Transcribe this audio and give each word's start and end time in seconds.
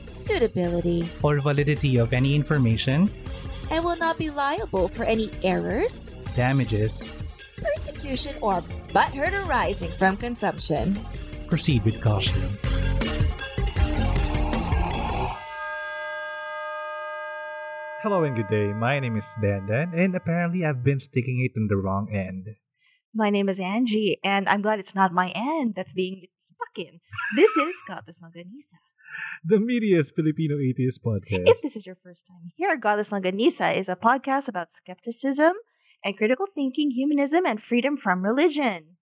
suitability, 0.00 1.10
or 1.22 1.38
validity 1.38 1.96
of 1.98 2.12
any 2.12 2.34
information, 2.34 3.10
and 3.70 3.84
will 3.84 3.96
not 3.98 4.18
be 4.18 4.30
liable 4.30 4.88
for 4.88 5.04
any 5.04 5.30
errors, 5.42 6.16
damages, 6.34 7.12
persecution, 7.56 8.36
or 8.40 8.62
butthurt 8.92 9.34
arising 9.46 9.90
from 9.90 10.16
consumption. 10.16 10.98
proceed 11.48 11.84
with 11.84 12.00
caution. 12.00 12.40
Hello 18.02 18.24
and 18.24 18.34
good 18.34 18.48
day. 18.48 18.72
My 18.72 18.98
name 18.98 19.18
is 19.18 19.28
Dandan, 19.44 19.92
and 19.92 20.14
apparently 20.16 20.64
I've 20.64 20.82
been 20.82 21.00
sticking 21.10 21.44
it 21.44 21.52
in 21.54 21.68
the 21.68 21.76
wrong 21.76 22.08
end. 22.08 22.46
My 23.14 23.28
name 23.28 23.50
is 23.50 23.58
Angie, 23.60 24.18
and 24.24 24.48
I'm 24.48 24.62
glad 24.62 24.78
it's 24.78 24.94
not 24.94 25.12
my 25.12 25.28
end 25.36 25.74
that's 25.76 25.92
being 25.94 26.24
stuck 26.54 26.86
in. 26.86 27.00
This 27.36 27.52
is 27.60 27.74
Godless 27.86 28.16
Longanisa. 28.24 28.79
The 29.44 29.58
Media's 29.58 30.06
Filipino 30.14 30.58
Atheist 30.60 31.00
Podcast. 31.02 31.48
If 31.48 31.62
this 31.62 31.72
is 31.74 31.86
your 31.86 31.96
first 32.04 32.20
time 32.28 32.52
here, 32.56 32.76
Godless 32.76 33.08
Longanisa 33.10 33.80
is 33.80 33.86
a 33.88 33.96
podcast 33.96 34.48
about 34.48 34.68
skepticism 34.82 35.56
and 36.04 36.16
critical 36.16 36.44
thinking, 36.54 36.90
humanism, 36.90 37.46
and 37.46 37.58
freedom 37.66 37.96
from 38.02 38.22
religion. 38.22 38.96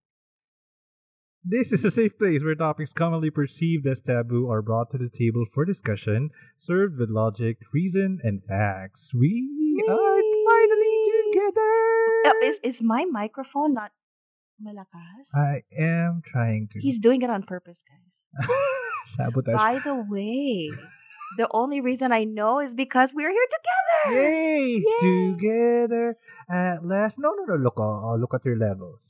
This 1.43 1.67
is 1.73 1.85
a 1.85 1.91
safe 1.91 2.17
place 2.19 2.39
where 2.45 2.55
topics 2.55 2.91
commonly 2.97 3.31
perceived 3.31 3.87
as 3.91 3.99
taboo 4.07 4.49
are 4.49 4.63
brought 4.63 4.93
to 4.93 4.99
the 4.99 5.11
table 5.19 5.45
for 5.55 5.65
discussion, 5.65 6.31
served 6.67 6.99
with 6.99 7.11
logic, 7.11 7.59
reason, 7.73 8.21
and 8.23 8.41
facts. 8.47 9.01
We 9.13 9.83
are 9.91 10.23
finally 10.47 10.99
together! 11.33 11.75
Oh, 12.31 12.51
is, 12.63 12.75
is 12.75 12.81
my 12.81 13.05
microphone 13.11 13.75
not 13.75 13.91
malakas? 14.63 15.27
I 15.35 15.63
am 15.77 16.23
trying 16.31 16.69
to 16.73 16.79
He's 16.81 17.01
doing 17.01 17.23
it 17.23 17.31
on 17.31 17.43
purpose, 17.43 17.77
guys. 17.89 18.49
sabotage. 19.19 19.59
By 19.59 19.83
the 19.85 19.99
way, 20.09 20.71
the 21.37 21.49
only 21.53 21.83
reason 21.83 22.13
I 22.15 22.25
know 22.25 22.61
is 22.63 22.71
because 22.75 23.11
we're 23.13 23.29
here 23.35 23.51
together. 23.59 24.01
Yay! 24.15 24.81
Yay! 24.81 25.35
Together 25.35 26.07
at 26.49 26.81
last. 26.87 27.19
No, 27.19 27.35
no, 27.35 27.45
no. 27.51 27.57
Look, 27.59 27.77
uh, 27.77 28.15
look 28.17 28.33
at 28.39 28.45
your 28.47 28.57
levels. 28.57 29.03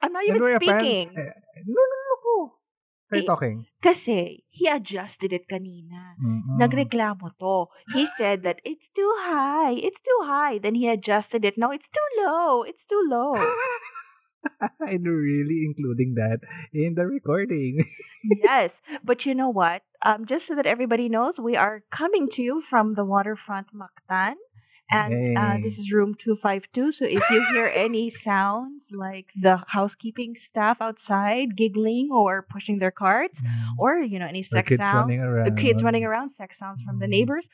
I'm 0.00 0.12
not 0.12 0.22
even 0.24 0.38
speaking. 0.56 1.10
apparent- 1.10 1.18
eh, 1.18 1.66
no, 1.66 1.82
no, 1.82 1.98
no. 2.06 2.52
Start 3.06 3.22
Eh, 3.22 3.26
talking. 3.26 3.56
Kasi 3.86 4.42
he 4.50 4.66
adjusted 4.66 5.30
it 5.30 5.46
kanina. 5.46 6.18
Mm-mm. 6.18 6.58
Nagreklamo 6.58 7.30
to. 7.38 7.70
He 7.94 8.02
said 8.18 8.42
that 8.42 8.58
it's 8.66 8.82
too 8.98 9.12
high. 9.30 9.78
It's 9.78 10.00
too 10.02 10.20
high. 10.26 10.58
Then 10.58 10.74
he 10.74 10.88
adjusted 10.90 11.44
it. 11.46 11.54
No, 11.56 11.70
it's 11.70 11.86
too 11.86 12.08
low. 12.18 12.64
It's 12.66 12.82
too 12.90 13.02
low. 13.06 13.38
I'm 14.80 15.02
really 15.04 15.64
including 15.66 16.14
that 16.16 16.38
in 16.72 16.94
the 16.94 17.06
recording. 17.06 17.84
yes. 18.24 18.70
But 19.04 19.24
you 19.24 19.34
know 19.34 19.50
what? 19.50 19.82
Um, 20.04 20.26
just 20.28 20.44
so 20.48 20.54
that 20.56 20.66
everybody 20.66 21.08
knows, 21.08 21.34
we 21.38 21.56
are 21.56 21.82
coming 21.96 22.28
to 22.36 22.42
you 22.42 22.62
from 22.70 22.94
the 22.94 23.04
waterfront 23.04 23.68
Mactan. 23.74 24.34
And 24.88 25.36
uh, 25.36 25.56
this 25.64 25.72
is 25.80 25.90
room 25.92 26.14
252. 26.24 26.92
So 26.98 27.04
if 27.06 27.22
you 27.30 27.44
hear 27.52 27.66
any 27.86 28.12
sounds 28.24 28.82
like 28.92 29.26
the 29.40 29.56
housekeeping 29.66 30.34
staff 30.48 30.76
outside 30.80 31.56
giggling 31.56 32.10
or 32.12 32.46
pushing 32.48 32.78
their 32.78 32.92
carts, 32.92 33.34
or, 33.78 33.98
you 33.98 34.20
know, 34.20 34.26
any 34.26 34.46
sex 34.52 34.68
sounds, 34.78 35.08
the 35.10 35.56
kids 35.60 35.82
running 35.82 36.04
around, 36.04 36.30
sex 36.38 36.54
sounds 36.60 36.78
from 36.86 37.00
the 37.00 37.06
Mm. 37.06 37.10
neighbors, 37.10 37.44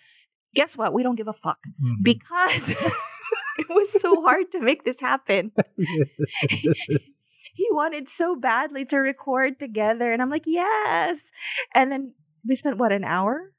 guess 0.55 0.69
what? 0.77 0.93
We 0.93 1.03
don't 1.03 1.17
give 1.17 1.29
a 1.29 1.33
fuck. 1.43 1.57
Mhm. 1.83 2.03
because 2.03 2.77
it 3.59 3.67
was 3.69 3.89
so 4.01 4.23
hard 4.23 4.53
to 4.53 4.61
make 4.61 4.85
this 4.85 4.97
happen. 5.01 5.53
He 7.55 7.67
wanted 7.71 8.07
so 8.17 8.35
badly 8.35 8.87
to 8.87 8.97
record 8.97 9.59
together, 9.59 10.11
and 10.11 10.23
I'm 10.23 10.31
like, 10.31 10.45
yes. 10.47 11.17
And 11.75 11.93
then 11.93 12.15
we 12.49 12.57
spent 12.57 12.79
what 12.79 12.93
an 12.93 13.05
hour, 13.05 13.53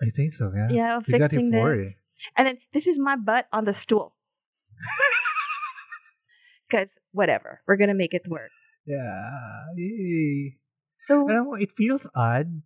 I 0.00 0.10
think 0.14 0.34
so, 0.38 0.52
yeah. 0.54 0.68
yeah, 0.70 0.98
got 0.98 1.30
fixing 1.30 1.50
this. 1.50 1.60
it. 1.60 1.94
And 2.36 2.46
then 2.46 2.58
this 2.72 2.84
is 2.84 2.96
my 2.98 3.16
butt 3.16 3.46
on 3.52 3.64
the 3.64 3.74
stool. 3.82 4.14
Because 6.68 6.88
whatever, 7.12 7.60
we're 7.66 7.76
gonna 7.76 7.94
make 7.94 8.14
it 8.14 8.22
work. 8.28 8.50
Yeah. 8.86 9.74
Yay. 9.76 10.56
So 11.08 11.54
it 11.58 11.70
feels 11.76 12.00
odd 12.14 12.62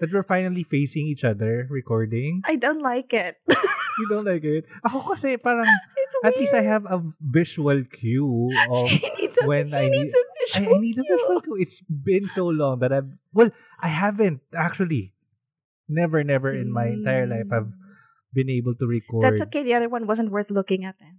that 0.00 0.08
we're 0.12 0.24
finally 0.24 0.64
facing 0.64 1.06
each 1.06 1.24
other 1.24 1.68
recording. 1.70 2.42
I 2.44 2.56
don't 2.56 2.82
like 2.82 3.12
it. 3.12 3.36
You 4.00 4.08
don't 4.08 4.24
like 4.24 4.44
it? 4.44 4.64
Ako 4.86 5.12
kasi 5.12 5.36
parang, 5.36 5.68
at 6.24 6.32
least 6.40 6.56
I 6.56 6.64
have 6.64 6.88
a 6.88 7.04
visual 7.20 7.84
cue 8.00 8.48
of 8.72 8.88
a, 9.44 9.44
when 9.44 9.68
he 9.68 9.76
I 9.76 9.84
need- 9.92 10.14
a 10.16 10.56
I, 10.56 10.58
I 10.64 10.78
need 10.80 10.96
a 10.96 11.04
visual 11.04 11.44
cue. 11.44 11.58
It's 11.60 11.78
been 11.84 12.30
so 12.32 12.48
long 12.48 12.80
that 12.80 12.96
I've 12.96 13.12
well, 13.34 13.52
I 13.76 13.92
haven't 13.92 14.40
actually. 14.56 15.12
Never, 15.90 16.22
never 16.22 16.54
in 16.54 16.72
my 16.72 16.86
entire 16.86 17.26
life 17.26 17.50
I've 17.50 17.68
mm. 17.68 17.74
been 18.32 18.48
able 18.48 18.78
to 18.78 18.86
record. 18.86 19.26
That's 19.26 19.50
okay. 19.50 19.66
The 19.66 19.74
other 19.74 19.90
one 19.90 20.06
wasn't 20.06 20.30
worth 20.30 20.48
looking 20.48 20.86
at 20.86 20.94
then. 20.96 21.18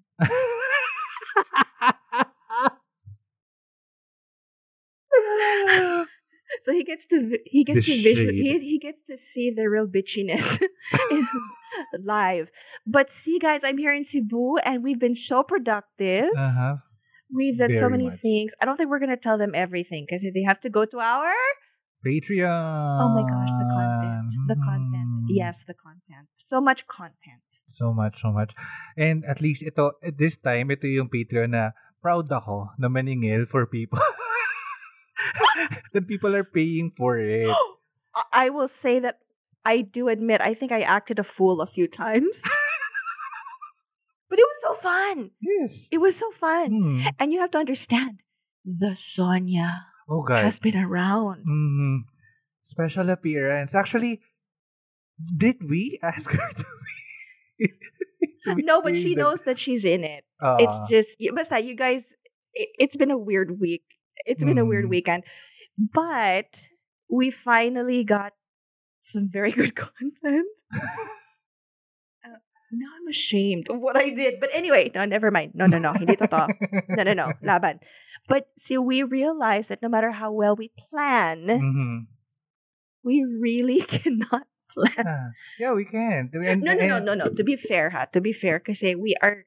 So 6.65 6.71
he 6.71 6.83
gets 6.83 7.01
to 7.09 7.17
he 7.45 7.63
gets 7.65 7.85
The 7.85 7.93
to 7.93 8.03
visual, 8.03 8.33
he 8.33 8.59
he 8.61 8.77
gets 8.81 9.01
to 9.09 9.17
see 9.33 9.51
the 9.55 9.65
real 9.69 9.87
bitchiness 9.87 10.41
live. 12.05 12.47
But 12.85 13.07
see, 13.25 13.39
guys, 13.41 13.61
I'm 13.63 13.77
here 13.77 13.93
in 13.93 14.05
Cebu, 14.11 14.57
and 14.63 14.83
we've 14.83 14.99
been 14.99 15.17
so 15.29 15.43
productive. 15.43 16.29
uh-huh. 16.35 16.77
We've 17.33 17.57
done 17.57 17.71
so 17.79 17.87
many 17.87 18.11
much. 18.11 18.19
things. 18.19 18.51
I 18.59 18.65
don't 18.65 18.75
think 18.75 18.89
we're 18.89 18.99
gonna 18.99 19.15
tell 19.15 19.37
them 19.37 19.55
everything 19.55 20.05
because 20.05 20.19
they 20.21 20.43
have 20.45 20.59
to 20.61 20.69
go 20.69 20.83
to 20.83 20.97
our. 20.99 21.31
Patreon. 22.03 22.97
Oh 22.99 23.09
my 23.13 23.23
gosh, 23.23 23.51
the 23.61 23.67
content, 23.71 24.27
the 24.49 24.57
content. 24.59 25.09
Mm. 25.23 25.25
Yes, 25.29 25.55
the 25.67 25.77
content. 25.77 26.27
So 26.49 26.59
much 26.59 26.81
content. 26.89 27.45
So 27.77 27.93
much, 27.93 28.15
so 28.21 28.31
much. 28.33 28.51
And 28.97 29.23
at 29.23 29.39
least 29.39 29.61
ito, 29.63 29.95
at 30.03 30.17
this 30.17 30.33
time, 30.43 30.73
ito 30.75 30.89
yung 30.89 31.07
Patreon 31.07 31.55
na 31.55 31.71
proud 32.01 32.27
ako 32.27 32.73
na 32.81 32.89
maningil 32.89 33.47
for 33.47 33.63
people. 33.69 34.01
that 35.93 36.07
people 36.07 36.35
are 36.35 36.43
paying 36.43 36.91
for 36.97 37.17
it. 37.17 37.47
I- 38.33 38.49
will 38.49 38.69
say 38.83 38.99
that 38.99 39.19
I 39.65 39.81
do 39.81 40.07
admit 40.09 40.41
I 40.41 40.53
think 40.55 40.71
I 40.71 40.81
acted 40.81 41.19
a 41.19 41.25
fool 41.37 41.61
a 41.61 41.67
few 41.73 41.87
times. 41.87 42.27
but 44.29 44.39
it 44.39 44.45
was 44.51 44.59
so 44.63 44.81
fun. 44.81 45.31
Yes. 45.41 45.69
It 45.91 45.97
was 45.97 46.13
so 46.19 46.31
fun. 46.39 46.67
Hmm. 46.71 47.01
And 47.19 47.31
you 47.33 47.39
have 47.41 47.51
to 47.51 47.57
understand, 47.57 48.19
the 48.65 48.95
Sonia 49.15 49.85
Oh, 50.09 50.23
guys. 50.23 50.51
has 50.53 50.59
been 50.61 50.75
around. 50.77 51.43
hmm 51.45 51.97
Special 52.71 53.09
appearance. 53.09 53.71
Actually, 53.75 54.21
did 55.37 55.55
we 55.69 55.99
ask 56.01 56.23
her 56.25 56.53
to 56.57 56.63
be? 57.59 57.67
No, 58.65 58.81
but 58.81 58.93
she 58.93 59.13
the- 59.15 59.21
knows 59.21 59.37
that 59.45 59.57
she's 59.63 59.83
in 59.83 60.03
it. 60.03 60.23
Ah. 60.41 60.57
it's 60.59 60.91
just, 60.91 61.35
basta, 61.35 61.59
you 61.63 61.75
guys, 61.75 62.01
it, 62.53 62.69
it's 62.79 62.95
been 62.95 63.11
a 63.11 63.17
weird 63.17 63.59
week. 63.59 63.83
It's 64.25 64.39
been 64.39 64.57
a 64.57 64.65
weird 64.65 64.85
Mm. 64.85 64.89
weekend. 64.89 65.23
But 65.93 66.49
we 67.09 67.33
finally 67.43 68.03
got 68.07 68.33
some 69.13 69.29
very 69.31 69.51
good 69.57 69.73
content. 69.75 70.47
Uh, 72.23 72.37
now 72.71 72.85
I'm 72.93 73.07
ashamed 73.09 73.67
of 73.69 73.79
what 73.81 73.95
I 73.97 74.09
did. 74.13 74.39
But 74.39 74.49
anyway, 74.55 74.91
no, 74.93 75.05
never 75.05 75.31
mind. 75.31 75.53
No, 75.55 75.65
no, 75.65 75.79
no. 75.79 75.93
Hindi 75.97 76.15
totoo. 76.15 76.47
No, 76.89 77.03
no, 77.03 77.13
no. 77.13 77.33
Laban. 77.41 77.79
But 78.29 78.45
see, 78.67 78.77
we 78.77 79.03
realized 79.03 79.69
that 79.69 79.81
no 79.81 79.89
matter 79.89 80.11
how 80.11 80.31
well 80.31 80.55
we 80.55 80.69
plan, 80.89 81.47
Mhm. 81.49 82.05
we 83.03 83.25
really 83.25 83.81
cannot 83.89 84.45
plan. 84.69 85.05
Ah, 85.07 85.29
yeah, 85.59 85.73
we 85.73 85.85
can. 85.85 86.29
And, 86.31 86.61
No, 86.61 86.73
no, 86.77 86.85
no, 86.85 86.99
no, 87.01 87.13
no. 87.15 87.25
To 87.33 87.43
be 87.43 87.57
fair, 87.57 87.89
ha. 87.89 88.05
To 88.13 88.21
be 88.21 88.33
fair, 88.37 88.59
kasi 88.61 88.93
we 88.95 89.17
are 89.19 89.43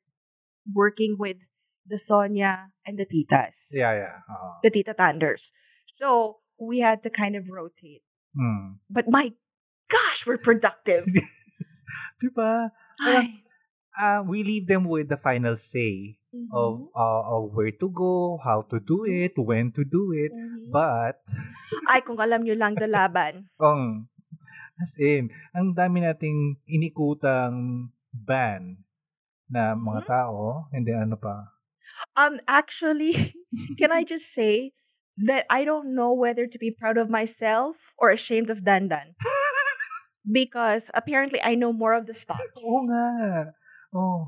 working 0.75 1.15
with 1.19 1.39
the 1.87 2.01
Sonia 2.09 2.75
and 2.87 2.99
the 2.99 3.07
Titas, 3.07 3.55
Yeah, 3.71 3.95
yeah. 3.95 4.17
Uh, 4.29 4.59
the 4.67 4.71
Tita 4.71 4.95
Tanders. 4.99 5.41
So 5.99 6.39
we 6.59 6.81
had 6.81 7.03
to 7.05 7.11
kind 7.11 7.37
of 7.37 7.45
rotate. 7.49 8.03
hmm. 8.35 8.79
But 8.91 9.07
my 9.09 9.31
gosh, 9.91 10.19
we're 10.27 10.43
productive. 10.43 11.07
Diba? 12.23 12.71
Ay. 13.01 13.43
Uh, 13.95 14.21
we 14.27 14.43
leave 14.43 14.67
them 14.67 14.85
with 14.91 15.07
the 15.09 15.19
final 15.19 15.55
say 15.71 16.19
of, 16.51 16.83
Mhm. 16.83 16.91
uh, 16.99 17.23
of 17.31 17.55
where 17.55 17.71
to 17.79 17.89
go, 17.95 18.39
how 18.43 18.67
to 18.75 18.83
do 18.83 19.07
it, 19.07 19.39
when 19.39 19.71
to 19.79 19.87
do 19.87 20.11
it. 20.11 20.35
Mhm. 20.35 20.75
But, 20.75 21.23
Ay, 21.91 22.03
kung 22.03 22.19
alam 22.19 22.43
nyo 22.43 22.59
lang 22.59 22.75
the 22.75 22.91
laban. 22.91 23.47
um, 23.63 24.11
As 24.75 24.91
in, 24.99 25.31
ang 25.55 25.79
dami 25.79 26.03
nating 26.03 26.59
inikutang 26.67 27.87
ban 28.11 28.83
na 29.47 29.79
mga 29.79 30.03
Mhm. 30.03 30.11
tao, 30.11 30.67
and 30.75 30.83
then 30.83 30.99
ano 31.07 31.15
pa? 31.15 31.47
Um, 32.19 32.43
actually, 32.51 33.15
can 33.79 33.95
I 33.95 34.03
just 34.03 34.27
say 34.35 34.75
that 35.19 35.45
I 35.51 35.65
don't 35.65 35.95
know 35.95 36.13
whether 36.15 36.47
to 36.47 36.59
be 36.59 36.71
proud 36.71 36.97
of 36.97 37.09
myself 37.09 37.77
or 37.99 38.11
ashamed 38.11 38.51
of 38.51 38.59
Dandan. 38.59 39.15
Because 40.25 40.81
apparently 40.95 41.39
I 41.39 41.55
know 41.55 41.71
more 41.71 41.93
of 41.93 42.07
the 42.07 42.15
stuff 42.25 42.41
Oo 42.65 42.89
nga. 42.89 43.53
Oh. 43.93 44.25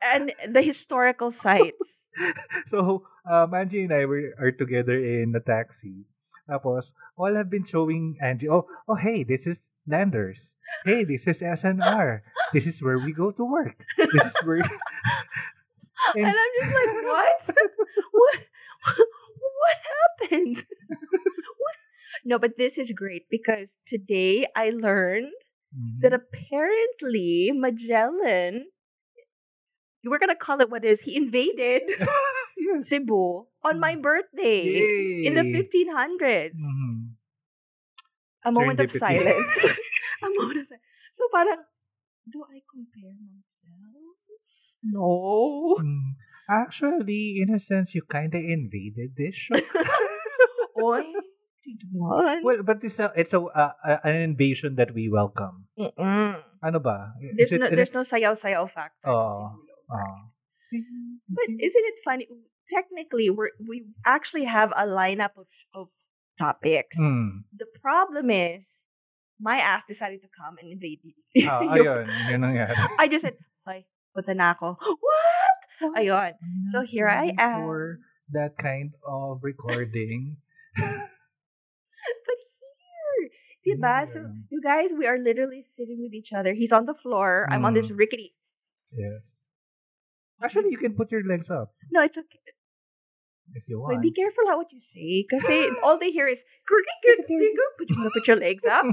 and 0.00 0.32
the 0.52 0.62
historical 0.64 1.36
sites. 1.42 1.84
so, 2.72 3.04
um, 3.28 3.52
Angie 3.52 3.84
and 3.84 3.92
I 3.92 4.04
were, 4.04 4.32
are 4.40 4.52
together 4.52 4.96
in 4.96 5.32
the 5.32 5.40
taxi. 5.40 6.08
Tapos, 6.48 6.84
all 7.16 7.34
have 7.36 7.50
been 7.50 7.68
showing 7.70 8.16
Angie, 8.20 8.48
oh, 8.48 8.66
oh, 8.88 8.96
hey, 8.96 9.24
this 9.24 9.40
is 9.46 9.56
Landers. 9.86 10.36
Hey, 10.84 11.04
this 11.04 11.20
is 11.26 11.40
SNR. 11.40 12.20
This 12.52 12.64
is 12.64 12.74
where 12.80 12.98
we 12.98 13.12
go 13.12 13.30
to 13.32 13.44
work. 13.44 13.76
This 13.96 14.08
is 14.12 14.36
where... 14.44 14.60
and 14.60 16.26
I'm 16.26 16.52
just 16.56 16.72
like, 16.72 16.92
what? 17.04 17.56
what? 18.12 18.40
What 20.18 20.30
happened? 20.30 20.56
What? 21.58 21.76
No, 22.24 22.38
but 22.38 22.52
this 22.56 22.72
is 22.76 22.88
great 22.94 23.26
because 23.30 23.68
today 23.88 24.46
I 24.56 24.70
learned 24.70 25.32
Mhm. 25.74 26.00
that 26.02 26.12
apparently 26.12 27.50
Magellan, 27.54 28.66
we're 30.04 30.18
gonna 30.18 30.36
call 30.36 30.60
it 30.60 30.70
what 30.70 30.84
is, 30.84 30.98
he 31.04 31.16
invaded 31.16 31.82
yes. 32.58 32.84
Cebu 32.88 33.46
on 33.64 33.80
my 33.80 33.96
birthday 33.96 34.64
Yay. 34.64 35.26
in 35.26 35.34
the 35.34 35.44
1500s. 35.52 36.54
Mhm. 36.54 37.16
A 38.44 38.52
moment 38.52 38.80
of 38.80 38.90
silence. 38.98 39.48
a 40.22 40.28
moment 40.28 40.58
of 40.60 40.66
silence. 40.68 40.82
So 41.18 41.24
parang, 41.32 41.62
do 42.30 42.44
I 42.44 42.60
compare 42.70 43.14
myself? 43.14 44.16
No. 44.82 45.76
Mm. 45.80 46.13
Actually, 46.48 47.40
in 47.40 47.54
a 47.54 47.60
sense, 47.64 47.90
you 47.94 48.02
kind 48.10 48.32
of 48.34 48.40
invaded 48.40 49.16
this 49.16 49.34
show. 49.34 49.56
Oy, 50.84 51.00
well, 51.94 52.60
but 52.66 52.76
it's 52.82 52.98
a, 52.98 53.08
it's 53.16 53.32
a, 53.32 53.40
uh, 53.40 53.72
an 54.04 54.16
invasion 54.16 54.74
that 54.76 54.92
we 54.92 55.08
welcome. 55.08 55.64
Mm-mm. 55.78 56.36
Ano 56.62 56.78
ba? 56.80 57.14
Is 57.22 57.32
There's 57.36 57.52
it- 57.52 57.60
no, 57.60 57.68
there's 57.70 57.88
it- 57.88 57.94
no 57.96 58.04
sayaw-sayaw 58.04 58.66
factor. 58.74 59.08
Oo. 59.08 59.56
Oo. 59.88 60.14
But 61.30 61.48
isn't 61.48 61.86
it 61.88 61.98
funny? 62.04 62.26
Technically, 62.68 63.30
we 63.30 63.46
we 63.62 63.76
actually 64.04 64.44
have 64.48 64.72
a 64.74 64.84
lineup 64.88 65.36
of 65.38 65.46
of 65.76 65.86
topics. 66.40 66.90
Mm. 66.98 67.46
The 67.54 67.68
problem 67.78 68.26
is, 68.32 68.66
my 69.38 69.60
ass 69.62 69.86
decided 69.86 70.20
to 70.26 70.30
come 70.34 70.58
and 70.58 70.66
invade 70.72 70.98
you. 71.06 71.14
Ah, 71.46 71.62
ayun. 71.78 72.04
Yun 72.34 72.40
nangyari. 72.42 72.74
I 72.98 73.06
just 73.06 73.22
said, 73.22 73.38
"Hoy, 73.68 73.86
punta 74.16 74.34
na 74.34 74.58
ako." 74.58 74.74
What? 75.04 75.53
Ayun. 75.98 76.32
So 76.72 76.82
here 76.88 77.08
I 77.08 77.30
am. 77.38 77.62
For 77.64 77.98
that 78.32 78.56
kind 78.60 78.92
of 79.06 79.40
recording. 79.42 80.36
But 82.04 82.38
here, 83.64 83.76
diba? 83.76 84.06
So, 84.12 84.18
you 84.50 84.60
guys, 84.60 84.92
we 84.96 85.06
are 85.06 85.18
literally 85.18 85.64
sitting 85.76 86.00
with 86.02 86.12
each 86.12 86.32
other. 86.36 86.52
He's 86.52 86.72
on 86.72 86.84
the 86.86 86.94
floor. 87.02 87.48
I'm 87.50 87.64
on 87.64 87.72
this 87.74 87.86
Mm. 87.88 87.96
rickety. 87.98 88.34
Yes. 88.92 89.22
Actually, 90.42 90.70
you 90.70 90.78
can 90.78 90.94
put 90.94 91.10
your 91.10 91.24
legs 91.24 91.48
up 91.48 91.72
No, 91.90 92.02
it's 92.04 92.16
okay. 92.16 92.40
if 93.54 93.64
you 93.68 93.80
want. 93.80 94.02
be 94.02 94.12
careful 94.12 94.44
how 94.48 94.58
what 94.58 94.68
you 94.72 94.80
say, 94.92 95.24
because 95.24 95.40
all 95.84 95.96
they 95.98 96.10
hear 96.10 96.28
is 96.28 96.38
"Put 96.68 96.84
your 97.04 97.16
put 98.12 98.26
your 98.28 98.36
legs 98.36 98.64
up." 98.68 98.84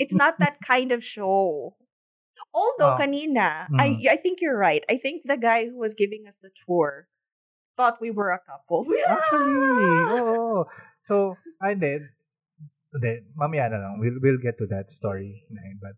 it's 0.00 0.12
not 0.14 0.38
that 0.40 0.56
kind 0.66 0.92
of 0.92 1.02
show. 1.04 1.76
Although 2.50 2.94
Oh. 2.94 3.00
kanina, 3.00 3.70
Mm. 3.70 3.78
I 3.78 3.86
I 4.12 4.16
think 4.18 4.42
you're 4.42 4.58
right. 4.58 4.82
I 4.90 4.98
think 4.98 5.22
the 5.24 5.38
guy 5.38 5.70
who 5.70 5.78
was 5.78 5.94
giving 5.96 6.26
us 6.26 6.34
the 6.42 6.50
tour 6.66 7.06
thought 7.78 8.00
we 8.02 8.10
were 8.10 8.30
a 8.34 8.42
couple. 8.44 8.84
Actually, 9.06 9.54
oo. 10.20 10.64
So, 11.08 11.36
and 11.62 11.80
then, 11.80 12.10
then, 12.92 13.24
mamaya 13.36 13.70
na 13.72 13.78
lang. 13.80 13.94
We'll, 14.02 14.18
we'll 14.20 14.42
get 14.42 14.58
to 14.60 14.66
that 14.68 14.92
story. 15.00 15.42
But, 15.80 15.96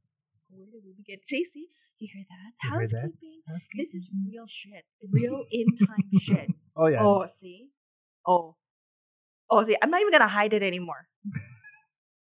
Where 0.55 0.71
did 0.71 0.83
we 0.87 0.95
begin? 0.95 1.19
JC, 1.27 1.67
you 1.99 2.07
hear 2.13 2.23
that? 2.31 2.51
You 2.63 2.71
hear 2.79 2.89
that? 2.95 3.11
Housekeeping. 3.11 3.41
This 3.75 3.91
is 3.93 4.05
real 4.31 4.47
shit. 4.47 4.85
Real 5.11 5.43
in 5.51 5.67
time 5.83 6.09
shit. 6.23 6.49
oh, 6.79 6.87
yeah. 6.87 7.03
Oh, 7.03 7.27
see? 7.43 7.69
Oh. 8.27 8.55
Oh, 9.51 9.61
see, 9.67 9.77
I'm 9.83 9.91
not 9.91 10.01
even 10.01 10.13
gonna 10.15 10.31
hide 10.31 10.53
it 10.55 10.63
anymore. 10.63 11.09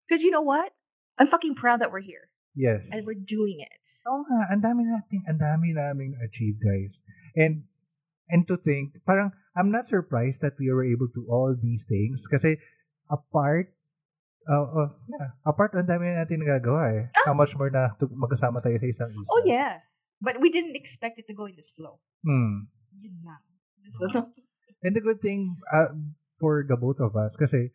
Because 0.08 0.22
you 0.22 0.30
know 0.30 0.42
what? 0.42 0.72
I'm 1.18 1.28
fucking 1.30 1.54
proud 1.54 1.80
that 1.82 1.92
we're 1.92 2.00
here 2.02 2.26
Yes. 2.56 2.80
and 2.90 3.06
we're 3.06 3.14
doing 3.14 3.58
it. 3.62 3.79
Oo 4.08 4.24
nga, 4.24 4.40
ang 4.48 4.62
dami 4.64 4.88
nating, 4.88 5.22
ang 5.28 5.38
dami 5.38 5.76
naming 5.76 6.16
achieve, 6.24 6.56
guys. 6.56 6.92
And, 7.36 7.68
and 8.32 8.48
to 8.48 8.56
think, 8.64 8.96
parang, 9.04 9.32
I'm 9.52 9.68
not 9.68 9.90
surprised 9.92 10.40
that 10.40 10.56
we 10.56 10.72
were 10.72 10.86
able 10.86 11.08
to 11.12 11.26
all 11.28 11.52
these 11.52 11.82
things 11.90 12.22
kasi 12.30 12.56
apart, 13.10 13.74
uh, 14.48 14.66
uh, 14.86 14.90
yeah, 15.10 15.36
apart, 15.44 15.76
ang 15.76 15.90
dami 15.90 16.08
natin 16.08 16.40
nagagawa 16.40 16.96
eh. 16.96 17.04
How 17.26 17.36
much 17.36 17.52
more 17.58 17.68
na 17.68 17.92
magkasama 18.00 18.64
tayo 18.64 18.78
sa 18.80 18.88
isang 18.88 19.10
isa. 19.12 19.28
Oh, 19.28 19.42
yeah. 19.44 19.84
But 20.22 20.40
we 20.40 20.48
didn't 20.48 20.76
expect 20.76 21.20
it 21.20 21.26
to 21.28 21.36
go 21.36 21.44
in 21.48 21.56
this 21.56 21.68
flow. 21.76 22.00
Hmm. 22.24 22.68
Yun 23.00 23.20
lang. 23.24 23.42
And 24.84 24.96
the 24.96 25.04
good 25.04 25.20
thing 25.20 25.60
uh, 25.68 25.92
for 26.40 26.64
the 26.64 26.76
both 26.76 27.00
of 27.04 27.12
us, 27.16 27.32
kasi 27.36 27.68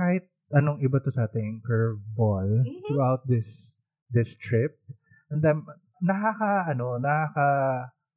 kahit 0.00 0.24
anong 0.48 0.80
iba 0.80 0.96
to 1.04 1.12
sa 1.12 1.28
ating 1.28 1.60
curveball 1.60 2.64
Mhm. 2.64 2.88
throughout 2.88 3.22
this 3.28 3.44
this 4.08 4.28
trip, 4.48 4.80
nakaka, 5.30 6.70
ano, 6.74 6.98
nakaka 6.98 7.46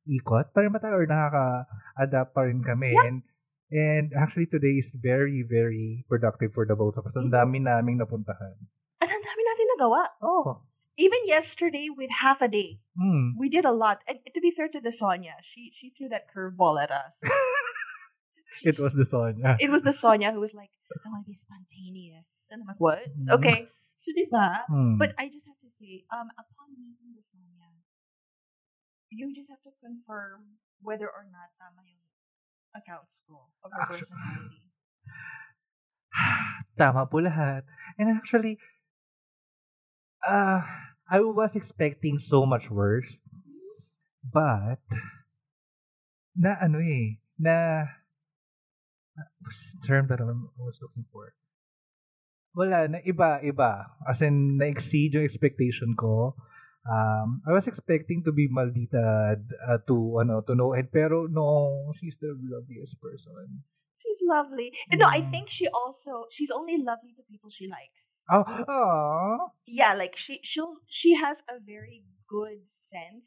ikot 0.10 0.52
pa 0.52 0.60
rin 0.66 0.74
ba 0.74 0.80
tayo 0.84 1.00
or 1.00 1.08
nakaka-adapt 1.08 2.34
pa 2.34 2.42
rin 2.50 2.60
kami. 2.66 2.92
Yeah. 2.92 3.06
And, 3.08 3.18
and 3.72 4.06
actually 4.18 4.48
today 4.52 4.82
is 4.84 4.90
very, 4.98 5.46
very 5.48 6.04
productive 6.10 6.52
for 6.54 6.66
the 6.66 6.76
both 6.76 6.98
of 6.98 7.06
us. 7.08 7.16
Ang 7.16 7.32
dami 7.32 7.62
naming 7.64 8.02
napuntahan. 8.02 8.56
At 9.00 9.08
ang 9.10 9.24
dami 9.24 9.42
natin 9.46 9.66
nagawa. 9.78 10.02
Oh. 10.22 10.64
Even 10.94 11.26
yesterday 11.26 11.90
with 11.90 12.10
half 12.14 12.38
a 12.46 12.50
day, 12.52 12.78
Hmm. 12.94 13.34
we 13.42 13.50
did 13.50 13.66
a 13.66 13.74
lot. 13.74 13.98
And 14.06 14.22
to 14.22 14.40
be 14.42 14.54
fair 14.54 14.70
to 14.70 14.78
the 14.78 14.94
Sonia, 15.02 15.34
she 15.50 15.74
she 15.82 15.90
threw 15.98 16.06
that 16.14 16.30
curveball 16.30 16.78
at 16.78 16.94
us. 16.94 17.14
It 18.64 18.78
was 18.80 18.94
the 18.96 19.04
Sonia. 19.12 19.58
It 19.60 19.68
was 19.74 19.82
the 19.84 19.92
Sonia 20.00 20.32
who 20.32 20.40
was 20.40 20.54
like, 20.56 20.70
I 20.94 21.10
want 21.12 21.26
to 21.26 21.32
be 21.34 21.40
spontaneous. 21.44 22.24
And 22.48 22.62
I'm 22.62 22.68
like, 22.70 22.80
what? 22.80 23.02
Mhm. 23.12 23.28
Okay. 23.42 23.68
So 24.06 24.10
diba? 24.16 24.48
Hmm. 24.70 24.96
But 25.02 25.18
I 25.20 25.28
just 25.34 25.43
say, 25.84 26.08
um, 26.16 26.32
upon 26.40 26.72
meeting 26.80 27.12
the 27.12 27.24
Sonia, 27.28 27.68
you 29.12 29.36
just 29.36 29.52
have 29.52 29.60
to 29.68 29.76
confirm 29.84 30.56
whether 30.80 31.12
or 31.12 31.28
not 31.28 31.52
tama 31.60 31.84
yung 31.84 32.08
accounts 32.72 33.12
ko 33.28 33.52
of 33.68 33.70
her 33.76 33.84
Actu- 33.84 34.08
personality. 34.08 34.64
Tama 36.80 37.06
po 37.06 37.20
lahat. 37.20 37.68
And 38.00 38.10
actually, 38.16 38.58
uh, 40.24 40.64
I 41.06 41.20
was 41.20 41.52
expecting 41.54 42.18
so 42.32 42.48
much 42.48 42.66
worse. 42.72 43.08
But, 44.24 44.82
na 46.34 46.58
ano 46.58 46.80
eh, 46.80 47.20
na, 47.38 47.86
what's 49.14 49.60
the 49.78 49.86
term 49.86 50.08
that 50.10 50.24
I 50.24 50.32
was 50.58 50.80
looking 50.82 51.06
for? 51.12 51.36
Wala, 52.54 52.86
na 52.88 53.00
iba, 53.02 53.42
iba. 53.42 53.98
As 54.06 54.22
in, 54.22 54.58
na-exceed 54.62 55.18
yung 55.18 55.26
expectation 55.26 55.98
ko. 55.98 56.38
Um, 56.86 57.42
I 57.48 57.56
was 57.56 57.64
expecting 57.66 58.22
to 58.28 58.32
be 58.36 58.46
maldita 58.52 59.40
uh, 59.40 59.80
to, 59.88 59.96
ano, 60.22 60.42
to 60.46 60.54
know 60.54 60.74
it. 60.78 60.92
Pero 60.94 61.26
no, 61.32 61.90
she's 61.98 62.14
the 62.22 62.36
loveliest 62.38 62.94
person. 63.02 63.64
She's 64.04 64.20
lovely. 64.22 64.70
And 64.92 65.00
no, 65.00 65.08
I 65.08 65.24
Mm. 65.24 65.32
think 65.32 65.46
she 65.50 65.66
also 65.72 66.28
she's 66.36 66.52
only 66.52 66.78
lovely 66.84 67.16
to 67.16 67.24
people 67.26 67.50
she 67.56 67.72
likes. 67.72 67.96
Oh, 68.28 68.44
aw. 68.44 69.48
Yeah, 69.66 69.96
like 69.96 70.12
she 70.28 70.44
she'll 70.44 70.76
she 71.02 71.16
has 71.16 71.40
a 71.48 71.60
very 71.64 72.04
good 72.28 72.60
sense 72.92 73.24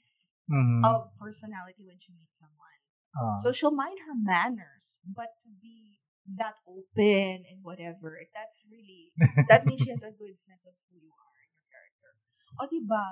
Mhm. 0.52 0.85
of 0.85 1.09
personality 1.16 1.88
when 1.88 1.97
she 2.04 2.12
meets 2.12 2.37
someone. 2.37 2.80
Ah. 3.16 3.40
So 3.42 3.56
she'll 3.56 3.73
mind 3.75 3.97
her 4.04 4.14
manners, 4.14 4.85
but 5.16 5.33
to 5.45 5.50
be 5.64 5.95
that 6.35 6.59
open 6.66 7.47
and 7.47 7.59
whatever, 7.62 8.18
that's 8.35 8.59
really 8.66 9.14
that 9.50 9.62
means 9.66 9.83
she 9.87 9.90
has 9.95 10.02
a 10.02 10.12
good 10.18 10.35
sense 10.47 10.62
of 10.66 10.75
who 10.90 10.99
you 10.99 11.12
are 11.14 11.38
and 11.38 11.50
your 11.54 11.66
character. 11.71 12.11
O 12.59 12.62
diba? 12.66 13.04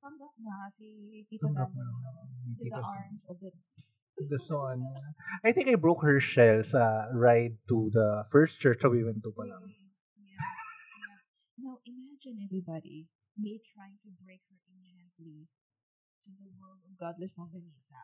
Tanggap 0.00 0.32
na 0.40 0.72
si 0.80 1.22
Tita 1.28 1.46
Tanggap 1.46 1.70
na. 1.76 1.86
to 1.86 2.64
the 2.64 2.64
Tita- 2.66 2.82
arms 2.82 3.20
of 3.30 3.36
the 3.38 3.50
the 4.20 4.40
son. 4.48 4.84
I 5.44 5.52
think 5.52 5.68
I 5.72 5.80
broke 5.80 6.02
her 6.04 6.20
shell 6.20 6.60
sa 6.68 7.08
ride 7.16 7.56
to 7.72 7.88
the 7.92 8.28
first 8.28 8.52
church 8.60 8.80
that 8.84 8.92
we 8.92 9.00
went 9.04 9.24
to 9.24 9.32
pa 9.32 9.48
lang. 9.48 9.64
Yeah, 10.20 10.36
yeah. 10.36 11.16
Now 11.56 11.80
imagine 11.88 12.44
everybody 12.44 13.08
me 13.40 13.60
trying 13.72 13.96
to 14.04 14.10
break 14.20 14.44
her 14.52 14.60
in 14.68 14.76
gently 14.92 15.48
to 16.24 16.30
the 16.36 16.52
world 16.60 16.80
of 16.84 16.92
godless 17.00 17.32
Longanisa. 17.38 18.00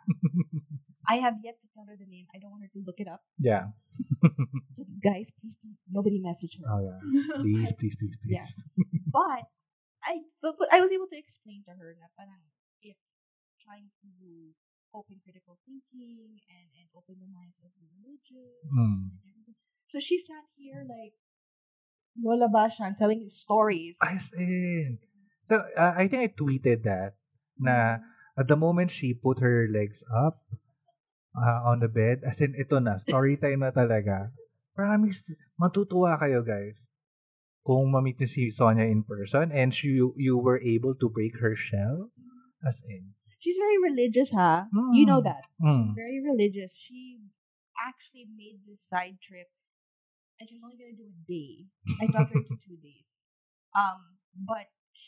I 1.12 1.23
have 1.23 1.38
yet 1.44 1.54
to 1.62 1.66
tell 1.76 1.87
her 1.87 1.94
the 1.94 2.08
name. 2.11 2.26
I 2.35 2.38
don't 2.42 2.50
want 2.50 2.66
her 2.66 2.73
to 2.75 2.80
look 2.82 2.99
it 2.99 3.06
up. 3.06 3.23
yeah. 3.38 3.70
So 4.76 4.82
guys, 5.00 5.28
please 5.40 5.54
don't, 5.62 5.78
nobody 5.88 6.18
message 6.18 6.56
her. 6.61 6.66
Oh 6.66 6.80
yeah. 6.82 6.99
Please, 7.44 7.70
please, 7.78 7.94
please, 8.00 8.16
please. 8.20 8.35
Yeah. 8.42 8.49
But 9.12 9.46
I 10.02 10.20
but, 10.42 10.58
but 10.58 10.68
I 10.75 10.82
was 10.82 10.90
able 10.90 11.06
to 11.08 11.18
explain 11.18 11.62
to 11.70 11.73
her 11.78 11.94
na 12.00 12.11
parang 12.18 12.42
it's 12.82 12.99
trying 13.62 13.87
to 14.02 14.11
open 14.96 15.20
critical 15.23 15.56
thinking 15.68 16.37
and 16.50 16.66
and 16.75 16.87
open 16.99 17.16
the 17.23 17.30
minds 17.30 17.54
of 17.62 17.70
the 17.78 17.87
religious 18.00 18.58
Mm. 18.66 19.14
and 19.14 19.25
everything. 19.30 19.56
So 19.94 20.02
she 20.02 20.25
sat 20.26 20.42
here 20.58 20.82
like 20.88 21.14
Lola 22.18 22.49
Basyang 22.50 22.99
telling 22.99 23.20
you 23.23 23.30
stories. 23.44 23.94
As 24.02 24.25
in. 24.35 24.99
So, 25.49 25.62
uh, 25.78 25.94
I 25.94 26.08
think 26.11 26.26
I 26.26 26.30
tweeted 26.35 26.82
that 26.88 27.14
na 27.58 27.98
at 28.36 28.46
the 28.48 28.56
moment 28.56 28.92
she 28.92 29.14
put 29.14 29.40
her 29.40 29.66
legs 29.72 29.96
up 30.12 30.40
uh, 31.36 31.60
on 31.68 31.80
the 31.80 31.88
bed, 31.88 32.20
as 32.25 32.36
in, 32.40 32.54
ito 32.56 32.78
na, 32.80 33.00
story 33.08 33.36
time 33.36 33.60
na 33.64 33.72
talaga. 33.72 34.32
Promise, 34.76 35.16
matutuwa 35.60 36.20
kayo 36.20 36.44
guys. 36.44 36.76
Kung 37.66 37.90
mamit 37.90 38.20
niyo 38.20 38.30
si 38.30 38.52
Sonia 38.54 38.86
in 38.86 39.02
person 39.02 39.50
and 39.50 39.75
she, 39.75 39.98
you 39.98 40.36
were 40.38 40.60
able 40.62 40.94
to 41.00 41.08
break 41.10 41.34
her 41.40 41.56
shell. 41.58 42.12
As 42.62 42.76
in. 42.88 43.12
She's 43.42 43.58
very 43.58 43.78
religious, 43.82 44.30
huh? 44.32 44.66
You 44.94 45.04
know 45.06 45.20
Mm. 45.22 45.28
that. 45.28 45.44
Mm. 45.62 45.94
Very 45.94 46.18
religious. 46.25 46.70
She 46.88 47.20
actually 47.78 48.26
made 48.32 48.58
this 48.66 48.80
side 48.88 49.18
trip 49.22 49.46
and 50.40 50.48
she 50.48 50.56
was 50.58 50.64
only 50.72 50.78
gonna 50.80 50.96
do 50.98 51.06
a 51.10 51.18
day. 51.28 51.66
I 52.00 52.06
dropped 52.10 52.32
her 52.32 52.42
to 52.42 52.54
two 52.64 52.78
days. 52.80 53.06
Um, 53.76 54.18
but 54.46 54.66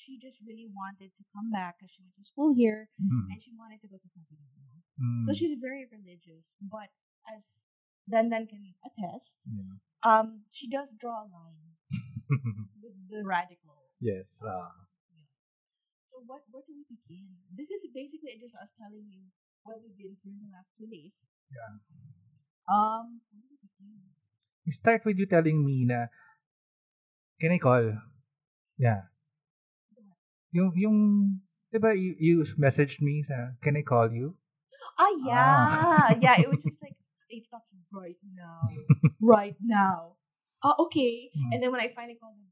she 0.08 0.16
just 0.16 0.40
really 0.48 0.64
wanted 0.72 1.12
to 1.12 1.22
come 1.36 1.52
back 1.52 1.76
because 1.76 1.92
she 1.92 2.00
went 2.00 2.16
to 2.16 2.24
school 2.32 2.56
here 2.56 2.88
Mm. 2.96 3.28
and 3.28 3.38
she 3.44 3.52
wanted 3.52 3.76
to 3.84 3.88
go 3.92 4.00
to 4.00 4.08
Domingo. 4.08 4.64
Mm. 4.96 5.28
So 5.28 5.36
she's 5.36 5.60
very 5.60 5.84
religious, 5.92 6.48
but 6.64 6.88
as 7.28 7.44
Dandan 8.08 8.48
can 8.48 8.64
attest, 8.88 9.28
Yeah. 9.44 9.76
um, 10.00 10.48
she 10.56 10.72
does 10.72 10.88
draw 10.96 11.22
a 11.22 11.28
line 11.28 11.76
with 12.80 12.96
the 13.12 13.20
radical. 13.20 13.84
yes. 14.00 14.24
Uh, 14.40 14.72
So 16.08 16.24
what 16.26 16.42
where 16.50 16.64
do 16.66 16.72
we 16.74 16.82
begin? 16.90 17.30
This 17.54 17.68
is 17.70 17.84
basically 17.94 18.40
just 18.42 18.56
us 18.58 18.72
telling 18.80 19.06
you 19.06 19.28
what 19.62 19.78
we've 19.84 19.94
been 19.94 20.16
through 20.18 20.34
in 20.34 20.48
the 20.48 20.50
last 20.56 20.66
two 20.80 20.88
days. 20.90 21.12
Yeah. 21.52 21.78
Um, 22.66 23.20
where 23.30 23.44
do 23.46 23.54
we? 23.60 23.68
We 24.66 24.72
start 24.80 25.04
with 25.06 25.20
you 25.20 25.26
telling 25.30 25.62
me 25.64 25.84
na, 25.86 26.08
can 27.38 27.52
I 27.54 27.60
call? 27.62 27.86
Yeah. 28.76 29.06
Yung, 30.52 30.72
yung, 30.76 30.96
diba, 31.72 31.92
you, 31.92 32.16
you 32.18 32.34
messaged 32.56 33.00
me 33.04 33.24
sa, 33.28 33.52
can 33.62 33.76
I 33.76 33.82
call 33.84 34.08
you? 34.12 34.34
Ah, 34.98 35.12
yeah, 35.22 36.18
yeah. 36.18 36.34
It 36.42 36.48
was 36.50 36.58
just 36.58 36.80
like 36.82 36.98
it 37.30 37.46
stops 37.46 37.70
right 37.94 38.18
now, 38.34 38.66
right 39.22 39.54
now. 39.62 40.18
Oh, 40.64 40.88
okay. 40.90 41.30
Hmm. 41.30 41.54
And 41.54 41.58
then 41.62 41.70
when 41.70 41.78
I 41.78 41.94
finally 41.94 42.18
called 42.18 42.34
them, 42.34 42.50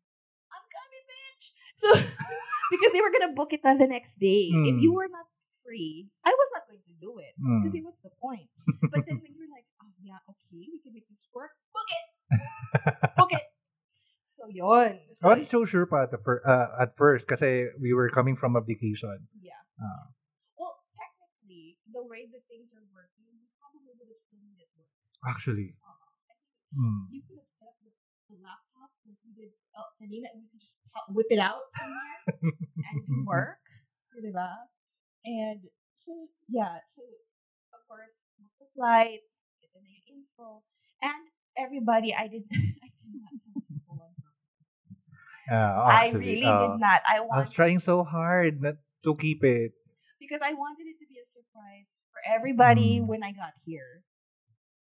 I'm 0.55 0.63
coming, 0.71 1.05
bitch. 1.11 1.45
So 1.83 1.89
because 2.73 2.91
they 2.95 3.03
were 3.03 3.11
gonna 3.11 3.35
book 3.35 3.51
it 3.51 3.67
on 3.67 3.83
the 3.83 3.91
next 3.91 4.15
day. 4.23 4.47
If 4.53 4.79
Hmm. 4.79 4.83
you 4.85 4.95
were 4.95 5.11
not 5.11 5.27
free, 5.67 6.07
I 6.23 6.31
was 6.31 6.49
not 6.55 6.71
going 6.71 6.85
to 6.87 6.95
do 7.03 7.19
it. 7.19 7.35
Hmm. 7.35 7.67
Because 7.67 7.83
what's 7.83 8.03
the 8.07 8.15
point? 8.23 8.47
But 8.95 9.03
then 9.11 9.19
when 9.19 9.35
you're 9.35 9.51
like, 9.51 9.67
oh 9.83 9.91
yeah, 9.99 10.23
okay, 10.31 10.63
we 10.71 10.79
can 10.79 10.95
make 10.95 11.09
this 11.11 11.27
work. 11.35 11.51
Book 11.75 11.89
it, 11.91 12.07
book 13.19 13.33
it. 13.35 13.43
I 15.23 15.27
wasn't 15.27 15.51
so 15.51 15.65
sure 15.67 15.87
pa 15.87 16.05
at, 16.07 16.11
the 16.15 16.19
fir- 16.23 16.45
uh, 16.47 16.83
at 16.83 16.95
first 16.97 17.27
kasi 17.27 17.67
we 17.81 17.93
were 17.97 18.11
coming 18.13 18.37
from 18.37 18.55
a 18.55 18.61
vacation. 18.63 19.27
Yeah. 19.43 19.57
Ah. 19.81 20.13
Well, 20.61 20.77
technically, 20.95 21.79
the 21.91 22.05
way 22.05 22.29
that 22.31 22.43
things 22.47 22.69
are 22.77 22.85
working, 22.93 23.27
you 23.33 23.49
probably 23.59 23.91
would 23.97 24.07
have 24.07 24.21
still 24.29 24.45
it 24.61 24.71
work. 24.77 24.93
Actually. 25.27 25.75
Uh, 25.83 25.95
Mm. 26.77 27.09
you 27.15 27.23
could 27.25 27.39
have 27.41 27.49
set 27.63 27.71
up 27.73 27.79
the, 27.81 27.89
the 28.29 28.37
laptop 28.43 28.91
like 29.07 29.17
we 29.23 29.31
did 29.39 29.55
uh, 29.79 29.87
kanina 29.97 30.29
and 30.35 30.43
we 30.45 30.51
could 30.51 30.61
just 30.61 30.75
whip 31.15 31.31
it 31.31 31.39
out 31.39 31.63
somewhere 31.79 32.19
and 32.91 32.97
it 33.07 33.23
work. 33.25 33.63
Diba? 34.19 34.51
And 35.25 35.63
so, 36.05 36.27
yeah, 36.51 36.83
so 36.99 37.07
of 37.73 37.81
course, 37.87 38.11
the 38.59 38.67
flight, 38.75 39.23
get 39.63 39.71
the 39.79 39.87
info, 40.11 40.61
and 41.01 41.23
everybody, 41.57 42.11
I 42.13 42.27
did, 42.27 42.45
I 42.53 42.89
did 42.91 43.15
not 43.15 43.33
tell 43.47 43.63
people 43.71 43.95
on 44.03 44.13
Yeah, 45.47 45.79
I 45.79 46.11
really 46.11 46.43
uh, 46.43 46.75
did 46.75 46.83
not. 46.83 47.01
I 47.07 47.19
I 47.19 47.21
was 47.23 47.31
wanted, 47.31 47.55
trying 47.55 47.81
so 47.87 48.03
hard 48.03 48.59
not 48.59 48.77
to 49.07 49.15
keep 49.15 49.47
it. 49.47 49.73
because 50.19 50.43
I 50.43 50.59
wanted 50.59 50.91
it 50.91 50.99
to 50.99 51.07
be 51.07 51.23
a 51.23 51.27
surprise 51.31 51.87
for 52.11 52.19
everybody 52.27 52.99
Mm. 52.99 53.07
when 53.07 53.23
I 53.23 53.31
got 53.31 53.55
here. 53.63 54.03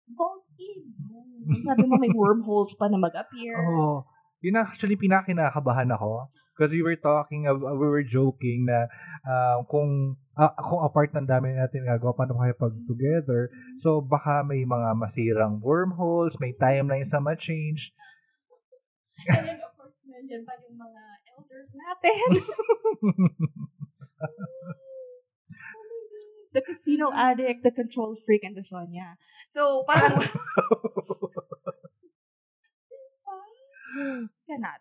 Both 0.07 0.47
in. 0.61 0.95
Sabi 1.66 1.83
mo 1.90 1.99
may 1.99 2.14
wormholes 2.14 2.71
pa 2.78 2.87
na 2.87 2.99
mag-appear. 3.00 3.59
Oh, 3.59 4.07
yun 4.38 4.54
actually 4.54 4.95
pinakinakabahan 4.95 5.90
ako. 5.90 6.31
Because 6.54 6.71
we 6.71 6.85
were 6.85 7.00
talking, 7.00 7.49
of, 7.49 7.59
we 7.64 7.88
were 7.88 8.04
joking 8.04 8.69
na 8.69 8.87
uh, 9.25 9.64
kung 9.66 10.21
ah, 10.37 10.52
kung 10.52 10.85
apart 10.85 11.11
ng 11.16 11.25
dami 11.26 11.57
natin 11.57 11.88
gagawa, 11.88 12.12
paano 12.12 12.37
kayo 12.38 12.54
pag 12.54 12.76
together. 12.87 13.49
So, 13.81 14.04
baka 14.04 14.45
may 14.45 14.62
mga 14.62 14.95
masirang 14.95 15.64
wormholes, 15.64 16.37
may 16.38 16.52
timeline 16.54 17.09
sa 17.09 17.19
ma-change. 17.19 17.81
And 20.23 20.31
then, 20.31 20.41
of 20.41 20.47
course, 20.47 20.47
nandiyan 20.47 20.47
pa 20.47 20.55
yung 20.62 20.79
mga 20.79 21.02
elders 21.35 21.71
natin. 21.75 22.38
the 26.55 26.62
casino 26.62 27.11
addict, 27.11 27.67
the 27.67 27.71
control 27.71 28.17
freak, 28.26 28.43
and 28.45 28.57
the 28.57 28.64
Sonia. 28.71 29.17
So, 29.55 29.85
parang, 29.87 30.23
cannot. 34.47 34.81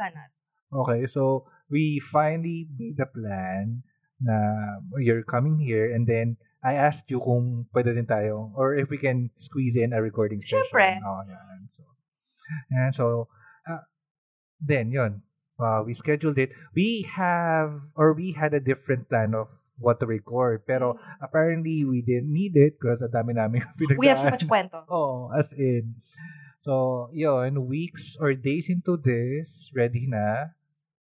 Cannot. 0.00 0.30
okay, 0.72 1.04
so 1.12 1.44
we 1.70 2.00
finally 2.10 2.66
made 2.78 2.96
the 2.96 3.04
plan 3.06 3.82
na 4.24 4.80
you're 4.98 5.22
coming 5.22 5.60
here 5.60 5.92
and 5.92 6.06
then 6.08 6.38
I 6.64 6.80
asked 6.80 7.10
you 7.12 7.20
kung 7.20 7.68
pwede 7.74 7.94
din 7.94 8.06
tayo 8.06 8.52
or 8.56 8.74
if 8.74 8.88
we 8.88 8.96
can 8.96 9.28
squeeze 9.44 9.76
in 9.76 9.92
a 9.92 10.00
recording 10.00 10.40
session. 10.46 10.64
Siyempre. 10.72 10.96
Oh, 11.04 11.20
yan. 11.28 11.68
So, 11.76 11.84
and 12.72 12.94
so, 12.96 13.28
uh, 13.68 13.84
then, 14.62 14.90
yun. 14.90 15.22
Uh, 15.58 15.82
we 15.84 15.94
scheduled 15.94 16.38
it. 16.38 16.50
We 16.74 17.06
have, 17.14 17.82
or 17.94 18.14
we 18.14 18.34
had 18.38 18.54
a 18.54 18.60
different 18.60 19.08
plan 19.08 19.34
of 19.34 19.48
what 19.78 20.00
to 20.00 20.06
record. 20.06 20.62
Pero 20.66 20.98
apparently, 21.20 21.84
we 21.84 22.02
didn't 22.02 22.32
need 22.32 22.56
it 22.56 22.78
because 22.78 23.02
ang 23.02 23.12
dami 23.12 23.34
namin 23.34 23.62
Mm. 23.78 23.98
We 23.98 24.08
have 24.08 24.22
so 24.22 24.30
much 24.30 24.46
pinagdaan. 24.46 24.50
kwento. 24.50 24.78
Oh, 24.90 25.30
as 25.34 25.50
in. 25.54 25.98
So, 26.62 27.10
yun, 27.12 27.66
weeks 27.66 28.02
or 28.22 28.34
days 28.38 28.70
into 28.70 28.94
this, 28.96 29.50
ready 29.74 30.06
na. 30.06 30.54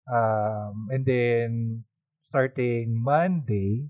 Um, 0.05 0.93
and 0.93 1.03
then, 1.03 1.49
starting 2.29 2.93
Monday, 2.93 3.89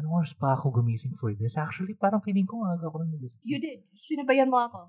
ano 0.00 0.08
oras 0.18 0.32
pa 0.40 0.56
ako 0.56 0.72
gumising 0.80 1.14
for 1.20 1.36
this? 1.36 1.52
Actually, 1.54 1.94
parang 1.94 2.24
feeling 2.24 2.48
ko 2.48 2.64
aga 2.64 2.88
ko 2.88 3.04
nang 3.04 3.12
nagising. 3.12 3.44
You 3.44 3.60
did. 3.60 3.84
Sinabayan 4.08 4.48
mo 4.48 4.58
ako. 4.64 4.80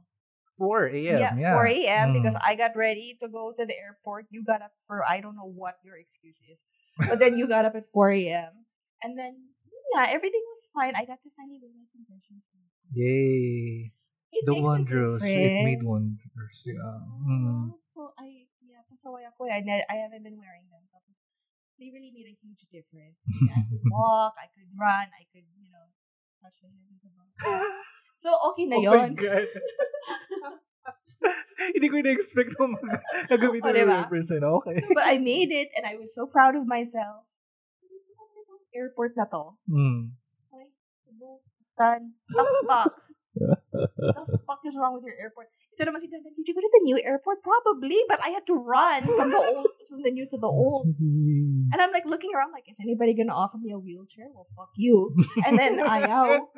4 0.58 0.88
a.m. 0.94 1.20
Yeah, 1.20 1.34
yeah, 1.38 1.54
4 1.58 1.66
a.m. 1.68 2.06
Mm. 2.10 2.14
because 2.22 2.38
I 2.38 2.56
got 2.56 2.78
ready 2.78 3.18
to 3.22 3.28
go 3.28 3.54
to 3.58 3.64
the 3.66 3.74
airport. 3.74 4.28
You 4.30 4.44
got 4.46 4.62
up 4.62 4.72
for 4.88 5.04
I 5.04 5.22
don't 5.22 5.36
know 5.36 5.50
what 5.50 5.82
your 5.84 5.98
excuse 5.98 6.38
is, 6.50 6.60
but 6.98 7.18
then 7.20 7.38
you 7.38 7.48
got 7.48 7.66
up 7.66 7.76
at 7.76 7.90
4 7.92 8.12
a.m. 8.12 8.54
And 9.02 9.18
then 9.18 9.54
yeah, 9.94 10.10
everything 10.10 10.42
was 10.42 10.64
fine. 10.74 10.94
I 10.96 11.06
got 11.06 11.22
to 11.22 11.30
finally 11.36 11.60
do 11.60 11.70
my 11.74 11.86
confessions. 11.92 12.46
Yay. 12.94 13.94
It 14.34 14.46
The 14.50 14.58
wonders. 14.58 15.22
It 15.22 15.54
made 15.62 15.86
wonders. 15.86 16.56
Yeah. 16.66 17.02
Mm. 17.30 17.78
So 17.94 18.14
I 18.18 18.50
yeah, 18.66 18.82
pasaway 18.90 19.30
ako. 19.30 19.46
I 19.46 19.62
I 19.62 19.96
haven't 20.02 20.26
been 20.26 20.38
wearing 20.38 20.66
them. 20.74 20.82
So 20.90 20.98
they 21.78 21.94
really 21.94 22.10
made 22.14 22.30
a 22.30 22.36
huge 22.42 22.66
difference. 22.74 23.18
I 23.54 23.62
could 23.70 23.86
walk, 23.94 24.34
I 24.38 24.50
could 24.54 24.70
run, 24.74 25.10
I 25.14 25.26
could 25.30 25.46
you 25.58 25.70
know 25.70 25.86
touch 26.42 26.58
the 26.62 26.70
heavens 26.70 27.02
above. 27.06 27.30
So 28.24 28.30
okay 28.52 28.66
na 28.66 28.76
Oh 28.80 28.88
my. 28.88 29.12
God. 29.12 29.48
Hindi 31.76 31.88
ko 31.88 31.96
na-expect 32.04 32.50
na 32.60 32.66
mag- 32.68 33.04
na 33.30 33.36
gamitin 33.40 33.72
Oh, 33.72 33.76
diba? 33.76 33.96
reference. 34.04 34.32
Okay. 34.32 34.78
but 34.92 35.06
I 35.06 35.16
made 35.20 35.52
it 35.52 35.72
and 35.80 35.88
I 35.88 35.96
was 35.96 36.12
so 36.16 36.28
proud 36.28 36.56
of 36.60 36.68
myself. 36.68 37.24
Airport 38.76 39.14
na 39.16 39.30
to. 39.30 39.54
Mm. 39.70 40.12
Ay, 40.52 40.66
Cebu, 41.06 41.40
Tan, 41.78 42.18
the 42.28 42.44
fuck? 42.66 42.94
What 43.38 44.28
the 44.28 44.42
fuck 44.50 44.62
is 44.66 44.74
wrong 44.76 44.98
with 44.98 45.06
your 45.06 45.14
airport? 45.16 45.48
Ito 45.78 45.90
naman 45.90 46.02
si 46.06 46.10
Dandan, 46.10 46.34
did 46.38 46.46
you 46.46 46.54
go 46.58 46.62
to 46.62 46.70
the 46.74 46.84
new 46.86 46.98
airport? 47.02 47.42
Probably, 47.46 47.98
but 48.10 48.18
I 48.22 48.30
had 48.34 48.46
to 48.50 48.54
run 48.58 49.10
from 49.10 49.30
the 49.34 49.42
old, 49.42 49.70
from 49.90 50.02
the 50.06 50.10
new 50.14 50.26
to 50.30 50.38
the 50.38 50.50
old. 50.50 50.86
And 50.90 51.78
I'm 51.82 51.90
like 51.94 52.06
looking 52.10 52.30
around 52.34 52.50
like, 52.54 52.66
is 52.70 52.78
anybody 52.82 53.14
gonna 53.18 53.34
offer 53.34 53.58
me 53.62 53.74
a 53.74 53.80
wheelchair? 53.82 54.30
Well, 54.34 54.46
fuck 54.58 54.74
you. 54.78 55.14
And 55.46 55.58
then 55.58 55.82
ayaw. 55.82 56.50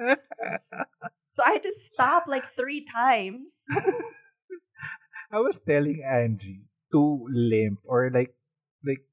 I 1.46 1.62
had 1.62 1.64
to 1.64 1.74
stop 1.94 2.26
like 2.28 2.42
three 2.58 2.90
times. 2.90 3.46
I 5.32 5.38
was 5.38 5.54
telling 5.70 6.02
Angie 6.02 6.66
to 6.92 7.28
limp 7.30 7.86
or 7.86 8.10
like, 8.10 8.34
like, 8.82 9.06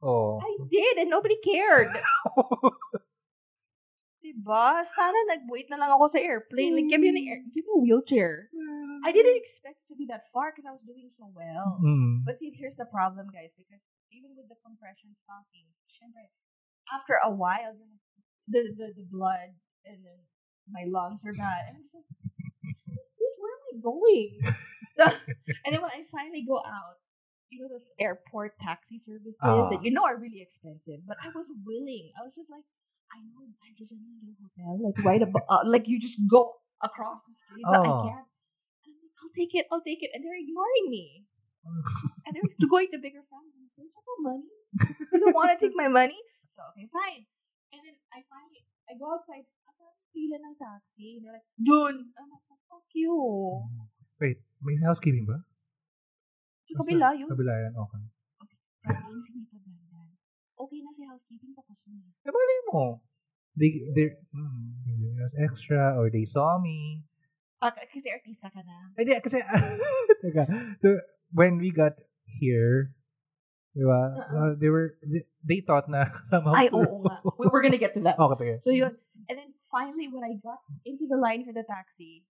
oh. 0.00 0.40
I 0.40 0.56
did, 0.72 1.04
and 1.04 1.10
nobody 1.10 1.36
cared. 1.44 1.92
Diba? 4.24 4.66
Sana 4.96 5.18
nag-wait 5.36 5.68
na 5.68 5.76
lang 5.76 5.92
ako 5.92 6.16
sa 6.16 6.20
airplane. 6.24 6.74
Like, 6.74 6.88
give 6.88 6.98
me 6.98 7.12
an 7.12 7.20
air, 7.20 7.44
give 7.52 7.68
me 7.68 7.72
a 7.76 7.82
wheelchair. 7.84 8.48
I 9.04 9.12
didn't 9.12 9.36
expect 9.38 9.84
to 9.92 9.94
be 9.94 10.08
that 10.08 10.26
far 10.32 10.50
because 10.50 10.66
I 10.66 10.72
was 10.72 10.82
doing 10.82 11.12
so 11.20 11.28
well. 11.30 11.78
Mm. 11.84 12.24
But 12.24 12.40
see, 12.40 12.56
here's 12.56 12.74
the 12.80 12.88
problem, 12.88 13.28
guys, 13.30 13.52
because 13.54 13.84
even 14.10 14.32
with 14.34 14.48
the 14.48 14.56
compression 14.64 15.14
stocking, 15.22 15.68
syempre, 16.00 16.26
after 16.90 17.20
a 17.22 17.30
while, 17.30 17.76
the, 18.48 18.72
the, 18.74 18.96
the 18.96 19.06
blood 19.12 19.54
and 19.86 20.02
then 20.02 20.18
my 20.70 20.84
lungs 20.88 21.20
are 21.26 21.34
bad. 21.36 21.70
And 21.70 21.78
I'm 21.78 21.84
just 21.86 21.94
like, 21.94 22.08
where 23.38 23.54
am 23.54 23.64
I 23.70 23.74
going? 23.82 24.30
and 25.64 25.70
then 25.70 25.80
when 25.82 25.92
I 25.92 26.02
finally 26.10 26.44
go 26.46 26.58
out, 26.62 26.98
you 27.50 27.62
know 27.62 27.70
those 27.70 27.86
airport 28.02 28.58
taxi 28.58 28.98
services 29.06 29.38
Ah. 29.38 29.70
that 29.70 29.80
you 29.86 29.94
know 29.94 30.02
are 30.02 30.18
really 30.18 30.42
expensive, 30.42 31.06
but 31.06 31.14
I 31.22 31.30
was 31.30 31.46
willing. 31.62 32.10
I 32.18 32.26
was 32.26 32.34
just 32.34 32.50
like, 32.50 32.66
I 33.14 33.22
know 33.22 33.46
I 33.62 33.70
just 33.78 33.94
in 33.94 34.02
a 34.02 34.34
hotel, 34.42 34.82
like 34.82 34.98
right 35.06 35.22
above, 35.22 35.46
uh, 35.46 35.62
like 35.70 35.86
you 35.86 36.02
just 36.02 36.18
go 36.26 36.58
across 36.82 37.22
the 37.22 37.34
street, 37.46 37.62
but 37.70 37.78
I 37.86 37.94
Oh. 37.94 38.02
can't. 38.02 38.26
And 38.82 38.90
I'm 38.90 38.98
like, 38.98 39.14
I'll 39.22 39.34
take 39.38 39.54
it, 39.54 39.64
I'll 39.70 39.84
take 39.86 40.02
it, 40.02 40.10
and 40.10 40.26
they're 40.26 40.38
ignoring 40.42 40.86
me. 40.90 41.22
And 42.26 42.34
they're 42.34 42.50
going 42.70 42.90
to 42.90 42.98
bigger 42.98 43.22
families. 43.30 43.70
Don't 43.78 43.86
you 43.86 43.94
have 43.94 44.20
money? 44.22 44.50
You 45.14 45.18
don't 45.22 45.34
want 45.34 45.54
to 45.54 45.58
take 45.62 45.74
my 45.78 45.86
money? 45.86 46.18
So, 46.58 46.62
okay, 46.74 46.86
fine. 46.90 47.22
And 47.70 47.80
then 47.86 47.94
I 48.10 48.26
finally, 48.26 48.62
I 48.90 48.98
go 48.98 49.14
outside. 49.14 49.46
Pila 50.16 50.36
ng 50.40 50.56
taxi. 50.56 51.20
They're 51.20 51.36
like, 51.36 51.44
dun. 51.60 52.08
I'm 52.16 52.28
like, 52.32 52.40
fuck 52.72 52.88
you. 52.96 53.12
Wait, 54.16 54.40
may 54.64 54.80
housekeeping 54.80 55.28
ba? 55.28 55.44
Sa 56.72 56.80
kabila 56.80 57.12
yun. 57.12 57.28
Kabila 57.28 57.52
yan, 57.52 57.76
okay. 57.76 58.02
Bandan. 58.80 60.08
Okay 60.56 60.80
na 60.80 60.90
si 60.96 61.04
housekeeping 61.04 61.52
tapos 61.52 61.76
na. 61.84 62.00
Eh, 62.24 62.32
mali 62.32 62.56
mo. 62.72 63.04
They, 63.60 63.92
they're, 63.92 64.16
hmm, 64.32 64.88
they 64.88 64.96
giving 64.96 65.20
us 65.20 65.36
extra 65.36 66.00
or 66.00 66.08
they 66.08 66.24
saw 66.32 66.56
me. 66.56 67.04
Ah, 67.60 67.72
kasi 67.72 68.08
artista 68.08 68.48
ka 68.48 68.60
na. 68.64 68.92
Hindi, 68.96 69.20
kasi, 69.20 69.36
teka, 70.24 70.44
so, 70.80 71.00
when 71.32 71.60
we 71.60 71.72
got 71.72 71.96
here, 72.40 72.92
di 73.72 73.84
ba, 73.84 74.00
uh, 74.16 74.52
they 74.60 74.68
were, 74.68 74.96
they, 75.04 75.24
they 75.44 75.60
thought 75.64 75.88
na 75.88 76.08
somehow. 76.28 76.56
Ay, 76.60 76.68
oo 76.72 77.04
nga. 77.04 77.20
We 77.36 77.48
were 77.48 77.64
gonna 77.64 77.80
get 77.80 77.96
to 77.96 78.04
that. 78.04 78.16
Okay, 78.16 78.36
sige. 78.40 78.56
So 78.64 78.72
yun. 78.72 78.92
And 79.28 79.36
then 79.40 79.55
finally, 79.76 80.08
when 80.08 80.24
I 80.24 80.40
got 80.40 80.64
into 80.88 81.04
the 81.04 81.20
line 81.20 81.44
for 81.44 81.52
the 81.52 81.64
taxi, 81.68 82.24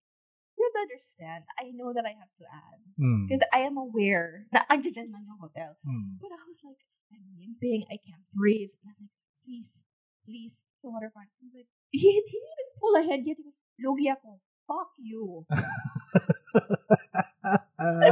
you 0.58 0.66
understand, 0.74 1.46
I 1.62 1.70
know 1.78 1.94
that 1.94 2.02
I 2.02 2.18
have 2.18 2.32
to 2.42 2.44
add. 2.50 2.80
Hmm. 2.98 3.30
Because 3.30 3.46
I 3.54 3.62
am 3.70 3.78
aware 3.78 4.50
na 4.50 4.66
andyan 4.66 5.14
man 5.14 5.22
yung 5.30 5.38
hotel. 5.38 5.78
Hmm. 5.86 6.18
But 6.18 6.34
I 6.34 6.42
was 6.42 6.58
like, 6.66 6.82
I'm 7.14 7.22
limping, 7.38 7.86
I 7.86 8.02
can't 8.02 8.26
breathe. 8.34 8.74
And 8.82 8.90
I'm 8.90 8.98
like, 8.98 9.14
please, 9.46 9.70
please, 10.26 10.54
sa 10.82 10.90
waterfront. 10.90 11.30
He's 11.38 11.54
like, 11.54 11.70
he, 11.94 12.02
he 12.02 12.36
didn't 12.42 12.54
even 12.58 12.68
pull 12.82 12.94
ahead 12.98 13.20
yet. 13.22 13.38
He 13.38 13.46
was, 13.46 13.54
Lugi 13.78 14.10
ako. 14.10 14.42
Fuck 14.66 14.90
you. 14.98 15.46
Uh, 17.46 18.10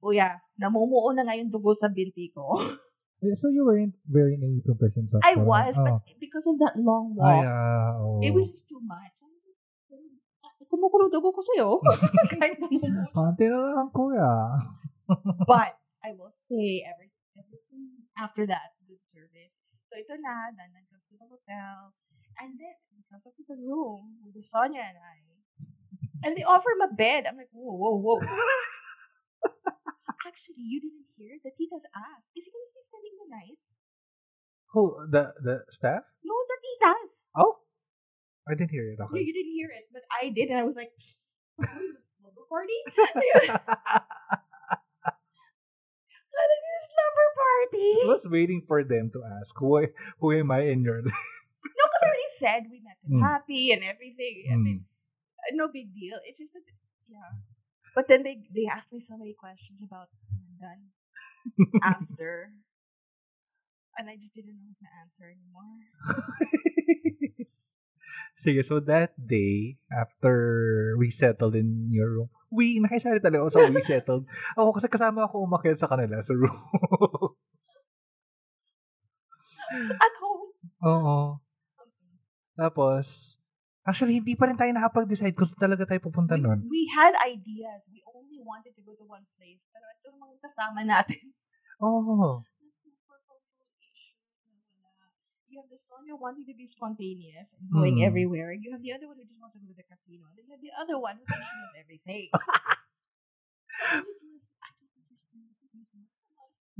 Kuya, 0.00 0.40
namumuo 0.56 1.12
na 1.12 1.26
nga 1.26 1.36
yung 1.36 1.52
dugo 1.52 1.76
sa 1.76 1.92
binti 1.92 2.32
ko. 2.32 2.56
so 3.20 3.52
you 3.52 3.64
weren't 3.68 3.94
wearing 4.08 4.40
any 4.40 4.64
compression 4.64 5.08
socks? 5.12 5.24
I 5.24 5.36
was, 5.36 5.74
oh. 5.76 5.84
but 5.84 6.00
because 6.20 6.44
of 6.48 6.56
that 6.64 6.80
long 6.80 7.16
Ay, 7.20 7.20
walk, 7.20 7.44
ah, 7.44 7.90
oh. 8.00 8.20
it 8.24 8.32
was 8.32 8.48
too 8.68 8.80
much. 8.80 9.12
Ah, 10.40 10.52
Kumukulo 10.70 11.12
dugo 11.12 11.34
ko 11.34 11.42
sa'yo. 11.44 11.68
Kahit 12.32 12.56
namumuo. 12.56 13.12
Na 13.12 13.32
lang, 13.76 13.90
kuya. 13.92 14.32
But 15.44 15.76
I 16.00 16.16
will 16.16 16.32
say 16.48 16.86
every, 16.86 17.10
everything 17.36 18.08
after 18.16 18.46
that, 18.48 18.72
good 18.88 19.02
service. 19.12 19.52
So 19.90 19.98
ito 19.98 20.14
na, 20.16 20.54
dandan 20.54 20.86
to 20.88 20.96
the 21.18 21.26
hotel. 21.26 21.92
And 22.40 22.56
then, 22.56 22.76
because 22.96 23.36
of 23.36 23.46
the 23.50 23.58
room 23.60 24.16
with 24.24 24.32
the 24.32 24.44
Sonia 24.48 24.80
and 24.80 24.96
I, 24.96 25.20
and 26.24 26.36
they 26.36 26.44
offer 26.44 26.70
him 26.72 26.88
a 26.88 26.92
bed. 26.94 27.24
I'm 27.28 27.36
like, 27.36 27.52
whoa, 27.52 27.76
whoa, 27.76 27.96
whoa. 28.00 28.20
Actually, 30.26 30.60
you 30.68 30.78
didn't 30.84 31.08
hear 31.16 31.32
the 31.40 31.50
tita's 31.56 31.84
asked, 31.96 32.28
is 32.36 32.44
he 32.44 32.50
going 32.52 32.68
to 32.68 32.74
be 32.76 32.82
spending 32.92 33.14
the 33.24 33.28
night? 33.32 33.58
Who? 34.76 34.82
The, 35.08 35.32
the 35.42 35.56
staff? 35.80 36.04
No, 36.22 36.34
the 36.46 36.58
titas. 36.60 37.08
Oh? 37.40 37.52
I 38.48 38.52
didn't 38.54 38.70
hear 38.70 38.84
it. 38.92 38.98
No, 39.00 39.08
you 39.16 39.32
didn't 39.32 39.54
hear 39.56 39.70
it, 39.72 39.88
but 39.92 40.02
I 40.12 40.28
did, 40.28 40.48
and 40.52 40.58
I 40.60 40.64
was 40.68 40.76
like, 40.76 40.92
slumber 41.56 42.44
party? 42.48 42.78
What 46.30 46.48
is 46.52 46.62
this 46.64 46.84
slumber 46.94 47.28
party? 47.40 47.90
I 48.04 48.06
was 48.16 48.24
waiting 48.28 48.60
for 48.66 48.84
them 48.84 49.10
to 49.12 49.20
ask, 49.24 49.50
who, 49.56 49.78
I- 49.82 49.92
who 50.20 50.32
am 50.36 50.50
I 50.50 50.68
in 50.70 50.82
your 50.82 51.00
life? 51.06 51.14
No, 51.64 51.84
because 51.88 52.04
already 52.04 52.30
said 52.40 52.60
we 52.70 52.80
met 52.84 52.96
him 53.04 53.20
Mm. 53.20 53.24
happy 53.26 53.72
and 53.72 53.82
everything. 53.84 54.46
I 54.52 54.56
mean, 54.56 54.84
no 55.56 55.68
big 55.72 55.92
deal. 55.92 56.16
It's 56.28 56.38
just 56.38 56.52
that, 56.54 56.62
yeah. 57.08 57.32
But 57.94 58.06
then 58.08 58.22
they 58.22 58.38
they 58.54 58.66
asked 58.70 58.92
me 58.92 59.02
so 59.08 59.16
many 59.18 59.34
questions 59.34 59.82
about 59.82 60.08
London 60.30 60.90
after, 61.82 62.54
and 63.98 64.06
I 64.08 64.14
just 64.16 64.34
didn't 64.34 64.54
know 64.54 64.70
how 64.70 64.76
to 64.78 64.88
answer 65.02 65.26
anymore. 65.30 65.74
Sige, 68.40 68.64
so 68.64 68.80
that 68.88 69.12
day, 69.20 69.76
after 69.92 70.96
we 70.96 71.12
settled 71.20 71.52
in 71.52 71.92
your 71.92 72.08
room, 72.08 72.30
we, 72.48 72.80
nakisali 72.80 73.20
talaga 73.20 73.44
ako 73.44 73.50
sa 73.52 73.68
we 73.68 73.84
settled. 73.92 74.24
Ako 74.56 74.72
kasi 74.80 74.88
kasama 74.88 75.28
ako 75.28 75.44
umakyat 75.44 75.76
sa 75.76 75.92
kanila 75.92 76.24
sa 76.24 76.32
room. 76.32 76.56
At 80.00 80.14
home. 80.24 80.50
Oo. 80.82 81.18
Tapos, 82.56 83.04
actually, 83.90 84.22
hindi 84.22 84.38
pa 84.38 84.46
rin 84.46 84.54
tayo 84.54 84.70
nakapag-decide 84.70 85.34
kung 85.34 85.50
talaga 85.58 85.84
tayo 85.84 85.98
pupunta 86.00 86.38
We, 86.38 86.42
nun. 86.42 86.58
we 86.70 86.86
had 86.94 87.12
ideas. 87.20 87.82
We 87.90 87.98
only 88.06 88.38
wanted 88.40 88.72
to 88.78 88.82
go 88.86 88.94
to 88.94 89.04
one 89.04 89.26
place. 89.34 89.58
Pero 89.68 89.84
ito 89.90 90.04
yung 90.08 90.20
mga 90.22 90.36
kasama 90.40 90.80
natin. 90.86 91.34
Oo. 91.84 92.46
You 95.50 95.58
have 95.58 95.66
the 95.66 95.82
Sonia 95.82 96.14
wanting 96.14 96.46
to 96.46 96.54
be 96.54 96.70
spontaneous 96.70 97.50
and 97.58 97.66
going 97.74 97.98
Hmm. 97.98 98.06
everywhere. 98.06 98.54
You 98.54 98.70
have 98.70 98.86
the 98.86 98.94
other 98.94 99.10
one 99.10 99.18
who 99.18 99.26
just 99.26 99.42
wants 99.42 99.58
to 99.58 99.60
go 99.60 99.66
to 99.66 99.74
the 99.74 99.82
casino. 99.82 100.30
And 100.30 100.38
then 100.38 100.46
you 100.46 100.54
have 100.54 100.62
the 100.62 100.74
other 100.78 100.94
one 100.94 101.18
who 101.18 101.26
thinks 101.26 101.50
knows 101.50 101.74
everything. 101.74 102.30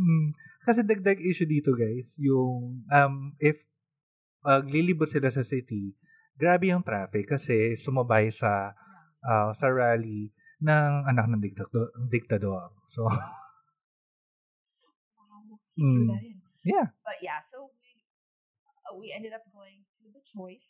Hmm. 0.00 0.32
Kasi 0.64 0.80
dagdag 0.80 1.20
issue 1.20 1.44
dito, 1.44 1.76
guys, 1.76 2.08
yung, 2.16 2.84
um, 2.88 3.14
if 3.36 3.56
uh, 4.44 4.64
lilibot 4.64 5.12
sila 5.12 5.28
sa 5.28 5.44
city, 5.44 5.92
grabe 6.40 6.72
yung 6.72 6.80
traffic 6.80 7.28
kasi 7.28 7.76
sumabay 7.84 8.32
sa 8.40 8.72
uh, 9.20 9.52
sa 9.60 9.66
rally 9.68 10.32
ng 10.64 10.90
anak 11.04 11.28
ng 11.28 11.40
diktador. 11.44 11.92
diktador. 12.08 12.72
So. 12.96 13.04
Rin. 15.80 16.40
yeah. 16.64 16.92
But 17.04 17.20
yeah, 17.24 17.40
so 17.52 17.72
we 17.80 17.88
uh, 18.88 18.92
we 18.96 19.12
ended 19.12 19.32
up 19.32 19.44
going 19.52 19.84
to 20.00 20.08
the 20.12 20.20
choice 20.32 20.64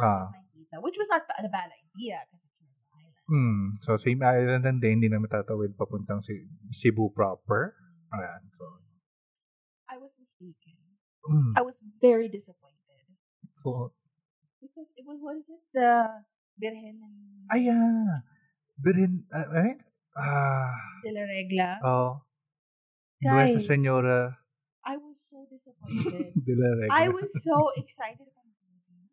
Ah. 0.00 0.32
which 0.80 0.96
was 0.96 1.08
not 1.12 1.28
a 1.28 1.50
bad 1.52 1.68
idea 1.68 2.24
because 2.24 2.40
it's 2.40 2.60
an 2.62 2.72
island. 2.94 3.26
Hmm. 3.28 3.64
So, 3.84 4.00
same 4.00 4.22
island 4.24 4.64
and 4.64 4.80
then 4.80 4.96
hindi 4.96 5.12
na 5.12 5.20
matatawid 5.20 5.76
papuntang 5.76 6.24
si 6.24 6.48
Cebu 6.80 7.12
proper. 7.12 7.76
Ayan. 8.16 8.40
So, 8.56 8.64
I 9.92 10.00
was 10.00 10.08
mistaken. 10.16 10.78
mm. 11.26 11.52
I 11.58 11.60
was 11.60 11.76
very 12.00 12.32
disappointed 12.32 12.80
so 13.62 13.92
what 15.18 15.34
is 15.42 15.48
it 15.50 15.62
the 15.74 16.22
Virgen 16.60 17.00
and 17.00 17.48
ayan. 17.48 18.04
Birin, 18.80 19.24
uh, 19.32 19.48
right? 19.48 19.80
Ah. 20.12 20.72
de 21.00 21.10
la 21.12 21.24
Regla. 21.24 21.70
Oh. 21.80 22.10
Guys. 23.20 23.56
Nuestra 23.56 23.76
Señora 23.76 24.20
I 24.84 24.96
was 25.00 25.16
so 25.32 25.48
disappointed. 25.48 26.36
de 26.46 26.54
la 26.56 26.68
Regla. 26.76 26.92
I 26.92 27.08
was 27.08 27.28
so 27.44 27.56
excited 27.80 28.28
about 28.28 28.48
movie. 28.60 29.08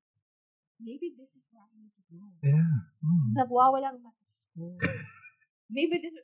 Maybe 0.83 1.15
this 1.15 1.31
is 1.31 1.43
where 1.55 1.63
I 1.63 1.71
need 1.79 1.95
to 1.95 2.03
go. 2.11 2.19
Yeah. 2.43 2.75
Mm. 2.99 3.27
Nagwawalang 3.39 4.03
mata 4.03 4.27
ko. 4.55 4.75
Maybe 5.75 6.03
this 6.03 6.15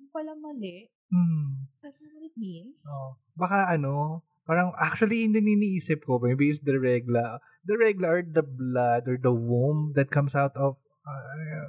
yung 0.00 0.08
pala 0.12 0.32
mali. 0.32 0.88
Mm. 1.12 1.68
That's 1.84 1.96
not 2.00 2.12
what 2.16 2.24
it 2.24 2.36
means. 2.40 2.76
Oh. 2.88 3.20
Baka 3.36 3.68
ano, 3.76 4.24
parang 4.48 4.72
actually 4.80 5.28
hindi 5.28 5.44
iniisip 5.44 6.04
ko, 6.08 6.20
maybe 6.20 6.52
it's 6.52 6.64
the 6.64 6.76
regla. 6.76 7.40
The 7.68 7.76
regular, 7.76 8.18
or 8.18 8.22
the 8.24 8.42
blood 8.42 9.04
or 9.06 9.18
the 9.20 9.32
womb 9.32 9.92
that 9.94 10.10
comes 10.10 10.32
out 10.34 10.56
of, 10.56 10.80
uh, 11.04 11.22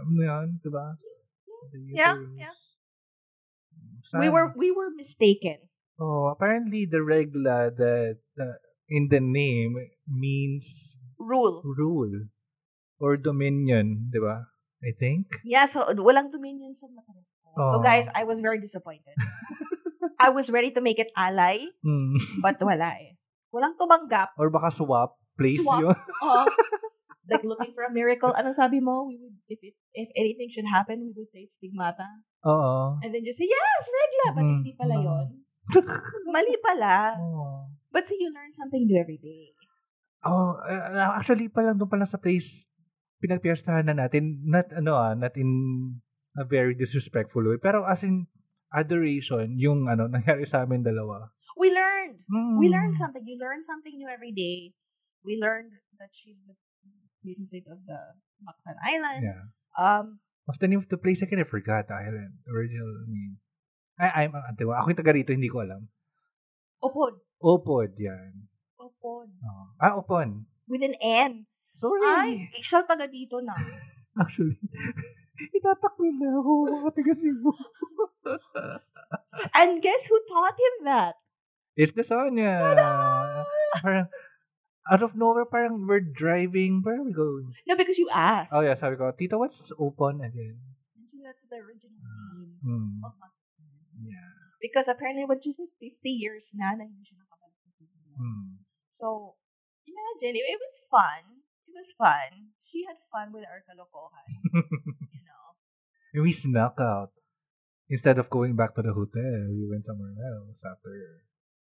ano 0.07 0.21
yan, 0.23 0.47
diba? 0.63 0.95
The 1.71 1.77
Yeah, 1.91 2.15
uterus. 2.15 2.37
yeah. 2.39 2.55
We 4.19 4.27
were 4.27 4.51
we 4.55 4.71
were 4.71 4.91
mistaken. 4.91 5.59
Oh, 5.99 6.27
apparently 6.33 6.83
the 6.89 6.99
regla 7.03 7.71
that 7.71 8.19
uh, 8.35 8.55
in 8.91 9.07
the 9.07 9.19
name 9.23 9.75
means 10.07 10.63
Rule. 11.19 11.61
rule 11.63 12.27
or 12.99 13.15
dominion, 13.15 14.09
di 14.11 14.19
ba? 14.19 14.49
I 14.83 14.91
think. 14.97 15.29
Yeah, 15.45 15.69
so 15.71 15.85
walang 16.01 16.33
dominion 16.33 16.75
sa 16.81 16.89
mata. 16.91 17.13
So 17.55 17.61
Oh. 17.61 17.83
guys, 17.83 18.07
I 18.15 18.23
was 18.25 18.39
very 18.41 18.59
disappointed. 18.59 19.13
I 20.19 20.31
was 20.33 20.49
ready 20.49 20.71
to 20.75 20.81
make 20.81 20.97
it 20.97 21.11
alay, 21.15 21.67
Hmm. 21.85 22.17
but 22.41 22.57
wala 22.63 22.95
eh. 22.97 23.15
Walang 23.53 23.75
tumanggap. 23.79 24.33
or 24.39 24.49
baka 24.49 24.73
swap 24.75 25.20
place 25.37 25.61
Swap. 25.61 25.81
yun. 25.81 25.97
Oh, 26.25 26.45
like 27.31 27.45
looking 27.47 27.71
for 27.71 27.87
a 27.87 27.93
miracle. 27.93 28.33
Ano 28.35 28.51
sabi 28.57 28.83
mo? 28.83 29.07
We 29.07 29.15
would, 29.21 29.35
if 29.47 29.59
it, 29.63 29.75
if 29.95 30.09
anything 30.19 30.51
should 30.51 30.67
happen, 30.67 30.99
we 30.99 31.11
would 31.15 31.31
say 31.31 31.47
stigmata. 31.57 32.07
Oo. 32.43 32.99
And 32.99 33.09
then 33.13 33.23
just 33.23 33.39
say, 33.39 33.47
yes, 33.47 33.81
regla! 33.87 34.27
But 34.35 34.43
Mm, 34.43 34.55
hindi 34.61 34.73
pala 34.75 34.95
mm. 34.99 35.05
yon. 35.05 35.27
Mali 36.35 36.55
pala. 36.59 36.95
oh. 37.21 37.71
But 37.91 38.07
see, 38.07 38.19
you 38.19 38.31
learn 38.31 38.51
something 38.55 38.83
new 38.87 38.99
every 38.99 39.19
day. 39.19 39.51
Oh, 40.23 40.53
uh, 40.59 41.17
actually 41.17 41.49
pa 41.49 41.65
lang 41.65 41.81
doon 41.81 41.89
pa 41.89 41.97
lang 41.97 42.11
sa 42.11 42.21
place 42.21 42.45
pinagpiestahan 43.21 43.85
na 43.89 44.05
natin 44.05 44.41
not 44.45 44.69
ano 44.73 44.93
ah, 44.97 45.13
not 45.13 45.33
in 45.37 45.49
a 46.37 46.45
very 46.45 46.73
disrespectful 46.73 47.41
way 47.45 47.57
pero 47.61 47.85
as 47.85 48.01
in 48.01 48.25
adoration 48.73 49.57
yung 49.61 49.85
ano 49.89 50.07
nangyari 50.09 50.47
sa 50.49 50.63
amin 50.65 50.81
dalawa. 50.85 51.29
We 51.59 51.69
learned. 51.69 52.17
Mm. 52.31 52.55
We 52.57 52.65
learned 52.71 52.95
something. 52.97 53.21
You 53.27 53.37
learn 53.37 53.61
something 53.67 53.93
new 53.93 54.09
every 54.09 54.31
day. 54.33 54.73
We 55.21 55.37
learned 55.37 55.71
that 56.01 56.09
she's 56.17 56.37
the 56.49 56.57
music 57.21 57.69
of 57.69 57.77
the 57.85 57.99
Mactan 58.41 58.77
Island. 58.81 59.21
Yeah. 59.21 59.43
Um, 59.77 60.19
What's 60.45 60.59
the 60.59 60.67
name 60.67 60.81
of 60.81 60.89
the 60.89 60.97
place 60.97 61.21
again? 61.21 61.39
I 61.39 61.45
forgot 61.45 61.87
the 61.87 61.93
island. 61.93 62.41
Original 62.49 63.05
name. 63.05 63.37
Ay, 64.01 64.25
I'm, 64.25 64.33
antiwa. 64.33 64.81
Ako 64.81 64.89
yung 64.89 64.99
taga 64.99 65.13
rito, 65.13 65.29
hindi 65.29 65.47
ko 65.47 65.61
alam. 65.61 65.85
Opod. 66.81 67.21
Opod, 67.37 67.93
yan. 68.01 68.49
Opod. 68.81 69.29
Oh. 69.45 69.65
Ah, 69.77 69.93
Opon. 69.93 70.49
With 70.65 70.81
an 70.81 70.97
N. 70.97 71.45
Sorry. 71.77 72.49
Ay, 72.49 72.49
siya 72.65 72.81
taga 72.89 73.05
dito 73.05 73.37
na. 73.45 73.53
Actually, 74.21 74.57
itatakil 75.57 76.13
na 76.17 76.29
ako 76.41 76.51
mga 76.67 76.91
taga 76.97 77.13
Cebu. 77.15 77.51
And 79.53 79.81
guess 79.81 80.03
who 80.09 80.17
taught 80.29 80.57
him 80.57 80.75
that? 80.89 81.15
It's 81.77 81.93
the 81.95 82.03
Sonya. 82.03 82.75
Parang, 83.81 84.09
out 84.89 85.03
of 85.03 85.13
nowhere, 85.13 85.45
parang 85.45 85.85
we're 85.85 86.01
driving. 86.01 86.81
Where 86.81 86.97
are 86.97 87.05
we 87.05 87.13
going? 87.13 87.53
No, 87.69 87.75
because 87.77 87.97
you 88.01 88.09
asked. 88.09 88.49
Oh, 88.49 88.61
yeah, 88.65 88.79
sabi 88.79 88.97
ko, 88.97 89.11
Tito, 89.13 89.37
what's 89.37 89.57
open 89.77 90.23
again? 90.25 90.57
She 91.11 91.21
That's 91.21 91.41
the 91.51 91.59
original 91.61 92.01
name 92.01 92.57
Hmm. 92.61 93.01
of 93.05 93.13
Mactan. 93.17 93.61
Yeah. 94.05 94.31
Because 94.61 94.85
apparently, 94.89 95.25
what 95.25 95.41
she 95.45 95.53
said, 95.57 95.69
50 95.77 96.01
years 96.09 96.45
na 96.53 96.73
na 96.77 96.85
hindi 96.85 97.01
siya 97.05 97.21
nakabalik 97.21 97.57
sa. 97.61 97.69
Hmm. 98.17 98.61
So, 99.01 99.37
imagine, 99.85 100.33
it, 100.37 100.45
it 100.45 100.59
was 100.61 100.75
fun. 100.89 101.23
It 101.69 101.73
was 101.77 101.89
fun. 101.97 102.53
She 102.69 102.85
had 102.87 102.97
fun 103.11 103.33
with 103.35 103.43
our 103.49 103.61
kalokohan, 103.67 104.27
you 105.11 105.23
know. 105.27 105.47
and 106.15 106.21
we 106.23 106.37
snuck 106.39 106.77
out. 106.79 107.11
Instead 107.91 108.15
of 108.23 108.31
going 108.31 108.55
back 108.55 108.71
to 108.79 108.81
the 108.81 108.95
hotel, 108.95 109.51
we 109.51 109.67
went 109.67 109.83
somewhere 109.83 110.15
else 110.15 110.55
after. 110.63 111.19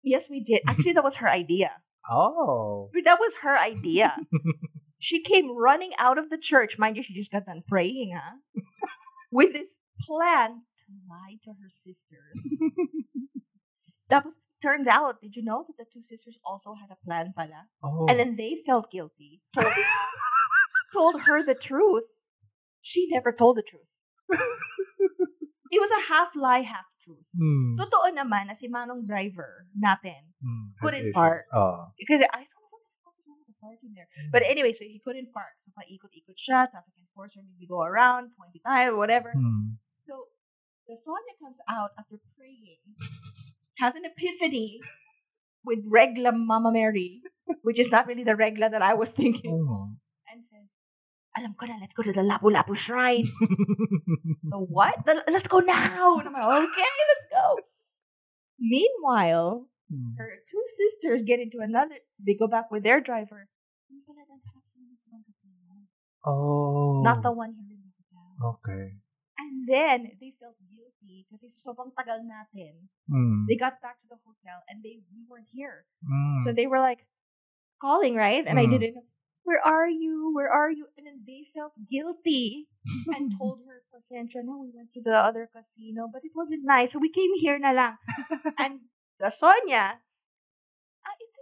Yes, 0.05 0.20
we 0.29 0.44
did. 0.44 0.61
Actually, 0.68 0.92
that 0.92 1.05
was 1.07 1.16
her 1.16 1.31
idea. 1.33 1.73
Oh. 2.08 2.90
But 2.92 3.02
That 3.04 3.18
was 3.18 3.32
her 3.42 3.56
idea. 3.58 4.12
she 5.00 5.22
came 5.28 5.56
running 5.56 5.90
out 5.98 6.18
of 6.18 6.30
the 6.30 6.38
church. 6.38 6.72
Mind 6.78 6.96
you, 6.96 7.02
she 7.06 7.14
just 7.14 7.30
got 7.30 7.46
done 7.46 7.62
praying, 7.68 8.12
huh? 8.14 8.36
With 9.32 9.52
this 9.52 9.68
plan 10.06 10.62
to 10.62 10.92
lie 11.08 11.36
to 11.44 11.50
her 11.50 11.70
sisters. 11.84 12.60
That 14.10 14.24
was, 14.24 14.34
turns 14.60 14.88
out, 14.90 15.20
did 15.22 15.36
you 15.36 15.44
know 15.44 15.64
that 15.68 15.76
the 15.78 15.84
two 15.94 16.02
sisters 16.10 16.34
also 16.44 16.74
had 16.74 16.90
a 16.90 16.98
plan 17.06 17.32
pala? 17.36 17.62
oh. 17.84 18.06
And 18.10 18.18
then 18.18 18.34
they 18.36 18.58
felt 18.66 18.90
guilty. 18.90 19.40
Told, 19.54 19.70
told 20.92 21.14
her 21.26 21.46
the 21.46 21.54
truth. 21.54 22.02
She 22.82 23.06
never 23.12 23.30
told 23.30 23.56
the 23.56 23.62
truth. 23.62 23.86
It 25.70 25.78
was 25.78 25.90
a 25.94 26.12
half 26.12 26.34
lie, 26.34 26.62
half 26.66 26.86
truth. 27.02 27.24
Hmm. 27.34 27.76
Totoo 27.80 28.12
naman 28.12 28.48
na 28.48 28.54
si 28.56 28.68
Manong 28.68 29.04
driver 29.08 29.66
natin 29.74 30.30
Hmm. 30.40 30.72
couldn't 30.80 31.12
park. 31.12 31.44
Oh. 31.52 31.92
Because 32.00 32.24
I 32.32 32.44
thought, 32.48 32.68
what 32.72 32.80
the 32.80 32.92
fuck 33.04 33.16
is 33.20 33.24
wrong 33.28 33.40
with 33.44 33.50
the 33.52 33.58
parking 33.60 33.92
there? 33.92 34.08
But 34.32 34.40
anyway, 34.44 34.72
so 34.76 34.84
he 34.88 35.00
couldn't 35.04 35.28
park. 35.36 35.52
So 35.64 35.72
paikot-ikot 35.76 36.38
siya, 36.40 36.68
traffic 36.72 36.96
enforcer 36.96 37.44
maybe 37.44 37.68
go 37.68 37.84
around, 37.84 38.32
20 38.40 38.60
tayo, 38.64 38.96
whatever. 38.96 39.32
Hmm. 39.36 39.76
So 40.08 40.32
the 40.88 40.96
Sonia 41.04 41.34
comes 41.40 41.60
out 41.68 41.92
after 42.00 42.16
praying, 42.40 42.80
has 43.84 43.92
an 43.96 44.04
epiphany 44.08 44.80
with 45.64 45.84
regla 45.84 46.32
Mama 46.32 46.72
Mary, 46.72 47.20
which 47.62 47.76
is 47.76 47.92
not 47.92 48.08
really 48.08 48.24
the 48.24 48.36
regla 48.36 48.72
that 48.72 48.80
I 48.80 48.96
was 48.96 49.08
thinking, 49.16 49.52
Oh. 49.68 49.92
Alam 51.38 51.54
ko 51.54 51.66
na, 51.66 51.78
let's 51.80 51.94
go 51.94 52.02
to 52.02 52.12
the 52.12 52.26
Lapu-Lapu 52.26 52.74
Shrine. 52.86 53.28
the 54.50 54.58
what? 54.74 54.94
The, 55.06 55.22
let's 55.30 55.46
go 55.46 55.60
now! 55.62 56.18
And 56.18 56.26
I'm 56.28 56.34
like, 56.34 56.48
okay, 56.70 56.90
let's 57.10 57.26
go. 57.30 57.46
Meanwhile, 58.58 59.66
Hmm. 59.90 60.14
her 60.22 60.30
two 60.46 60.64
sisters 60.78 61.26
get 61.26 61.42
into 61.42 61.58
another, 61.58 61.98
they 62.22 62.38
go 62.38 62.46
back 62.46 62.70
with 62.70 62.86
their 62.86 63.02
driver. 63.02 63.50
Yung 63.90 64.06
pala, 64.06 64.22
that's 64.22 64.46
happening 64.46 64.86
with 64.94 65.02
one 65.10 65.26
casino. 65.26 65.82
Oh. 66.22 67.02
Not 67.02 67.26
the 67.26 67.34
one 67.34 67.58
here 67.58 67.74
in 67.74 67.82
the 67.82 67.90
hotel. 67.98 68.54
Okay. 68.62 68.94
And 69.34 69.66
then, 69.66 70.14
they 70.22 70.30
felt 70.38 70.54
guilty 70.70 71.26
kasi 71.26 71.50
sobrang 71.66 71.90
tagal 71.98 72.22
natin. 72.22 72.86
Hmm. 73.10 73.50
They 73.50 73.58
got 73.58 73.82
back 73.82 73.98
to 73.98 74.06
the 74.14 74.20
hotel 74.22 74.62
and 74.70 74.78
they 74.78 75.02
we 75.10 75.26
weren't 75.26 75.50
here. 75.50 75.82
Hmm. 76.06 76.46
So 76.46 76.54
they 76.54 76.70
were 76.70 76.78
like 76.78 77.02
calling, 77.82 78.14
right? 78.14 78.46
And 78.46 78.62
I 78.62 78.70
Mm. 78.70 78.78
didn't. 78.78 79.02
Where 79.44 79.61
are 79.64 79.88
you? 79.88 80.31
Where 80.35 80.50
are 80.53 80.70
you? 80.70 80.87
And 80.96 81.07
then 81.07 81.24
they 81.26 81.48
felt 81.57 81.72
guilty 81.90 82.68
and 83.16 83.33
told 83.40 83.64
her, 83.66 83.83
Pasensya 83.90 84.44
na, 84.44 84.61
we 84.61 84.70
went 84.74 84.92
to 84.94 85.00
the 85.03 85.16
other 85.16 85.48
casino, 85.50 86.07
but 86.12 86.22
it 86.22 86.33
wasn't 86.37 86.62
nice. 86.64 86.92
So 86.92 87.00
we 87.00 87.11
came 87.11 87.33
here 87.40 87.59
na 87.59 87.72
lang. 87.72 87.94
and 88.61 88.81
the 89.18 89.33
Sonia, 89.40 89.96
ah, 91.05 91.14
ito. 91.24 91.40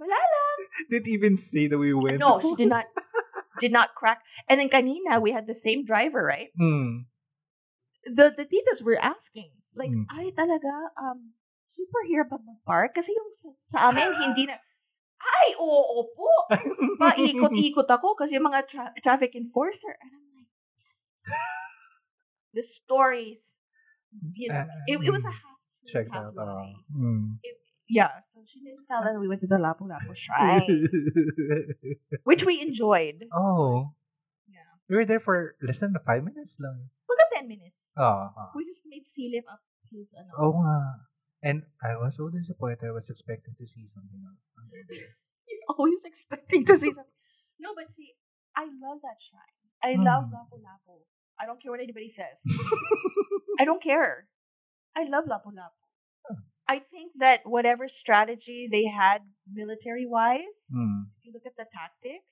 Wala 0.00 0.16
lang. 0.16 0.56
Didn't 0.88 1.12
even 1.12 1.34
say 1.52 1.68
that 1.68 1.76
we 1.76 1.92
went. 1.92 2.18
No, 2.18 2.40
she 2.40 2.54
did 2.56 2.72
not, 2.72 2.86
did 3.60 3.72
not 3.72 3.92
crack. 3.94 4.24
And 4.48 4.56
then 4.56 4.72
kanina, 4.72 5.20
we 5.20 5.32
had 5.32 5.44
the 5.46 5.60
same 5.60 5.84
driver, 5.84 6.24
right? 6.24 6.48
Hmm. 6.56 7.04
The, 8.08 8.32
the 8.32 8.48
titas 8.48 8.80
were 8.80 8.96
asking, 8.96 9.52
like, 9.76 9.92
Mm. 9.92 10.08
ay 10.08 10.32
talaga, 10.32 10.72
um, 10.96 11.36
super 11.76 12.00
here 12.08 12.24
ba 12.24 12.40
mag-park? 12.40 12.96
Kasi 12.96 13.12
yung 13.12 13.30
sa, 13.44 13.48
sa 13.76 13.78
amin, 13.92 14.08
hindi 14.16 14.48
na, 14.48 14.56
ay, 15.20 15.48
oo 15.60 16.08
po. 16.16 16.30
Paikot-ikot 17.00 17.88
ako 17.88 18.16
kasi 18.16 18.40
mga 18.40 18.60
tra- 18.72 18.94
traffic 19.04 19.36
enforcer. 19.36 19.94
And 20.00 20.10
I'm 20.16 20.26
like, 20.32 20.50
the 22.56 22.64
stories, 22.82 23.38
you 24.34 24.48
know, 24.48 24.64
it, 24.88 24.96
it 24.98 25.12
was 25.12 25.22
a 25.22 25.30
mm. 25.30 25.36
half 25.36 25.58
Check 25.90 26.06
half 26.12 26.34
that 26.34 26.40
out. 26.40 26.76
Hmm. 26.92 27.40
Yeah, 27.90 28.22
so 28.30 28.46
she 28.46 28.62
didn't 28.62 28.86
tell 28.86 29.02
us 29.02 29.18
we 29.18 29.26
went 29.26 29.42
to 29.42 29.50
the 29.50 29.58
Lapu-Lapu 29.58 30.14
Shrine, 30.14 30.86
which 32.24 32.42
we 32.46 32.62
enjoyed. 32.62 33.26
oh. 33.34 33.90
Yeah. 34.46 34.70
We 34.88 34.94
were 34.94 35.06
there 35.06 35.18
for 35.18 35.56
less 35.58 35.80
than 35.82 35.96
five 36.06 36.22
minutes 36.22 36.54
lang. 36.62 36.86
Mga 37.10 37.24
10 37.42 37.48
minutes. 37.50 37.74
Oh. 37.98 38.30
oh. 38.30 38.50
We 38.54 38.62
just 38.62 38.86
made 38.86 39.02
Silip 39.10 39.42
up 39.50 39.58
his, 39.90 40.06
ano. 40.14 40.30
Oo 40.38 40.62
nga. 40.62 41.09
And 41.42 41.64
I 41.80 41.96
was 41.96 42.12
so 42.20 42.28
disappointed. 42.28 42.84
I 42.84 42.92
was 42.92 43.08
expecting 43.08 43.56
to 43.56 43.64
see 43.72 43.88
something 43.96 44.20
else 44.28 44.42
under 44.60 44.80
there. 44.88 45.16
You're 45.48 45.66
always 45.72 46.00
expecting 46.04 46.66
to 46.68 46.74
see 46.76 46.92
something. 46.92 47.18
No, 47.60 47.72
but 47.76 47.88
see, 47.96 48.12
I 48.56 48.68
love 48.68 49.00
that 49.04 49.16
shrine. 49.28 49.56
I 49.80 49.96
Hmm. 49.96 50.04
love 50.04 50.24
Lapu-Lapu. 50.28 51.00
I 51.40 51.48
don't 51.48 51.56
care 51.62 51.72
what 51.72 51.80
anybody 51.80 52.12
says. 52.12 52.36
I 53.60 53.64
don't 53.64 53.82
care. 53.82 54.28
I 54.96 55.08
love 55.08 55.24
Lapu-Lapu. 55.24 55.80
I 56.68 56.78
think 56.92 57.16
that 57.18 57.42
whatever 57.48 57.88
strategy 58.04 58.68
they 58.70 58.84
had 58.86 59.24
military-wise, 59.50 60.54
Hmm. 60.70 61.08
if 61.18 61.24
you 61.26 61.32
look 61.32 61.46
at 61.48 61.56
the 61.56 61.66
tactics, 61.72 62.28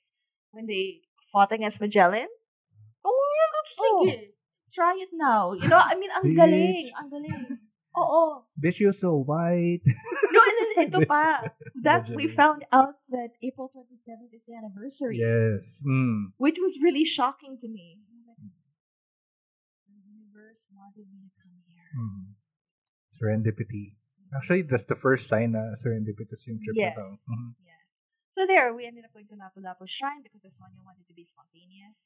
when 0.53 0.67
they 0.69 1.01
fought 1.33 1.51
against 1.51 1.81
Magellan, 1.81 2.29
oh, 3.05 3.29
yeah, 3.41 3.53
sige. 3.73 4.37
Try 4.77 4.95
it 5.03 5.11
now. 5.17 5.53
You 5.57 5.67
know, 5.67 5.81
I 5.81 5.97
mean, 5.99 6.13
ang 6.13 6.29
galing. 6.37 6.93
Ang 6.95 7.09
galing. 7.11 7.43
Oo. 7.99 8.23
Bitch, 8.55 8.79
you're 8.79 8.97
so 9.01 9.19
white. 9.19 9.83
No, 10.29 10.41
and 10.45 10.57
then 10.61 10.71
ito 10.93 10.99
pa. 11.09 11.41
That 11.89 12.05
we 12.13 12.29
found 12.37 12.61
out 12.71 13.01
that 13.11 13.33
April 13.43 13.73
27th 13.73 14.29
is 14.31 14.45
the 14.47 14.55
anniversary. 14.55 15.17
yes. 15.19 15.65
Hmm. 15.83 16.31
which 16.37 16.61
was 16.61 16.77
really 16.85 17.03
shocking 17.09 17.57
to 17.59 17.67
me. 17.67 17.99
The 19.89 19.97
universe 20.05 20.61
wanted 20.71 21.09
me 21.11 21.27
to 21.27 21.39
come 21.43 21.59
here. 21.67 21.89
Hmm. 21.97 22.37
Serendipity. 23.19 23.97
Actually, 24.37 24.69
that's 24.69 24.85
the 24.87 25.01
first 25.01 25.25
sign 25.33 25.57
na 25.57 25.75
serendipitous 25.81 26.45
yung 26.45 26.61
trip 26.61 26.77
Yes. 26.77 26.95
na. 26.95 27.17
Mhm. 27.17 27.57
Yeah. 27.65 27.81
So 28.37 28.47
there, 28.47 28.71
we 28.77 28.87
ended 28.87 29.03
up 29.09 29.11
going 29.17 29.27
to 29.33 29.35
Lapu-Lapu 29.35 29.89
Shrine 29.89 30.23
because 30.23 30.39
Sonia 30.45 30.79
wanted 30.87 31.09
to 31.11 31.15
be 31.17 31.27
spontaneous. 31.33 31.97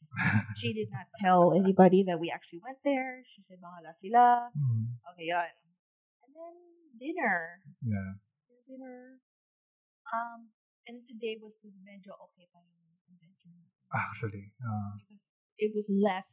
She 0.62 0.72
did 0.72 0.88
not 0.88 1.04
tell 1.20 1.52
anybody 1.52 2.06
that 2.08 2.16
we 2.22 2.30
actually 2.32 2.62
went 2.64 2.78
there. 2.86 3.20
She 3.36 3.42
said, 3.50 3.60
bahala 3.60 3.92
sila. 4.00 4.48
Hmm. 4.56 4.96
Okay, 5.12 5.28
yun. 5.28 5.50
Then 6.32 6.56
dinner. 6.98 7.60
Yeah. 7.84 8.10
Dinner. 8.68 9.20
Um, 10.12 10.52
and 10.88 11.04
today 11.08 11.38
was 11.40 11.54
medyo 11.84 12.16
okay 12.30 12.48
pa 12.52 12.60
yung 12.60 12.96
convention. 13.06 13.52
Actually. 13.92 14.52
Uh, 14.60 14.96
Because 14.98 15.22
it 15.60 15.70
was 15.76 15.86
less 15.88 16.26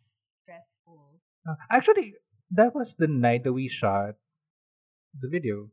stressful. 0.44 1.20
uh, 1.48 1.58
actually, 1.72 2.16
that 2.56 2.74
was 2.74 2.88
the 2.98 3.08
night 3.08 3.44
that 3.44 3.54
we 3.54 3.70
shot 3.70 4.16
the 5.14 5.30
video. 5.30 5.70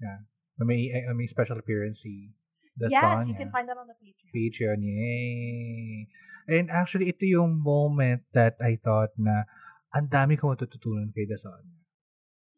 Yeah. 0.00 0.26
I 0.60 0.64
may, 0.64 0.92
I 0.92 1.12
may 1.14 1.26
special 1.26 1.58
appearance 1.58 1.98
si 2.02 2.30
the 2.76 2.88
yes, 2.88 3.02
Sonia. 3.02 3.28
you 3.28 3.36
can 3.36 3.50
find 3.50 3.68
that 3.68 3.76
on 3.76 3.88
the 3.88 3.96
Patreon. 3.98 4.30
Patreon. 4.32 4.78
Yay! 4.80 6.08
And 6.48 6.70
actually, 6.70 7.08
ito 7.08 7.24
yung 7.24 7.60
moment 7.60 8.22
that 8.32 8.56
I 8.60 8.78
thought 8.82 9.12
na 9.16 9.44
ang 9.92 10.08
dami 10.08 10.40
ko 10.40 10.52
matututunan 10.52 11.12
kay 11.12 11.28
Dason. 11.28 11.81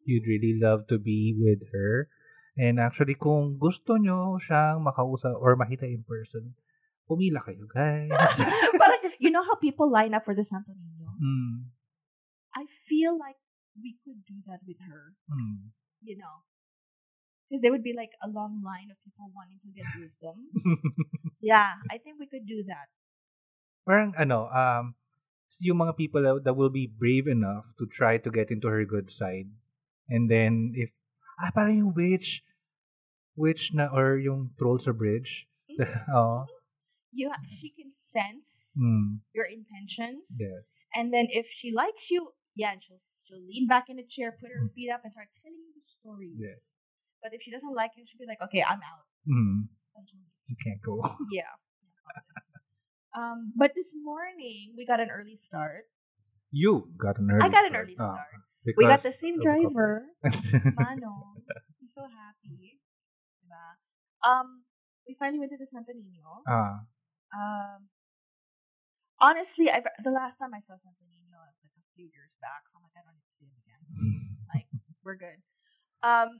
You'd 0.05 0.29
really 0.29 0.57
love 0.61 0.87
to 0.89 0.97
be 0.97 1.35
with 1.37 1.65
her. 1.73 2.07
And 2.55 2.79
actually, 2.79 3.19
kung 3.19 3.59
gusto 3.59 3.99
nyo 3.99 4.39
siyang 4.39 4.85
makausap 4.85 5.35
or 5.35 5.59
makita 5.59 5.83
in 5.83 6.07
person, 6.07 6.55
pumila 7.09 7.43
kayo, 7.43 7.67
guys. 7.67 8.07
but 8.79 9.11
you 9.19 9.27
know 9.27 9.43
how 9.43 9.59
people 9.59 9.91
line 9.91 10.15
up 10.15 10.23
for 10.23 10.31
the 10.31 10.47
Santo 10.47 10.71
Niño? 10.71 11.09
mm. 11.19 11.55
I 12.55 12.63
feel 12.87 13.19
like 13.19 13.35
we 13.75 13.99
could 14.07 14.23
do 14.23 14.39
that 14.47 14.63
with 14.63 14.79
her. 14.87 15.11
Mm. 15.27 15.75
You 15.99 16.15
know, 16.15 16.47
because 17.49 17.59
there 17.61 17.71
would 17.71 17.83
be 17.83 17.93
like 17.97 18.15
a 18.23 18.29
long 18.31 18.63
line 18.63 18.87
of 18.87 18.97
people 19.03 19.27
wanting 19.35 19.59
to 19.61 19.69
get 19.75 19.85
wisdom. 19.99 20.47
yeah, 21.41 21.75
I 21.91 21.99
think 21.99 22.17
we 22.19 22.31
could 22.31 22.47
do 22.47 22.63
that. 22.71 22.87
Parang 23.85 24.15
ano, 24.17 24.49
um, 24.49 24.95
yung 25.59 25.77
mga 25.77 25.97
people 25.97 26.23
that 26.23 26.55
will 26.55 26.73
be 26.73 26.89
brave 26.89 27.27
enough 27.27 27.67
to 27.77 27.85
try 27.91 28.17
to 28.17 28.29
get 28.31 28.49
into 28.49 28.67
her 28.67 28.83
good 28.83 29.11
side. 29.13 29.51
And 30.09 30.29
then 30.29 30.73
if, 30.75 30.89
ah, 31.41 31.49
parang 31.55 31.77
yung 31.77 31.93
witch, 31.97 32.43
witch 33.35 33.71
na, 33.73 33.87
or 33.91 34.17
yung 34.17 34.51
trolls 34.57 34.85
sa 34.85 34.91
bridge. 34.91 35.47
oh. 36.13 36.45
You, 37.11 37.31
ha- 37.31 37.41
she 37.61 37.71
can 37.75 37.91
sense 38.13 38.43
Mm, 38.75 39.23
your 39.31 39.47
intentions, 39.47 40.27
yes. 40.35 40.59
and 40.91 41.07
then 41.07 41.31
if 41.31 41.47
she 41.63 41.71
likes 41.71 42.11
you, 42.11 42.27
yeah, 42.59 42.75
she'll 42.83 42.99
she'll 43.23 43.39
lean 43.47 43.71
back 43.71 43.87
in 43.87 43.95
a 43.95 44.03
chair, 44.03 44.35
put 44.35 44.51
her 44.51 44.67
feet 44.75 44.91
up, 44.91 44.99
and 45.07 45.15
start 45.15 45.31
telling 45.39 45.55
you 45.55 45.71
the 45.71 45.85
story. 46.03 46.35
Yes. 46.35 46.59
But 47.23 47.31
if 47.31 47.39
she 47.39 47.55
doesn't 47.55 47.71
like 47.71 47.95
you, 47.95 48.03
she'll 48.03 48.19
be 48.19 48.27
like, 48.27 48.43
okay, 48.51 48.59
I'm 48.59 48.83
out. 48.83 49.07
Mm, 49.23 49.71
you 50.51 50.57
can't 50.59 50.83
go. 50.83 50.99
Yeah. 51.31 51.47
Um, 53.15 53.55
but 53.55 53.71
this 53.79 53.87
morning 54.03 54.75
we 54.75 54.83
got 54.85 54.99
an 54.99 55.07
early 55.07 55.39
start. 55.47 55.87
You 56.51 56.91
got 56.99 57.15
an 57.15 57.31
early 57.31 57.47
I 57.47 57.51
got 57.51 57.63
an 57.63 57.71
start. 57.71 57.83
early 57.87 57.95
Ah, 57.95 58.11
start. 58.19 58.35
Because 58.65 58.77
We 58.81 58.85
got 58.89 59.03
the 59.05 59.13
same 59.21 59.37
of 59.37 59.45
the 59.45 59.45
couple. 59.45 59.69
driver. 59.71 60.03
I'm 60.81 61.91
so 61.95 62.03
happy. 62.09 62.81
Diba? 63.45 63.65
Um, 64.25 64.65
we 65.07 65.13
finally 65.21 65.39
went 65.39 65.51
to 65.53 65.59
the 65.61 65.69
Santo 65.71 65.93
Niño. 65.93 66.41
ah, 66.49 66.81
Um, 67.35 67.87
honestly, 69.21 69.69
I 69.71 69.81
the 70.03 70.11
last 70.11 70.35
time 70.41 70.53
I 70.53 70.61
saw 70.65 70.75
Santo 70.81 71.03
Niño 71.07 71.37
was 71.39 71.55
like 71.63 71.75
a 71.77 71.83
few 71.95 72.07
years 72.09 72.31
back. 72.41 72.65
So 72.71 72.79
I'm 72.79 72.83
like, 72.83 72.95
I 72.97 73.03
don't 73.05 73.15
need 73.15 73.27
to 73.29 73.35
see 73.39 73.47
him 73.47 73.57
again. 73.63 73.83
Like, 74.53 74.69
we're 75.03 75.17
good. 75.17 75.41
Um, 76.05 76.39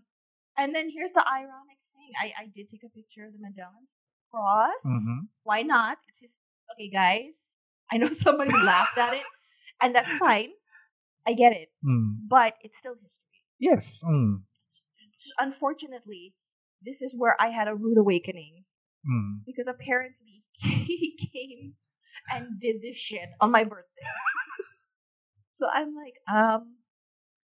and 0.62 0.70
then 0.74 0.88
here's 0.94 1.12
the 1.18 1.26
ironic 1.26 1.80
thing. 1.98 2.12
I, 2.22 2.46
I 2.46 2.46
did 2.54 2.70
take 2.70 2.86
a 2.86 2.92
picture 2.94 3.26
of 3.26 3.34
the 3.34 3.42
Magellan 3.42 3.90
Cross. 4.32 4.78
mhm. 4.86 5.28
Why 5.44 5.64
not? 5.66 5.98
It's 6.08 6.20
just, 6.30 6.38
okay, 6.74 6.88
guys. 6.94 7.34
I 7.92 7.98
know 7.98 8.10
somebody 8.24 8.54
laughed 8.54 8.98
at 8.98 9.14
it, 9.18 9.26
and 9.82 9.94
that's 9.96 10.08
fine. 10.22 10.54
I 11.28 11.34
get 11.34 11.52
it, 11.54 11.70
Mm. 11.84 12.30
but 12.30 12.54
it's 12.62 12.76
still 12.80 12.94
history. 12.96 13.42
Yes. 13.60 13.84
Mm. 14.06 14.46
Unfortunately, 15.40 16.34
this 16.86 16.96
is 17.02 17.12
where 17.18 17.36
I 17.40 17.50
had 17.50 17.68
a 17.68 17.76
rude 17.76 17.98
awakening 17.98 18.64
Mm. 19.06 19.46
because 19.46 19.66
apparently 19.70 20.42
he 20.62 21.14
came 21.34 21.76
and 22.34 22.60
did 22.62 22.82
this 22.82 22.98
shit 22.98 23.30
on 23.42 23.52
my 23.52 23.64
birthday. 23.64 24.06
so 25.62 25.66
I'm 25.70 25.94
like, 25.94 26.18
um, 26.30 26.78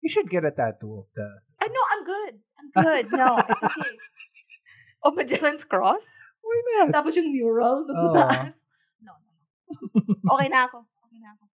You 0.02 0.10
should 0.10 0.30
get 0.34 0.42
a 0.44 0.50
tattoo 0.52 1.06
of 1.06 1.08
the. 1.14 1.28
I 1.62 1.68
know 1.70 1.84
I'm 1.94 2.04
good. 2.10 2.34
I'm 2.58 2.70
good. 2.74 3.04
No, 3.14 3.38
it's 3.38 3.54
okay. 3.64 3.96
Oh, 5.04 5.12
Magellan's 5.18 5.62
Cross? 5.70 6.02
Why 6.42 6.58
not? 6.78 6.94
Tapos 6.94 7.14
yung 7.18 7.30
mural 7.34 7.86
doon 7.90 8.14
sa 8.14 8.54
No, 9.02 9.14
no, 9.18 9.30
no. 9.30 10.34
Okay 10.38 10.50
na 10.50 10.70
ako. 10.70 10.86
Okay 11.10 11.18
na 11.22 11.34
ako. 11.38 11.46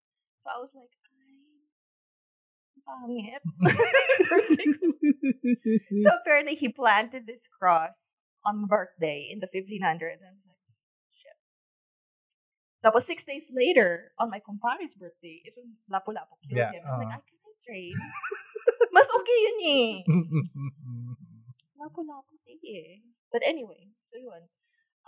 So 0.43 0.47
I 0.51 0.57
was 0.63 0.71
like, 0.75 0.91
pangit. 2.87 3.43
so 6.03 6.09
apparently 6.23 6.55
he 6.55 6.69
planted 6.71 7.27
this 7.27 7.43
cross 7.59 7.91
on 8.47 8.63
birthday 8.65 9.27
in 9.31 9.39
the 9.43 9.47
1500s. 9.51 10.23
And 10.23 10.39
like, 10.47 10.63
shit. 11.19 11.35
Tapos 12.81 13.03
six 13.05 13.25
days 13.27 13.43
later, 13.51 14.13
on 14.17 14.29
my 14.31 14.39
compadre's 14.39 14.95
birthday, 14.95 15.41
it 15.43 15.51
was 15.59 15.67
Lapu-Lapu 15.91 16.39
killed 16.47 16.63
Yeah, 16.63 16.71
him. 16.71 16.83
I 16.87 16.91
was 16.95 16.99
like, 17.03 17.11
uh. 17.11 17.19
I 17.19 17.21
can 17.27 17.35
I 17.43 17.51
trade? 17.67 17.99
Mas 18.95 19.07
okay 19.11 19.37
yun 19.43 19.59
eh. 19.67 20.07
Lapu-Lapu, 21.83 22.33
sige. 22.47 23.03
But 23.31 23.41
anyway, 23.43 23.91
so 24.09 24.15
yun. 24.17 24.47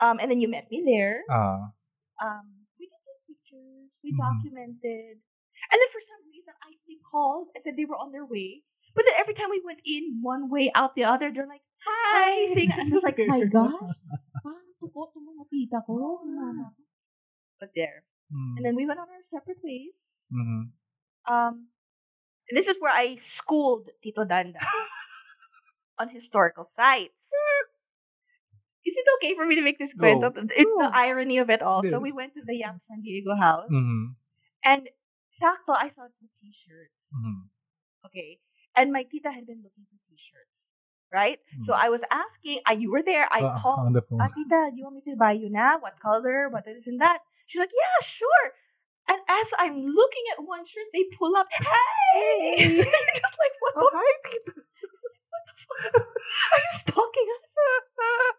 Um, 0.04 0.20
and 0.20 0.28
then 0.32 0.40
you 0.44 0.50
met 0.52 0.68
me 0.70 0.84
there. 0.86 1.24
Ah. 1.32 1.72
Um, 2.20 2.68
we 2.80 2.88
did 2.88 3.00
pictures. 3.28 3.90
We 4.04 4.12
Mhm. 4.12 4.18
documented. 4.20 5.22
And 5.70 5.78
then 5.78 5.90
for 5.94 6.02
some 6.10 6.22
reason, 6.30 6.54
I 6.66 6.74
they 6.90 6.98
called 7.06 7.54
and 7.54 7.62
said 7.64 7.78
they 7.78 7.86
were 7.86 7.98
on 8.00 8.12
their 8.12 8.26
way. 8.26 8.62
But 8.98 9.06
then 9.06 9.16
every 9.22 9.34
time 9.38 9.54
we 9.54 9.62
went 9.64 9.80
in 9.86 10.20
one 10.26 10.50
way, 10.50 10.72
out 10.74 10.96
the 10.98 11.06
other, 11.06 11.30
they're 11.30 11.46
like, 11.48 11.62
hi. 11.86 12.54
Saying, 12.58 12.74
and 12.74 12.90
I 12.90 12.96
was 12.98 13.06
like, 13.06 13.22
my 13.22 13.46
gosh. 13.46 13.78
Parang 14.42 14.70
tukot 14.82 15.14
mo 15.14 15.32
makita 15.46 15.86
ko. 15.86 16.26
But 17.62 17.70
there. 17.78 18.02
Mm. 18.34 18.54
And 18.58 18.64
then 18.66 18.76
we 18.76 18.86
went 18.90 18.98
on 19.00 19.06
our 19.10 19.24
separate 19.30 19.62
ways. 19.62 19.94
Mhm. 20.34 20.74
Um, 21.30 21.54
and 22.50 22.56
this 22.58 22.66
is 22.66 22.78
where 22.82 22.94
I 22.94 23.18
schooled 23.42 23.90
Tito 24.02 24.26
Danda 24.26 24.58
on 26.02 26.10
historical 26.10 26.70
sites. 26.76 27.14
Is 28.90 28.96
it 28.98 29.06
okay 29.20 29.36
for 29.36 29.46
me 29.46 29.56
to 29.56 29.62
make 29.62 29.78
this 29.78 29.92
No. 29.94 30.02
kwento? 30.02 30.34
It's 30.34 30.76
the 30.82 30.90
irony 30.94 31.38
of 31.38 31.50
it 31.50 31.62
all. 31.62 31.84
So 31.86 32.00
we 32.00 32.12
went 32.12 32.34
to 32.34 32.42
the 32.42 32.56
Yap 32.58 32.80
San 32.90 33.02
Diego 33.06 33.36
house, 33.36 33.70
Mhm. 33.70 34.16
and 34.66 34.90
sakto, 35.42 35.74
I 35.76 35.90
saw 35.96 36.08
the 36.08 36.28
t-shirts. 36.42 36.94
Mhm. 37.16 37.50
Okay. 38.06 38.40
And 38.76 38.92
my 38.94 39.04
tita 39.04 39.32
had 39.32 39.46
been 39.48 39.62
looking 39.64 39.86
for 39.90 39.98
t-shirts. 40.08 40.52
Right? 41.12 41.40
So 41.66 41.74
Mm. 41.74 41.82
I 41.86 41.90
was 41.90 42.02
asking, 42.14 42.62
uh, 42.70 42.74
you 42.78 42.92
were 42.94 43.02
there, 43.02 43.26
I 43.34 43.42
Ah, 43.42 43.58
called, 43.66 43.80
on 43.90 43.94
the 43.98 44.04
phone. 44.06 44.22
ah, 44.22 44.28
tita, 44.30 44.70
do 44.70 44.78
you 44.78 44.84
want 44.86 44.98
me 45.02 45.04
to 45.10 45.16
buy 45.18 45.32
you 45.34 45.50
now? 45.50 45.80
What 45.82 45.98
color? 46.00 46.50
What 46.54 46.66
this 46.66 46.86
and 46.86 47.02
that? 47.02 47.24
She's 47.50 47.58
like, 47.60 47.74
yeah, 47.74 47.98
sure. 48.22 48.46
And 49.10 49.18
as 49.28 49.48
I'm 49.58 49.88
looking 49.90 50.26
at 50.38 50.44
one 50.46 50.62
shirt, 50.70 50.86
they 50.94 51.06
pull 51.18 51.34
up, 51.36 51.48
hey! 51.50 52.78
Just 53.26 53.38
like, 53.42 53.56
what 53.60 53.74
the 53.74 53.90
hi, 53.90 54.10
Tita. 54.30 54.54
what 55.34 55.44
the 55.50 55.54
fuck? 55.66 56.06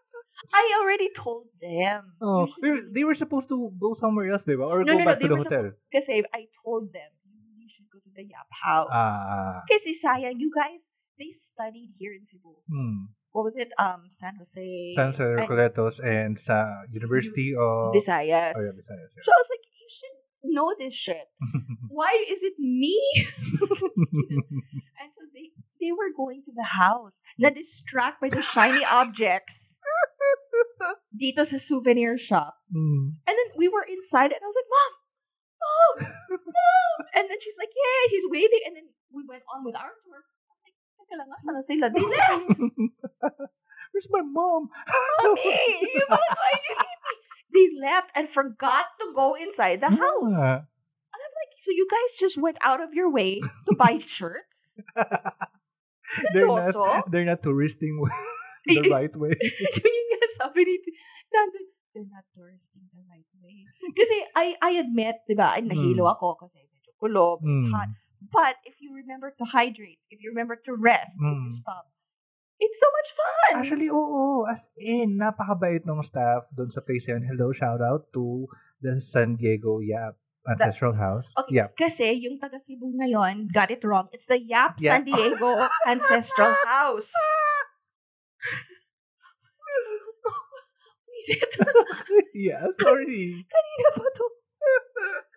Are 0.49 0.65
you 0.65 0.73
stalking 0.73 0.81
us? 0.81 0.81
I 0.81 0.81
already 0.81 1.09
told 1.13 1.45
them. 1.61 2.01
Oh, 2.21 2.45
they, 2.61 2.67
should- 2.73 2.89
they 2.93 3.03
were 3.05 3.15
supposed 3.15 3.47
to 3.49 3.69
go 3.79 3.95
somewhere 4.01 4.31
else, 4.33 4.41
diba? 4.47 4.65
Or 4.65 4.81
No, 4.83 4.93
go 4.93 4.97
no, 4.97 5.03
no, 5.03 5.05
back 5.05 5.19
they 5.21 5.27
to 5.29 5.33
the 5.33 5.37
were 5.37 5.45
hotel. 5.45 5.65
Kasi 5.93 6.23
I 6.33 6.49
told 6.65 6.89
them, 6.93 7.11
you 7.57 7.67
should 7.69 7.87
go 7.93 7.99
to 8.01 8.11
the 8.15 8.23
Yap 8.25 8.49
house. 8.49 8.89
Ah. 8.91 9.61
Kasi 9.69 9.97
sayang, 10.01 10.39
you 10.41 10.49
guys, 10.53 10.81
they 11.21 11.35
studied 11.53 11.93
here 12.01 12.13
in 12.17 12.25
Cebu. 12.31 12.57
Hmm. 12.69 13.13
What 13.31 13.47
was 13.47 13.55
it? 13.55 13.71
Um, 13.79 14.11
San 14.19 14.35
Jose. 14.35 14.67
San 14.97 15.13
Jose 15.15 15.23
and 15.23 15.39
Recoletos 15.47 15.95
and 16.03 16.35
sa 16.43 16.83
University 16.91 17.55
of... 17.55 17.95
Visayas. 17.95 18.51
Oh, 18.57 18.61
yeah, 18.65 18.75
Visayas. 18.75 19.09
So 19.23 19.29
I 19.31 19.37
was 19.39 19.49
like, 19.53 19.63
you 19.71 19.87
should 19.87 20.15
know 20.51 20.69
this 20.75 20.91
shit. 21.05 21.27
Why 21.95 22.11
is 22.27 22.39
it 22.43 22.59
me? 22.59 22.99
and 24.99 25.09
so 25.15 25.21
they 25.31 25.51
they 25.79 25.91
were 25.95 26.11
going 26.15 26.43
to 26.45 26.51
the 26.51 26.65
house 26.67 27.13
na 27.39 27.49
distract 27.49 28.19
by 28.21 28.29
the 28.29 28.43
shiny 28.53 28.83
objects 28.85 29.53
dito 31.21 31.41
sa 31.47 31.57
souvenir 31.67 32.17
shop. 32.17 32.57
Hmm. 32.71 33.17
And 33.27 33.33
then 33.35 33.49
we 33.57 33.67
were 33.67 33.85
inside 33.85 34.31
and 34.31 34.41
I 34.41 34.47
was 34.47 34.57
like, 34.57 34.71
Mom, 34.71 34.91
Mom, 35.61 35.95
Mom. 36.45 36.95
And 37.17 37.27
then 37.27 37.39
she's 37.43 37.57
like, 37.59 37.73
yeah, 37.73 37.99
she's 38.07 38.27
waiting. 38.31 38.61
And 38.71 38.73
then 38.77 38.87
we 39.11 39.27
went 39.27 39.43
on 39.51 39.67
with 39.67 39.75
our 39.75 39.91
tour. 40.05 40.21
I'm 40.21 40.59
like, 40.63 40.75
teka 40.95 41.15
lang, 41.19 41.29
asan 41.35 41.53
na 41.55 41.63
sila? 41.67 41.87
They 41.91 42.05
left. 42.05 42.47
Where's 43.91 44.07
my 44.07 44.23
mom? 44.23 44.71
Mommy, 44.71 45.51
you 45.83 46.05
why 46.07 46.51
you 46.63 46.73
me? 46.79 47.15
They 47.51 47.67
left 47.83 48.07
and 48.15 48.31
forgot 48.31 48.87
to 49.03 49.11
go 49.11 49.35
inside 49.35 49.83
the 49.83 49.91
house. 49.91 50.31
Ah. 50.31 50.63
And 50.63 51.19
I'm 51.19 51.35
like, 51.35 51.51
so 51.67 51.75
you 51.75 51.83
guys 51.91 52.11
just 52.23 52.39
went 52.39 52.55
out 52.63 52.79
of 52.79 52.95
your 52.95 53.11
way 53.11 53.43
to 53.43 53.75
buy 53.75 53.99
shirts? 54.15 54.47
they're 56.33 56.47
not 56.47 57.11
they're 57.11 57.27
not 57.27 57.43
touristing 57.43 57.99
the 58.65 58.89
right 58.93 59.13
way. 59.15 59.35
Yun 59.85 60.05
nga 60.11 60.27
sabi 60.39 60.61
ni 60.65 60.75
they're 61.91 62.07
not 62.07 62.23
touristing 62.31 62.87
the 62.95 63.03
right 63.11 63.27
way. 63.43 63.67
Kasi 63.91 64.15
I, 64.31 64.55
I 64.63 64.71
admit, 64.79 65.19
di 65.27 65.35
ba, 65.35 65.59
nahilo 65.59 66.07
Hmm. 66.07 66.15
ako 66.15 66.27
kasi 66.47 66.63
medyo 66.71 66.91
kulob, 66.95 67.43
it's 67.43 67.51
Hmm. 67.51 67.71
hot. 67.75 67.91
But 68.31 68.55
if 68.63 68.79
you 68.79 68.95
remember 68.95 69.33
to 69.35 69.43
hydrate, 69.43 69.99
if 70.07 70.23
you 70.23 70.31
remember 70.31 70.55
to 70.55 70.71
rest, 70.79 71.11
if 71.11 71.19
you 71.19 71.35
Hmm. 71.35 71.59
stop, 71.67 71.91
it's 72.61 72.77
so 72.79 72.87
much 72.87 73.09
fun. 73.11 73.53
Actually, 73.59 73.89
oo. 73.91 74.47
As 74.47 74.61
in, 74.79 75.19
napakabait 75.19 75.83
ng 75.83 75.99
staff 76.07 76.47
doon 76.55 76.71
sa 76.71 76.79
place 76.79 77.03
yan. 77.11 77.27
Hello, 77.27 77.51
shout 77.51 77.83
out 77.83 78.07
to 78.15 78.47
the 78.79 79.03
San 79.11 79.35
Diego 79.35 79.83
Yap 79.83 80.15
Ancestral 80.47 80.95
House. 80.95 81.27
Okay, 81.43 81.59
Yap. 81.59 81.75
kasi 81.75 82.23
yung 82.23 82.39
taga 82.39 82.57
Cebu 82.63 82.87
ngayon 82.95 83.51
got 83.51 83.67
it 83.67 83.83
wrong. 83.83 84.07
It's 84.15 84.25
the 84.31 84.39
Yap 84.39 84.79
Yeah. 84.79 84.95
San 84.95 85.03
Diego 85.03 85.59
Ancestral 85.91 86.55
House. 86.63 87.09
Yeah, 92.35 92.65
sorry. 92.81 93.45
Kanina 93.45 93.89
pa 93.95 94.03
to. 94.03 94.25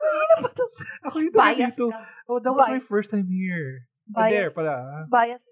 Kanina 0.00 0.34
pa 0.42 0.48
to. 0.54 0.64
Ako 1.10 1.16
yung 1.20 1.34
Bias 1.34 1.72
dito. 1.76 1.86
lang. 1.92 2.06
Oh, 2.28 2.38
that 2.40 2.52
was 2.52 2.66
my 2.70 2.82
first 2.88 3.10
time 3.12 3.28
here. 3.28 3.84
Ah, 4.16 4.26
Bias. 4.26 4.32
There 4.32 4.50
pala. 4.52 4.74
ah. 4.74 5.04
Bias. 5.10 5.42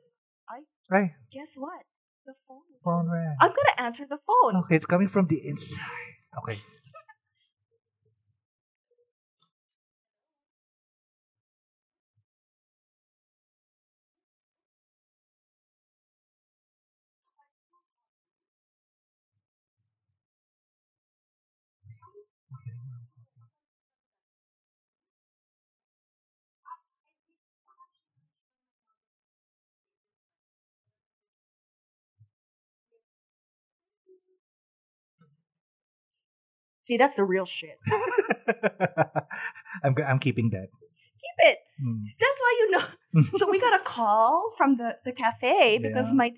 Ay, 0.92 1.08
Guess 1.32 1.48
what? 1.56 1.80
The 2.28 2.36
phone. 2.44 2.60
phone 2.84 3.06
rang. 3.08 3.32
I'm 3.40 3.48
gonna 3.48 3.76
answer 3.80 4.04
the 4.04 4.20
phone. 4.28 4.60
Okay, 4.66 4.76
it's 4.76 4.84
coming 4.84 5.08
from 5.08 5.24
the 5.26 5.40
inside. 5.40 6.14
Okay. 6.44 6.60
See, 36.92 37.00
that's 37.00 37.16
the 37.16 37.24
real 37.24 37.48
shit. 37.48 37.80
I'm 39.84 39.96
I'm 40.04 40.20
keeping 40.20 40.52
that. 40.52 40.68
Keep 40.68 41.38
it. 41.48 41.58
Hmm. 41.80 42.04
That's 42.20 42.36
why 42.36 42.52
you 42.60 42.66
know. 42.68 42.84
so 43.40 43.48
we 43.48 43.56
got 43.56 43.80
a 43.80 43.84
call 43.88 44.52
from 44.60 44.76
the 44.76 45.00
the 45.08 45.16
cafe 45.16 45.80
because 45.80 46.12
Yeah. 46.12 46.20
my 46.20 46.28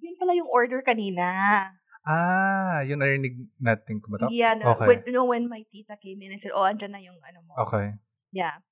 yun 0.00 0.16
pala 0.16 0.32
yung 0.32 0.48
order 0.48 0.80
kanina. 0.80 1.68
Ah, 2.06 2.80
yun 2.86 3.02
narinig 3.02 3.50
natin 3.60 3.98
kumatok? 3.98 4.30
Yeah, 4.30 4.54
no, 4.54 4.78
Okay. 4.78 4.86
when, 4.86 4.98
know, 5.10 5.26
when 5.26 5.50
my 5.50 5.66
tita 5.74 5.98
came 5.98 6.22
in 6.22 6.30
and 6.30 6.38
said, 6.38 6.54
oh, 6.54 6.62
andyan 6.62 6.94
na 6.94 7.02
yung 7.02 7.18
ano 7.18 7.42
mo. 7.42 7.66
Okay. 7.66 7.98
Yeah. 8.30 8.62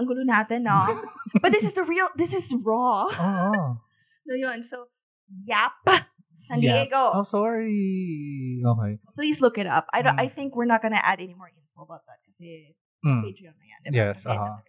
Ang 0.00 0.08
gulo 0.08 0.24
natin, 0.24 0.64
no? 0.64 0.88
but 1.44 1.52
this 1.52 1.60
is 1.68 1.76
the 1.76 1.84
real, 1.84 2.08
this 2.16 2.32
is 2.32 2.48
raw. 2.64 3.12
Oo. 3.12 3.76
So 4.24 4.32
yun, 4.32 4.72
so, 4.72 4.88
yap, 5.44 5.76
San 6.48 6.58
Yeah. 6.62 6.84
Diego. 6.84 7.02
Oh, 7.14 7.26
sorry. 7.30 8.60
Okay. 8.62 8.92
Please 9.14 9.38
look 9.40 9.58
it 9.58 9.66
up. 9.66 9.86
I 9.92 10.02
don't, 10.02 10.16
Mm. 10.16 10.24
I 10.24 10.28
think 10.34 10.54
we're 10.56 10.68
not 10.68 10.82
gonna 10.82 11.00
add 11.02 11.20
any 11.20 11.34
more 11.34 11.48
info 11.50 11.82
about 11.86 12.02
that 12.06 12.18
kasi 12.26 12.74
Mm. 13.02 13.22
Patreon 13.26 13.54
na 13.58 13.64
yan. 13.66 13.78
diba? 13.82 13.94
Yes, 13.98 14.16
uh-huh. 14.22 14.62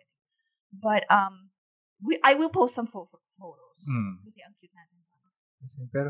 But, 0.73 1.05
um, 1.09 1.53
we, 2.01 2.17
I 2.25 2.33
will 2.33 2.49
post 2.49 2.73
some 2.73 2.89
photos. 2.89 3.21
Mm. 3.86 4.25
Kasi 4.25 4.39
ang 4.41 4.53
cute 4.57 4.73
natin. 4.73 4.97
Pero, 5.93 6.09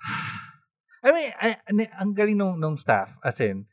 I 1.04 1.08
mean, 1.12 1.30
I, 1.36 1.48
ang 2.00 2.16
galing 2.16 2.40
nung, 2.40 2.56
nung 2.60 2.80
staff, 2.80 3.12
as 3.20 3.36
in, 3.44 3.68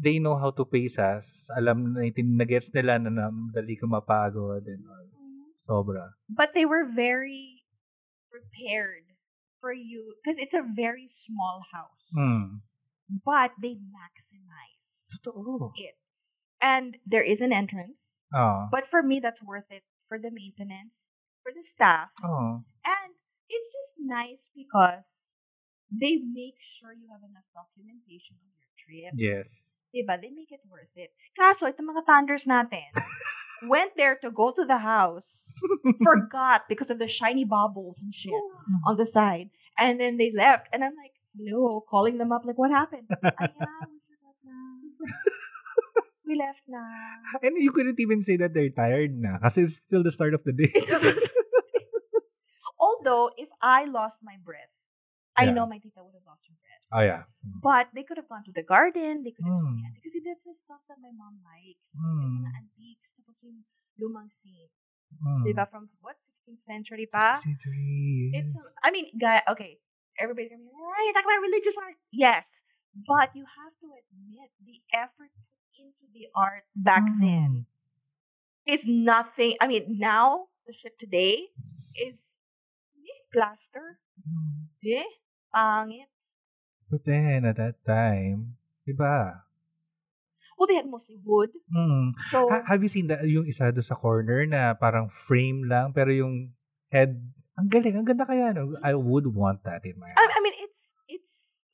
they 0.00 0.16
know 0.16 0.38
how 0.40 0.48
to 0.56 0.64
pace 0.64 0.96
us. 0.96 1.24
Alam 1.52 1.92
na, 1.96 2.08
nagets 2.08 2.68
nila 2.72 2.96
na, 3.00 3.10
na 3.12 3.26
madali 3.28 3.76
ka 3.76 3.84
mapagod 3.84 4.64
and 4.64 4.84
all. 4.88 5.08
Sobra. 5.68 6.16
But 6.32 6.56
they 6.56 6.64
were 6.64 6.88
very 6.88 7.60
prepared 8.32 9.04
for 9.60 9.72
you 9.72 10.14
because 10.18 10.38
it's 10.38 10.54
a 10.54 10.64
very 10.64 11.10
small 11.26 11.62
house. 11.72 12.02
Hmm. 12.14 12.62
But 13.24 13.56
they 13.60 13.76
maximize 13.78 14.78
it. 15.76 15.96
And 16.60 16.96
there 17.06 17.24
is 17.24 17.38
an 17.40 17.52
entrance. 17.52 17.96
Oo. 18.34 18.68
But 18.70 18.90
for 18.90 19.02
me, 19.02 19.20
that's 19.22 19.40
worth 19.40 19.68
it 19.70 19.82
for 20.08 20.18
the 20.18 20.30
maintenance, 20.30 20.92
for 21.42 21.52
the 21.52 21.64
staff. 21.74 22.12
Oo. 22.20 22.60
And 22.84 23.10
it's 23.48 23.70
just 23.72 23.94
nice 24.04 24.42
because 24.52 25.06
they 25.88 26.20
make 26.20 26.58
sure 26.76 26.92
you 26.92 27.08
have 27.08 27.24
enough 27.24 27.48
documentation 27.56 28.36
on 28.36 28.52
your 28.52 28.72
trip. 28.76 29.12
Yes. 29.16 29.48
Diba? 29.88 30.20
They 30.20 30.28
make 30.28 30.52
it 30.52 30.60
worth 30.68 30.92
it. 30.96 31.08
Kaso, 31.32 31.72
itong 31.72 31.88
mga 31.88 32.04
thunders 32.04 32.44
natin, 32.44 32.92
went 33.72 33.96
there 33.96 34.20
to 34.20 34.28
go 34.28 34.52
to 34.52 34.68
the 34.68 34.76
house, 34.76 35.24
forgot 36.04 36.64
because 36.68 36.90
of 36.90 36.98
the 36.98 37.08
shiny 37.08 37.44
bubbles 37.44 37.96
and 38.00 38.14
shit 38.14 38.42
on 38.86 38.96
the 38.96 39.06
side, 39.12 39.50
and 39.76 39.98
then 40.00 40.16
they 40.16 40.30
left. 40.36 40.68
And 40.72 40.82
I'm 40.84 40.94
like, 40.96 41.12
no, 41.36 41.84
calling 41.88 42.18
them 42.18 42.32
up, 42.32 42.42
like, 42.44 42.58
what 42.58 42.70
happened? 42.70 43.06
We 43.12 43.24
forgot 43.26 44.36
na. 44.44 44.56
We 46.28 46.36
left 46.36 46.60
na. 46.68 46.82
And 47.40 47.56
you 47.56 47.72
couldn't 47.72 47.96
even 47.98 48.24
say 48.28 48.36
that 48.44 48.52
they're 48.52 48.68
tired 48.74 49.16
na 49.16 49.38
kasi 49.40 49.64
it's 49.64 49.76
still 49.88 50.04
the 50.04 50.12
start 50.12 50.34
of 50.36 50.44
the 50.44 50.52
day. 50.52 50.72
Although, 52.78 53.30
if 53.36 53.48
I 53.62 53.86
lost 53.90 54.20
my 54.22 54.36
breath, 54.44 54.70
I 55.38 55.46
Yeah. 55.48 55.54
know 55.54 55.66
my 55.66 55.78
tita 55.78 56.02
would 56.02 56.14
have 56.14 56.26
lost 56.26 56.42
her 56.46 56.56
breath. 56.58 56.84
oh, 56.94 57.02
yeah. 57.04 57.22
But 57.62 57.88
they 57.94 58.02
could 58.02 58.18
have 58.18 58.28
gone 58.28 58.44
to 58.46 58.52
the 58.54 58.62
garden. 58.62 59.22
They 59.24 59.32
could 59.32 59.46
have 59.46 59.54
Mm. 59.56 59.82
because 60.02 60.22
that's 60.26 60.44
the 60.44 60.54
stuff 60.66 60.82
that 60.90 60.98
my 61.00 61.10
mom 61.14 61.38
likes. 61.42 61.82
Mm. 61.96 62.44
Mga 62.44 62.50
antiques, 62.60 63.08
tapos 63.18 63.36
yung 63.42 63.58
lumang 63.98 64.28
scene. 65.08 65.24
Mm. 65.24 65.42
Diba? 65.48 65.64
From 65.70 65.88
what, 66.04 66.16
16th 66.48 66.62
century 66.68 67.06
pa? 67.10 67.40
Sixty-three. 67.44 68.32
It's, 68.36 68.52
I 68.84 68.88
mean, 68.92 69.06
guy, 69.20 69.40
okay, 69.52 69.76
everybody's 70.20 70.50
gonna 70.52 70.64
be 70.64 70.72
like, 70.72 70.80
"Ah, 70.80 71.00
you're 71.04 71.16
about 71.16 71.40
religious 71.44 71.76
art. 71.80 71.96
Yes. 72.12 72.44
But 72.94 73.30
you 73.36 73.44
have 73.44 73.74
to 73.84 73.86
admit 73.94 74.48
the 74.64 74.80
effort 74.96 75.30
put 75.30 75.74
into 75.78 76.04
the 76.16 76.26
art 76.34 76.64
back 76.74 77.04
Mm. 77.04 77.20
then 77.20 77.50
is 78.66 78.80
nothing. 78.84 79.56
I 79.60 79.66
mean, 79.68 79.96
now, 80.00 80.48
the 80.66 80.72
shit 80.76 80.98
today 80.98 81.48
is 81.96 82.16
plaster. 83.32 84.00
Mm. 84.24 84.68
Eh? 84.84 85.08
Pangit. 85.54 86.08
But 86.90 87.04
then, 87.04 87.44
at 87.44 87.56
that 87.56 87.76
time, 87.84 88.56
diba? 88.88 89.44
Well, 90.58 90.66
they 90.66 90.74
had 90.74 90.90
mostly 90.90 91.16
wood. 91.22 91.54
Mm. 91.70 92.18
So, 92.34 92.50
Ha- 92.50 92.66
have 92.66 92.82
you 92.82 92.90
seen 92.90 93.06
that 93.08 93.22
yung 93.22 93.46
isa 93.46 93.70
doon 93.70 93.86
sa 93.86 93.94
corner 93.94 94.42
na 94.44 94.74
parang 94.74 95.06
frame 95.30 95.70
lang 95.70 95.94
pero 95.94 96.10
yung 96.10 96.50
head 96.90 97.14
ang 97.54 97.70
galing 97.70 97.94
ang 97.94 98.06
ganda 98.06 98.26
kaya 98.26 98.50
no 98.54 98.74
I 98.82 98.94
would 98.98 99.26
want 99.30 99.62
that 99.66 99.86
in 99.86 99.94
my 99.98 100.10
I, 100.10 100.18
house. 100.18 100.34
I 100.34 100.38
mean, 100.42 100.56
it's 100.58 100.78
it's 101.08 101.28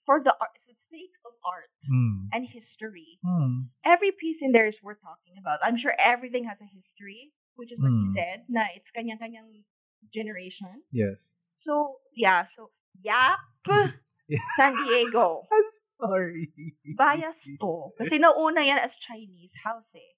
for 0.05 0.21
the 0.21 0.37
art, 0.37 0.53
it's 0.69 0.69
the 0.69 0.77
sake 0.93 1.17
of 1.25 1.33
art 1.45 1.73
Mm. 1.89 2.29
and 2.33 2.45
history. 2.45 3.21
Mm. 3.25 3.69
Every 3.85 4.13
piece 4.13 4.41
in 4.45 4.53
there 4.53 4.69
is 4.69 4.77
worth 4.85 5.01
talking 5.01 5.37
about. 5.41 5.61
I'm 5.65 5.77
sure 5.81 5.93
everything 5.97 6.45
has 6.49 6.57
a 6.61 6.69
history, 6.69 7.33
which 7.57 7.69
is 7.73 7.77
what 7.81 7.93
he 7.93 8.05
Hmm. 8.13 8.17
said. 8.17 8.39
Na 8.53 8.65
it's 8.73 8.89
kanyang-kanyang 8.97 9.65
generation. 10.13 10.85
Yes. 10.93 11.17
So 11.65 12.01
yeah, 12.17 12.49
so 12.57 12.69
yap, 13.01 13.41
Yeah. 14.25 14.41
San 14.57 14.73
Diego, 14.73 15.45
Sorry. 16.05 16.53
bias 16.97 17.37
to. 17.61 17.93
Kasi 17.97 18.21
nauna 18.21 18.61
yan 18.61 18.79
as 18.85 18.93
Chinese 19.09 19.55
house 19.65 19.89
eh. 19.97 20.13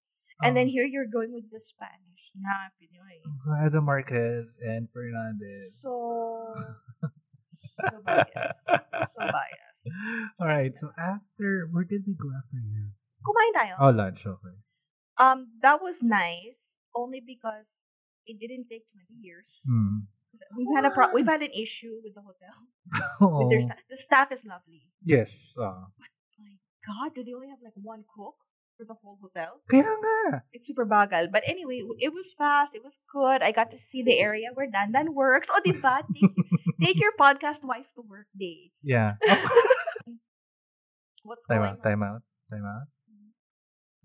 And 0.45 0.53
then 0.53 0.69
Oh. 0.69 0.73
here 0.75 0.85
you're 0.85 1.09
going 1.09 1.33
with 1.33 1.49
the 1.49 1.63
Spanish 1.73 2.23
na 2.37 2.69
Pinoy. 2.77 3.17
Ada 3.65 3.81
Marquez 3.81 4.45
and 4.61 4.85
Fernandez. 4.93 5.73
So, 5.81 6.53
so 7.81 7.97
biased. 8.05 8.57
So 8.67 9.23
biased. 9.25 9.81
All 10.41 10.49
right. 10.49 10.73
So 10.81 10.93
after, 10.99 11.69
where 11.73 11.85
did 11.89 12.05
we 12.07 12.13
go 12.19 12.29
after 12.37 12.59
you? 12.61 12.93
Kumain 13.25 13.53
tayo. 13.57 13.75
Oh, 13.81 13.91
lunch. 13.97 14.21
Okay. 14.27 14.57
Um, 15.17 15.49
that 15.65 15.81
was 15.81 15.97
nice 16.05 16.59
only 16.93 17.25
because 17.25 17.65
it 18.29 18.37
didn't 18.37 18.69
take 18.69 18.85
20 18.93 19.09
years. 19.25 19.49
Hmm. 19.65 20.05
We've 20.53 20.69
had 20.77 20.85
a 20.85 20.93
pro- 20.93 21.17
we've 21.17 21.25
had 21.25 21.41
an 21.41 21.55
issue 21.57 21.97
with 22.05 22.13
the 22.13 22.21
hotel. 22.21 22.57
Oh. 23.25 23.49
With 23.49 23.65
sta- 23.65 23.81
the 23.89 23.97
staff 24.05 24.29
is 24.37 24.43
lovely. 24.45 24.76
Yes. 25.07 25.31
Uh, 25.55 25.87
My 26.03 26.11
God, 26.83 27.15
do 27.15 27.23
they 27.23 27.31
only 27.33 27.47
have 27.49 27.63
like 27.63 27.79
one 27.79 28.03
cook 28.11 28.35
for 28.77 28.83
the 28.85 28.99
whole 28.99 29.17
hotel? 29.23 29.63
kaya 29.71 29.87
nga. 29.87 30.43
It's 30.53 30.67
super 30.67 30.83
bagal. 30.85 31.31
But 31.31 31.47
anyway, 31.47 31.79
it 32.03 32.11
was 32.11 32.27
fast. 32.37 32.75
It 32.75 32.83
was 32.83 32.93
good. 33.15 33.39
I 33.41 33.55
got 33.55 33.71
to 33.71 33.79
see 33.95 34.03
the 34.03 34.19
area 34.19 34.51
where 34.55 34.67
Dandan 34.67 35.15
works. 35.15 35.47
Oh, 35.47 35.63
diba? 35.63 36.03
Take, 36.13 36.35
take 36.83 36.99
your 36.99 37.15
podcast 37.15 37.63
wife 37.63 37.87
to 37.95 38.03
work 38.03 38.27
day. 38.35 38.75
Yeah. 38.83 39.15
What's 41.23 41.47
Time 41.49 41.63
going 41.63 41.71
out. 41.71 41.79
on? 41.79 41.87
Time 41.87 42.03
out. 42.03 42.23
Time 42.51 42.67
out. 42.67 42.87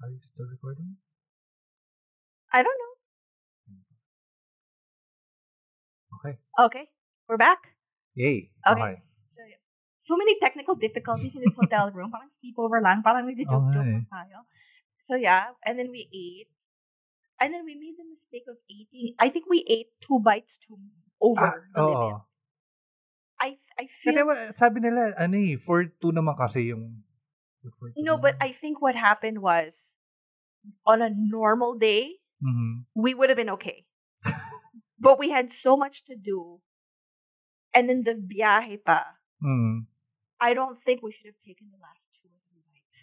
Are 0.01 0.09
you 0.09 0.17
still 0.34 0.45
recording? 0.49 0.97
I 2.53 2.61
don't 2.65 2.78
know. 2.78 2.93
Okay. 6.21 6.38
Okay, 6.65 6.86
we're 7.30 7.38
back. 7.38 7.57
Yay. 8.13 8.49
Okay. 8.67 9.01
So, 10.12 10.20
many 10.20 10.36
technical 10.43 10.76
difficulties 10.76 11.32
in 11.32 11.39
this 11.39 11.55
hotel 11.55 11.88
room. 11.95 12.12
Parang 12.12 12.28
sleepover 12.43 12.84
lang. 12.84 12.99
Parang 12.99 13.24
lang 13.24 14.12
tayo. 14.12 14.43
So 15.07 15.16
yeah, 15.16 15.55
and 15.64 15.80
then 15.80 15.88
we 15.88 16.03
ate. 16.12 16.51
And 17.39 17.55
then 17.55 17.64
we 17.64 17.80
made 17.80 17.95
the 17.95 18.03
mistake 18.03 18.43
of 18.51 18.59
eating. 18.68 19.16
I 19.20 19.32
think 19.32 19.47
we 19.47 19.64
ate 19.64 19.88
two 20.03 20.20
bites 20.20 20.51
too 20.68 20.76
over 21.24 21.39
Ah, 21.41 21.55
the 21.72 21.82
limit. 21.88 22.20
I 23.39 23.55
I 23.80 23.88
feel 24.03 24.22
wa- 24.28 24.51
sabi 24.59 24.84
nila, 24.84 25.16
ano 25.18 25.36
eh, 25.39 25.57
4-2 25.64 26.14
naman 26.14 26.36
kasi 26.38 26.70
yung... 26.70 27.01
no, 27.97 28.18
but 28.22 28.36
I 28.38 28.53
think 28.59 28.82
what 28.84 28.93
happened 28.93 29.41
was 29.41 29.74
on 30.86 31.01
a 31.01 31.09
normal 31.09 31.80
day 31.80 32.20
Mhm. 32.41 32.89
we 32.97 33.14
would 33.14 33.30
have 33.30 33.38
been 33.38 33.53
okay, 33.53 33.86
but 34.97 35.22
we 35.22 35.30
had 35.30 35.49
so 35.62 35.78
much 35.78 35.93
to 36.09 36.18
do, 36.18 36.57
and 37.74 37.86
then 37.86 38.01
the 38.01 38.18
biyahe 38.18 38.82
pa. 38.82 39.05
Mm. 39.45 39.86
I 40.41 40.57
don't 40.57 40.81
think 40.83 41.05
we 41.05 41.13
should 41.13 41.29
have 41.29 41.41
taken 41.45 41.69
the 41.69 41.77
last 41.77 42.01
two 42.17 42.25
or 42.27 42.39
three 42.49 42.65
bites. 42.65 42.97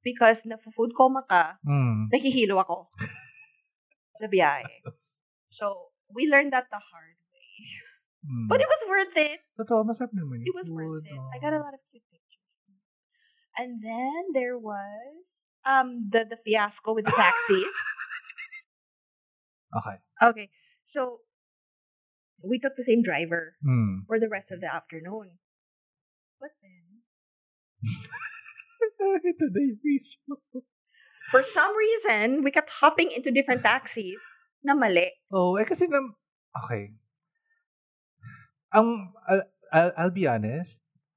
Because 0.00 0.38
na 0.48 0.56
food 0.72 0.96
coma 0.96 1.22
ka, 1.28 1.60
Mm. 1.66 2.08
nahihilo 2.08 2.56
ako 2.64 2.88
sa 4.22 4.26
biyahe. 4.32 4.80
So, 5.60 5.92
we 6.08 6.24
learned 6.30 6.52
that 6.56 6.70
the 6.72 6.80
hard 6.80 7.18
way. 7.34 7.52
Mm. 8.24 8.46
But 8.48 8.60
it 8.64 8.68
was 8.70 8.82
worth 8.88 9.16
it. 9.20 9.40
Totoo, 9.60 9.84
masarap 9.84 10.12
naman 10.16 10.40
It 10.46 10.54
was 10.56 10.64
worth 10.70 11.04
it. 11.04 11.12
oh. 11.12 11.30
I 11.34 11.38
got 11.42 11.52
a 11.52 11.60
lot 11.60 11.74
of 11.76 11.80
cute 11.92 12.04
pictures. 12.08 12.44
And 13.60 13.80
then 13.84 14.32
there 14.36 14.56
was 14.60 15.24
um 15.66 16.08
the 16.12 16.24
the 16.28 16.38
fiasco 16.44 16.92
with 16.96 17.04
the 17.04 17.12
taxi. 17.16 17.60
Okay. 19.76 19.98
okay, 20.22 20.46
so 20.94 21.20
we 22.40 22.56
took 22.62 22.72
the 22.78 22.86
same 22.86 23.02
driver 23.02 23.58
Mm. 23.60 24.06
for 24.06 24.16
the 24.22 24.28
rest 24.30 24.48
of 24.54 24.60
the 24.62 24.70
afternoon. 24.72 25.36
But 26.40 26.52
then, 26.60 26.84
Ito 28.96 29.44
na 29.52 29.60
yung 29.60 29.78
visual. 29.80 30.40
for 31.32 31.42
some 31.52 31.72
reason, 31.74 32.44
we 32.44 32.50
kept 32.52 32.70
hopping 32.70 33.10
into 33.14 33.32
different 33.34 33.62
taxis 33.62 34.20
na 34.62 34.74
mali. 34.74 35.10
Oh, 35.32 35.56
eh 35.56 35.64
kasi 35.66 35.86
nam... 35.88 36.14
Okay. 36.64 36.94
Ang... 38.74 39.12
I'll, 39.28 39.44
I'll, 39.72 39.92
I'll 39.98 40.14
be 40.14 40.26
honest. 40.26 40.70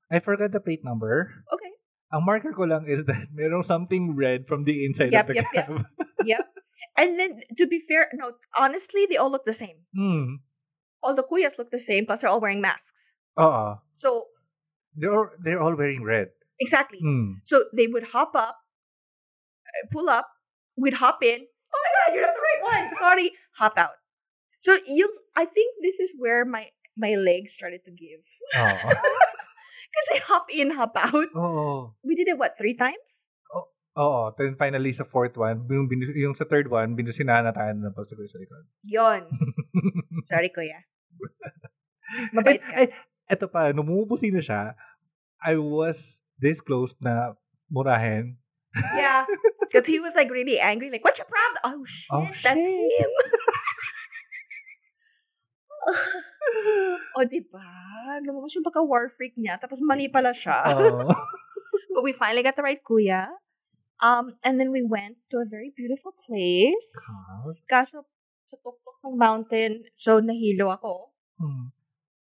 I 0.10 0.20
forgot 0.20 0.52
the 0.52 0.60
plate 0.60 0.82
number. 0.84 1.30
Okay. 1.54 1.72
Ang 2.10 2.26
marker 2.26 2.50
ko 2.58 2.66
lang 2.66 2.90
is 2.90 3.06
that 3.06 3.30
merong 3.30 3.68
something 3.70 4.18
red 4.18 4.50
from 4.50 4.66
the 4.66 4.86
inside 4.86 5.14
Yep, 5.14 5.22
of 5.22 5.28
the 5.30 5.36
yep, 5.38 5.50
yep. 5.54 5.68
cab. 5.68 5.86
Yep. 6.26 6.46
And 7.00 7.16
then, 7.16 7.32
to 7.56 7.64
be 7.70 7.80
fair, 7.88 8.10
no, 8.18 8.36
honestly, 8.58 9.08
they 9.08 9.16
all 9.16 9.32
look 9.32 9.46
the 9.46 9.56
same. 9.56 9.80
Hmm. 9.96 10.44
All 11.00 11.16
the 11.16 11.24
kuyas 11.24 11.56
look 11.56 11.72
the 11.72 11.80
same, 11.88 12.04
plus 12.10 12.20
they're 12.20 12.30
all 12.34 12.42
wearing 12.44 12.60
masks. 12.60 12.84
Oo. 13.40 13.80
So, 14.04 14.28
They're 14.96 15.14
all, 15.14 15.30
they're 15.44 15.62
all 15.62 15.76
wearing 15.76 16.04
red. 16.04 16.30
exactly. 16.60 17.00
Hmm. 17.00 17.40
So 17.48 17.64
they 17.76 17.88
would 17.88 18.04
hop 18.04 18.36
up, 18.36 18.58
uh, 19.68 19.84
pull 19.94 20.10
up, 20.10 20.28
we'd 20.76 20.98
hop 20.98 21.20
in. 21.24 21.40
Oh 21.46 21.80
my 21.80 21.92
god, 21.96 22.08
you're 22.14 22.26
not 22.26 22.36
the 22.36 22.44
right 22.44 22.64
one. 22.66 22.86
Sorry, 23.00 23.28
hop 23.56 23.76
out. 23.78 23.96
So 24.68 24.76
you, 24.88 25.08
I 25.38 25.46
think 25.48 25.70
this 25.80 25.96
is 26.04 26.12
where 26.20 26.44
my 26.44 26.68
my 27.00 27.16
legs 27.16 27.56
started 27.56 27.80
to 27.88 27.94
give 27.96 28.20
because 28.52 30.08
they 30.12 30.20
hop 30.20 30.52
in, 30.52 30.68
hop 30.76 30.92
out. 31.00 31.30
Oo. 31.32 31.96
We 32.04 32.20
did 32.20 32.28
it 32.28 32.36
what 32.36 32.60
three 32.60 32.76
times? 32.76 33.00
Oh, 33.56 33.72
oh. 33.96 34.22
Then 34.36 34.60
finally 34.60 34.92
sa 35.00 35.08
fourth 35.08 35.40
one, 35.40 35.64
yung, 35.72 35.88
bin- 35.88 36.12
yung 36.18 36.36
sa 36.36 36.44
third 36.44 36.68
one, 36.68 37.00
binusinahan 37.00 37.48
na 37.48 37.56
tayo 37.56 37.72
ng 37.72 37.96
pagsagoy 37.96 38.28
sa 38.28 38.36
likod. 38.42 38.68
Yon. 38.84 39.22
Sorry, 40.28 40.52
kuya. 40.52 40.84
Mabait 42.36 42.60
ka. 42.60 42.84
Eh, 42.84 42.92
eto 43.30 43.46
pa, 43.48 43.70
nung 43.72 43.86
bumubusi 43.86 44.34
na 44.34 44.42
siya, 44.42 44.62
I 45.40 45.56
was 45.56 45.96
this 46.42 46.58
close 46.66 46.92
na 47.00 47.38
murahin. 47.70 48.36
Yeah, 48.98 49.26
because 49.66 49.86
he 49.90 49.98
was 50.02 50.14
like 50.14 50.30
really 50.30 50.58
angry. 50.62 50.90
Like, 50.94 51.02
what's 51.02 51.18
your 51.18 51.26
problem? 51.30 51.62
Oh 51.66 51.82
shit, 51.86 52.10
Oh, 52.14 52.26
that's 52.44 52.58
shit. 52.58 52.70
him. 52.70 53.12
oh, 57.18 57.24
di 57.26 57.42
ba? 57.50 57.66
Lumabas 58.26 58.54
yung 58.54 58.66
baka 58.66 58.82
war 58.84 59.10
freak 59.18 59.34
niya, 59.38 59.58
tapos 59.58 59.80
mali 59.82 60.10
pala 60.10 60.34
siya. 60.38 60.70
Oo. 60.76 61.10
But 61.96 62.04
we 62.06 62.14
finally 62.14 62.44
got 62.46 62.56
the 62.56 62.64
right 62.66 62.82
kuya. 62.86 63.28
Um, 64.00 64.38
and 64.46 64.56
then 64.62 64.72
we 64.72 64.80
went 64.86 65.18
to 65.34 65.44
a 65.44 65.48
very 65.50 65.74
beautiful 65.76 66.14
place. 66.24 66.86
Kaso, 67.68 68.08
sa 68.48 68.56
tuktok 68.64 68.98
ng 69.04 69.18
mountain, 69.20 69.84
so 70.00 70.24
nahilo 70.24 70.72
ako. 70.72 71.12
Hmm. 71.36 71.74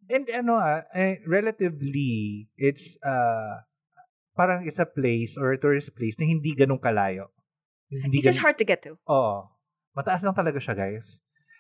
And 0.07 0.27
ano 0.31 0.55
ah, 0.55 0.87
eh, 0.95 1.19
relatively, 1.27 2.47
it's 2.55 2.83
uh, 3.03 3.67
parang 4.39 4.69
it's 4.69 4.79
a 4.79 4.87
place 4.87 5.35
or 5.35 5.57
a 5.57 5.59
tourist 5.59 5.91
place 5.97 6.15
na 6.21 6.29
hindi 6.29 6.55
ganun 6.55 6.79
kalayo. 6.79 7.35
Hindi 7.91 8.23
It's 8.23 8.39
ganun, 8.39 8.43
hard 8.43 8.59
to 8.63 8.67
get 8.69 8.85
to. 8.87 9.01
Oo. 9.11 9.51
Mataas 9.97 10.23
lang 10.23 10.37
talaga 10.37 10.61
siya, 10.61 10.77
guys. 10.77 11.07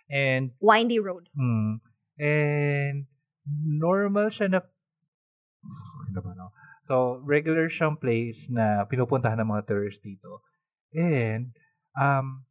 And, 0.07 0.55
Windy 0.61 1.01
road. 1.03 1.27
hmm, 1.35 1.83
and 2.21 3.11
normal 3.49 4.31
siya 4.31 4.53
na, 4.53 4.61
ano? 6.15 6.53
So, 6.87 7.19
regular 7.27 7.67
siyang 7.73 7.99
place 7.99 8.39
na 8.47 8.87
pinupuntahan 8.87 9.43
ng 9.43 9.51
mga 9.51 9.67
tourists 9.67 10.05
dito. 10.05 10.47
And, 10.95 11.51
um, 11.99 12.47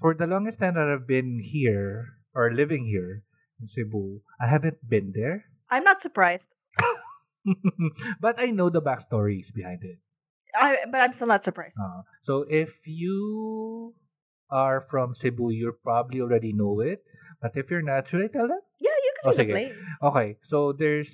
for 0.00 0.16
the 0.16 0.24
longest 0.24 0.62
time 0.62 0.80
that 0.80 0.88
I've 0.88 1.04
been 1.10 1.42
here, 1.44 2.16
or 2.32 2.52
living 2.54 2.88
here, 2.88 3.25
in 3.60 3.68
Cebu, 3.74 4.20
I 4.40 4.48
haven't 4.48 4.78
been 4.88 5.12
there. 5.14 5.44
I'm 5.70 5.84
not 5.84 5.98
surprised. 6.02 6.44
but 8.20 8.38
I 8.38 8.46
know 8.46 8.70
the 8.70 8.82
backstories 8.82 9.46
behind 9.54 9.80
it. 9.82 9.98
I, 10.54 10.76
but 10.90 10.98
I'm 10.98 11.12
still 11.16 11.28
not 11.28 11.44
surprised. 11.44 11.74
Uh, 11.80 12.02
so 12.24 12.44
if 12.48 12.68
you 12.86 13.94
are 14.50 14.86
from 14.90 15.14
Cebu, 15.20 15.50
you 15.50 15.74
probably 15.82 16.20
already 16.20 16.52
know 16.52 16.80
it. 16.80 17.02
But 17.42 17.52
if 17.54 17.70
you're 17.70 17.82
not, 17.82 18.04
should 18.10 18.24
I 18.24 18.28
tell 18.32 18.48
them? 18.48 18.60
Yeah, 18.80 18.90
you 19.04 19.12
Oh, 19.24 19.30
can 19.32 19.38
the 19.38 19.44
sige. 19.44 19.50
place. 19.52 19.74
Okay, 20.02 20.36
so 20.48 20.72
there's, 20.78 21.06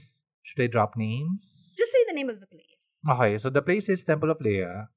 should 0.44 0.62
I 0.62 0.66
drop 0.66 0.94
names? 0.96 1.40
Just 1.76 1.90
say 1.92 2.04
the 2.08 2.14
name 2.14 2.28
of 2.30 2.40
the 2.40 2.46
place. 2.46 2.62
Okay, 3.08 3.42
so 3.42 3.50
the 3.50 3.62
place 3.62 3.84
is 3.88 3.98
Temple 4.06 4.30
of 4.30 4.38
Leah. 4.40 4.88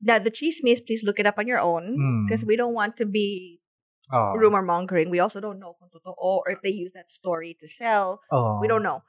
Now, 0.00 0.18
the 0.22 0.30
chismes, 0.30 0.86
please 0.86 1.00
look 1.02 1.18
it 1.18 1.26
up 1.26 1.38
on 1.38 1.46
your 1.48 1.58
own. 1.58 1.96
Hmm. 1.98 2.26
Because 2.28 2.46
we 2.46 2.56
don't 2.56 2.74
want 2.74 2.96
to 2.98 3.06
be 3.06 3.57
Oh, 4.12 4.32
rumor 4.36 4.62
mongering. 4.62 5.10
We 5.10 5.20
also 5.20 5.40
don't 5.40 5.58
know 5.60 5.76
kung 5.78 5.90
totoo 5.92 6.16
or 6.16 6.48
if 6.50 6.58
they 6.64 6.72
use 6.72 6.92
that 6.94 7.06
story 7.20 7.56
to 7.60 7.66
sell. 7.76 8.20
Oh. 8.32 8.58
We 8.60 8.68
don't 8.68 8.82
know. 8.82 9.02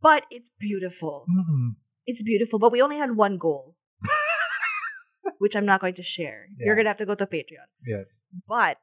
But 0.00 0.22
it's 0.30 0.46
beautiful. 0.60 1.26
Mm-mm. 1.26 1.74
It's 2.06 2.22
beautiful. 2.22 2.58
But 2.58 2.70
we 2.70 2.82
only 2.82 2.98
had 2.98 3.16
one 3.16 3.38
goal, 3.38 3.74
which 5.38 5.54
I'm 5.56 5.66
not 5.66 5.80
going 5.80 5.94
to 5.96 6.04
share. 6.06 6.46
You're 6.58 6.74
going 6.76 6.84
to 6.84 6.90
have 6.90 6.98
to 7.02 7.06
go 7.06 7.14
to 7.14 7.26
Patreon. 7.26 7.66
Yes. 7.86 8.06
But, 8.46 8.76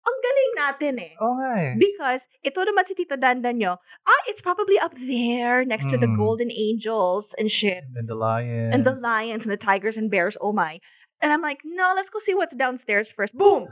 ang 0.00 0.16
galing 0.24 0.52
natin 0.56 0.94
eh. 0.98 1.12
Oh, 1.20 1.36
nga 1.36 1.52
eh. 1.60 1.72
Because 1.76 2.24
ito 2.42 2.58
naman 2.64 2.88
si 2.88 2.96
Tito 2.96 3.14
Dandan 3.20 3.60
nyo, 3.60 3.76
ah, 3.78 4.22
it's 4.32 4.40
probably 4.40 4.80
up 4.80 4.96
there 4.96 5.62
next 5.68 5.84
to 5.92 6.00
the 6.00 6.08
Mm. 6.08 6.16
golden 6.16 6.48
angels 6.50 7.28
and 7.36 7.52
shit. 7.52 7.84
And 7.94 8.08
the 8.08 8.16
lion. 8.16 8.72
And 8.72 8.82
the 8.82 8.96
lions 8.96 9.44
and 9.44 9.52
the 9.52 9.60
tigers 9.60 9.94
and 10.00 10.08
bears, 10.10 10.34
oh 10.40 10.52
my. 10.56 10.80
And 11.22 11.32
I'm 11.32 11.42
like, 11.42 11.58
no, 11.64 11.92
let's 11.96 12.08
go 12.08 12.20
see 12.24 12.34
what's 12.34 12.56
downstairs 12.56 13.06
first. 13.16 13.36
Boom! 13.36 13.68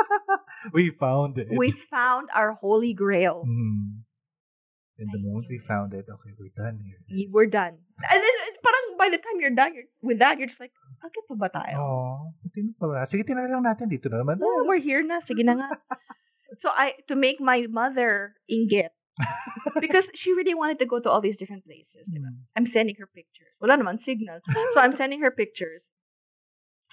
we 0.74 0.92
found 0.98 1.36
it. 1.38 1.48
we 1.52 1.74
found 1.90 2.28
our 2.34 2.52
holy 2.52 2.94
grail. 2.94 3.44
Mm. 3.46 4.02
And 4.98 5.08
the 5.10 5.18
moment 5.18 5.46
we 5.50 5.60
found 5.66 5.92
it, 5.94 6.06
okay, 6.06 6.30
we're 6.38 6.54
done 6.54 6.78
here. 6.78 7.26
We're 7.32 7.50
done. 7.50 7.74
And 7.74 8.18
then, 8.22 8.34
it's 8.48 8.60
parang 8.62 8.84
by 8.96 9.08
the 9.10 9.18
time 9.18 9.40
you're 9.40 9.56
done 9.56 9.74
you're, 9.74 9.90
with 10.00 10.20
that, 10.20 10.38
you're 10.38 10.46
just 10.46 10.60
like, 10.60 10.70
bakit 11.02 11.26
pa 11.26 11.34
ba 11.34 11.48
tayo? 11.50 11.74
Oh, 11.74 12.16
sino 12.54 12.70
pa 12.78 12.86
ba? 12.86 13.08
Sige, 13.10 13.26
tinala 13.26 13.50
lang 13.50 13.66
natin 13.66 13.90
dito 13.90 14.06
na 14.06 14.22
naman. 14.22 14.38
Oh, 14.38 14.62
we're 14.68 14.78
here 14.78 15.02
na. 15.02 15.18
Sige 15.26 15.42
na 15.42 15.58
nga. 15.58 15.68
so 16.62 16.70
I, 16.70 16.94
to 17.10 17.18
make 17.18 17.42
my 17.42 17.66
mother 17.66 18.38
inggit, 18.46 18.94
because 19.82 20.06
she 20.22 20.32
really 20.38 20.54
wanted 20.54 20.78
to 20.78 20.86
go 20.86 21.02
to 21.02 21.08
all 21.10 21.20
these 21.20 21.36
different 21.40 21.66
places. 21.66 22.06
Mm. 22.06 22.46
I'm 22.54 22.70
sending 22.70 22.94
her 23.02 23.08
pictures. 23.10 23.50
Wala 23.58 23.80
naman 23.80 23.98
signal. 24.06 24.38
So 24.46 24.78
I'm 24.78 24.94
sending 24.94 25.20
her 25.26 25.34
pictures. 25.34 25.82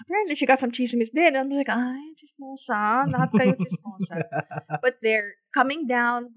Apparently, 0.00 0.34
she 0.36 0.46
got 0.48 0.60
some 0.60 0.72
cheese 0.72 0.90
chismis 0.90 1.12
din. 1.12 1.36
And 1.36 1.38
I'm 1.38 1.50
like, 1.52 1.68
ay, 1.68 2.16
chismosa. 2.18 3.06
Lahat 3.12 3.30
kayo 3.36 3.52
chismosa. 3.56 4.16
But 4.80 4.96
they're 5.04 5.36
coming 5.52 5.86
down. 5.86 6.32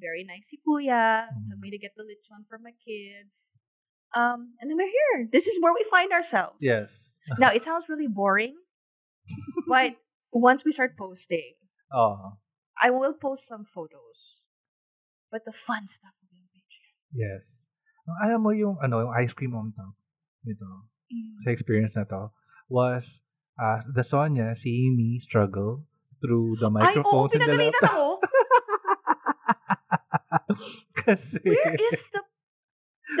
Very 0.00 0.26
nice 0.26 0.42
si 0.50 0.58
Kuya. 0.60 1.30
Took 1.30 1.60
me 1.62 1.70
to 1.70 1.78
get 1.78 1.94
the 1.96 2.02
lechon 2.02 2.42
for 2.50 2.58
my 2.58 2.74
kids. 2.82 3.30
Um, 4.14 4.54
and 4.60 4.66
then 4.70 4.76
we're 4.78 4.90
here. 4.90 5.26
This 5.30 5.42
is 5.46 5.56
where 5.62 5.74
we 5.74 5.82
find 5.90 6.10
ourselves. 6.14 6.58
yes. 6.60 6.86
Now, 7.38 7.50
it 7.56 7.62
sounds 7.64 7.86
really 7.88 8.06
boring, 8.06 8.54
but 9.66 9.96
once 10.30 10.60
we 10.66 10.72
start 10.74 10.94
posting, 10.98 11.54
Oh, 11.94 12.36
I 12.78 12.90
will 12.90 13.14
post 13.14 13.42
some 13.48 13.66
photos. 13.74 14.18
But 15.30 15.42
the 15.46 15.54
fun 15.66 15.86
stuff 15.98 16.14
will 16.22 16.30
be 16.30 16.38
on 16.42 16.46
Patreon. 16.50 16.94
yes. 17.14 17.40
Alam 18.22 18.42
mo 18.44 18.50
yung, 18.50 18.76
ano, 18.82 19.00
yung 19.08 19.14
ice 19.14 19.32
cream 19.32 19.54
on 19.56 19.72
top 19.74 19.94
nito, 20.44 20.66
sa 21.42 21.50
experience 21.50 21.94
na 21.96 22.04
to, 22.04 22.28
was 22.68 23.02
uh, 23.60 23.80
the 23.94 24.04
Sonia 24.10 24.54
seeing 24.62 24.96
me 24.96 25.20
struggle 25.24 25.84
through 26.20 26.56
the 26.60 26.70
microphone. 26.70 26.90
Ay, 26.90 26.96
oo, 27.04 27.28
microphones 27.28 27.32
and 27.34 27.42
the 27.42 27.46
pinagalitan 27.52 27.84
ako. 27.84 28.04
Kasi, 31.04 31.36
Where 31.44 31.74
is 31.76 32.00
the 32.14 32.20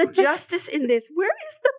the 0.00 0.06
justice 0.16 0.64
in 0.72 0.88
this? 0.88 1.04
Where 1.12 1.28
is 1.30 1.54
the 1.62 1.72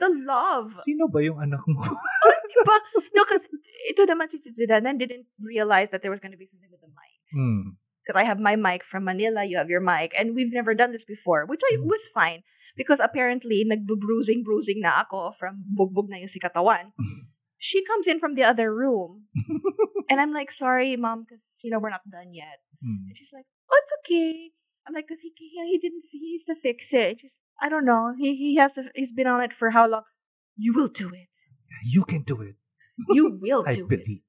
the 0.00 0.10
love? 0.24 0.72
sino 0.88 1.06
ba 1.12 1.20
yung 1.20 1.36
anak 1.40 1.60
mo? 1.68 1.84
Oh, 1.84 2.32
diba? 2.50 2.76
No, 3.12 3.22
because 3.28 3.44
ito 3.92 4.02
naman 4.08 4.32
si 4.32 4.40
Dandan 4.64 4.96
didn't 4.98 5.28
realize 5.40 5.88
that 5.92 6.00
there 6.00 6.10
was 6.10 6.20
going 6.24 6.32
to 6.32 6.40
be 6.40 6.48
something 6.48 6.70
with 6.72 6.80
the 6.80 6.88
mic. 6.90 7.12
hmm. 7.32 7.76
Because 8.02 8.16
I 8.22 8.24
have 8.24 8.38
my 8.38 8.54
mic 8.54 8.86
from 8.86 9.02
Manila, 9.04 9.42
you 9.42 9.58
have 9.58 9.66
your 9.68 9.82
mic, 9.82 10.14
and 10.14 10.38
we've 10.38 10.54
never 10.54 10.74
done 10.78 10.94
this 10.94 11.02
before, 11.10 11.42
which 11.44 11.58
I 11.66 11.82
Mm. 11.82 11.90
was 11.90 11.98
fine. 12.14 12.46
Because 12.76 13.00
apparently, 13.02 13.64
nagbu-bruising, 13.64 14.44
bruising 14.44 14.84
na 14.84 15.02
ako 15.04 15.32
from 15.40 15.64
bugbog 15.72 16.12
na 16.12 16.20
yung 16.20 16.32
si 16.32 16.38
katawan. 16.38 16.92
She 17.56 17.82
comes 17.88 18.04
in 18.06 18.20
from 18.20 18.36
the 18.36 18.44
other 18.44 18.68
room, 18.68 19.26
and 20.12 20.20
I'm 20.20 20.30
like, 20.32 20.52
sorry, 20.60 20.94
mom, 20.94 21.24
because, 21.24 21.40
you 21.64 21.72
know, 21.72 21.80
we're 21.80 21.90
not 21.90 22.04
done 22.04 22.36
yet. 22.36 22.60
Hmm. 22.84 23.08
And 23.08 23.14
she's 23.16 23.32
like, 23.32 23.48
oh, 23.66 23.76
it's 23.80 23.94
okay. 24.04 24.52
I'm 24.86 24.94
like, 24.94 25.08
cause 25.08 25.18
he, 25.18 25.32
he, 25.34 25.48
he 25.72 25.78
didn't, 25.82 26.04
he 26.12 26.20
needs 26.20 26.44
to 26.46 26.54
fix 26.62 26.84
it. 26.92 27.18
She's, 27.18 27.32
I 27.58 27.72
don't 27.72 27.88
know. 27.88 28.12
He, 28.14 28.36
he 28.36 28.60
has 28.60 28.70
to, 28.76 28.86
he's 28.94 29.10
been 29.16 29.26
on 29.26 29.42
it 29.42 29.50
for 29.58 29.72
how 29.72 29.88
long? 29.88 30.04
You 30.54 30.76
will 30.76 30.92
do 30.92 31.08
it. 31.10 31.26
You 31.82 32.04
can 32.04 32.22
do 32.22 32.38
it. 32.44 32.54
You 33.10 33.40
will 33.40 33.64
I 33.66 33.74
do 33.74 33.88
it. 33.88 34.04
believe. 34.04 34.22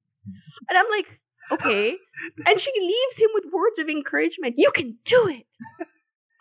And 0.66 0.74
I'm 0.74 0.90
like, 0.90 1.06
Okay? 1.48 1.92
And 2.44 2.56
she 2.60 2.72
leaves 2.76 3.16
him 3.16 3.30
with 3.34 3.44
words 3.52 3.76
of 3.80 3.88
encouragement. 3.88 4.54
You 4.56 4.70
can 4.74 4.98
do 5.08 5.28
it. 5.28 5.46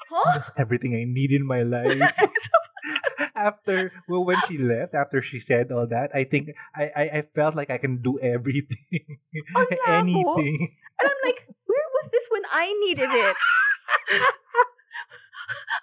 Huh? 0.09 0.39
That's 0.39 0.51
everything 0.57 0.95
I 0.95 1.03
need 1.05 1.31
in 1.31 1.45
my 1.45 1.63
life. 1.63 1.97
after 3.37 3.91
well 4.07 4.25
when 4.25 4.37
she 4.49 4.57
left, 4.57 4.93
after 4.95 5.23
she 5.23 5.41
said 5.47 5.71
all 5.71 5.87
that, 5.87 6.09
I 6.13 6.23
think 6.25 6.49
I, 6.75 6.83
I, 6.95 7.03
I 7.19 7.23
felt 7.35 7.55
like 7.55 7.69
I 7.69 7.77
can 7.77 8.01
do 8.01 8.19
everything. 8.19 9.19
Oh, 9.55 9.65
Anything. 9.87 10.75
And 10.99 11.05
I'm 11.05 11.21
like, 11.23 11.45
where 11.65 11.87
was 12.01 12.09
this 12.11 12.25
when 12.31 12.43
I 12.51 12.73
needed 12.85 13.09
it? 13.13 13.35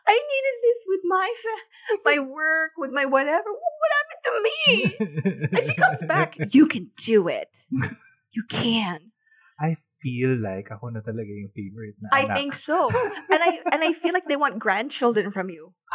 I 0.07 0.13
needed 0.13 0.57
this 0.61 0.81
with 0.87 1.01
my 1.09 1.29
my 2.05 2.19
work, 2.19 2.73
with 2.77 2.91
my 2.91 3.07
whatever. 3.07 3.49
What 3.49 3.91
happened 3.97 4.23
to 4.25 4.33
me? 4.45 4.59
And 5.59 5.71
she 5.71 5.77
comes 5.81 6.09
back. 6.09 6.35
You 6.53 6.67
can 6.67 6.91
do 7.07 7.29
it. 7.29 7.49
You 8.33 8.43
can. 8.51 9.13
I 9.59 9.77
feel 10.05 10.37
like 10.37 10.69
ako 10.69 10.93
na 10.93 11.01
talaga 11.01 11.33
yung 11.33 11.49
favorite 11.57 11.97
na 12.05 12.13
I 12.13 12.29
anak. 12.29 12.37
think 12.37 12.53
so. 12.69 12.93
And 13.33 13.41
I 13.41 13.51
and 13.73 13.81
I 13.81 13.97
feel 14.05 14.13
like 14.13 14.29
they 14.29 14.37
want 14.37 14.61
grandchildren 14.61 15.33
from 15.33 15.49
you. 15.49 15.73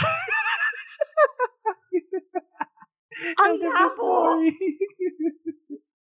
Ang 3.39 3.59
That's 3.59 3.61
the 3.61 3.69
labo. 3.69 4.39
story. 4.39 4.55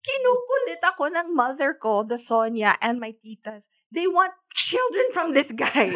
Kinukulit 0.03 0.81
ako 0.83 1.03
ng 1.11 1.27
mother 1.35 1.73
ko, 1.75 2.03
the 2.03 2.19
Sonia, 2.27 2.75
and 2.79 2.99
my 2.99 3.11
titas. 3.19 3.63
They 3.91 4.07
want 4.07 4.33
children 4.71 5.05
from 5.15 5.33
this 5.33 5.47
guy. 5.55 5.91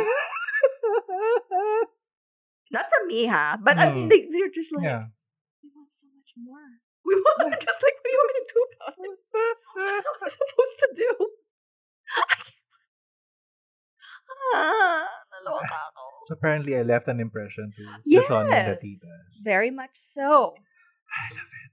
Not 2.71 2.87
from 2.87 3.03
me, 3.11 3.27
ha? 3.27 3.59
But 3.59 3.75
I 3.75 3.91
mean, 3.91 4.07
Mm. 4.07 4.11
they, 4.11 4.21
they're 4.31 4.53
just 4.55 4.71
like, 4.71 4.87
yeah. 4.87 5.11
we 5.59 5.67
want 5.75 5.91
so 5.99 6.07
much 6.07 6.31
more. 6.39 6.63
We 7.07 7.19
want 7.19 7.51
just 7.59 7.81
like, 7.83 7.95
what 7.99 8.07
do 8.07 8.11
you 8.15 8.19
want 8.19 8.31
me 8.31 8.35
to 8.39 8.47
do 8.47 8.59
about 8.71 8.95
it? 8.95 9.19
What 9.75 9.99
am 9.99 10.23
I 10.23 10.31
supposed 10.31 10.77
to 10.79 10.87
do? 10.95 11.11
Ah, 14.55 15.05
naloka 15.31 15.77
ako. 15.91 16.03
So 16.27 16.31
apparently 16.37 16.75
I 16.77 16.83
left 16.83 17.07
an 17.07 17.19
impression 17.19 17.71
to 17.75 17.81
Yes. 18.05 18.25
the 18.25 18.31
Sonia 18.31 18.55
and 18.55 18.67
the 18.73 18.77
titas. 18.79 19.25
Very 19.43 19.71
much 19.71 19.93
so. 20.15 20.55
I 21.11 21.23
love 21.35 21.51
it. 21.51 21.71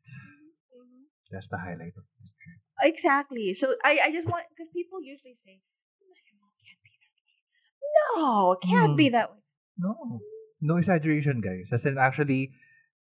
That's 1.31 1.49
the 1.53 1.61
highlight 1.61 1.93
of 1.93 2.05
this 2.19 2.33
trip. 2.41 2.59
Exactly. 2.81 3.53
So 3.61 3.77
I, 3.85 4.09
I 4.09 4.11
just 4.11 4.25
want 4.25 4.49
because 4.49 4.73
people 4.73 5.05
usually 5.05 5.37
say, 5.45 5.61
"No, 5.61 6.09
it 6.09 6.25
can't 6.65 6.81
be 6.81 6.97
that 6.97 7.13
way." 7.21 7.37
No, 8.17 8.53
it 8.57 8.63
can't 8.65 8.95
Hmm. 8.97 9.01
be 9.03 9.09
that 9.13 9.29
way. 9.37 9.43
No. 9.77 9.93
No 10.61 10.75
exaggeration, 10.81 11.39
guys. 11.45 11.69
As 11.71 11.85
in, 11.87 11.99
actually, 12.01 12.51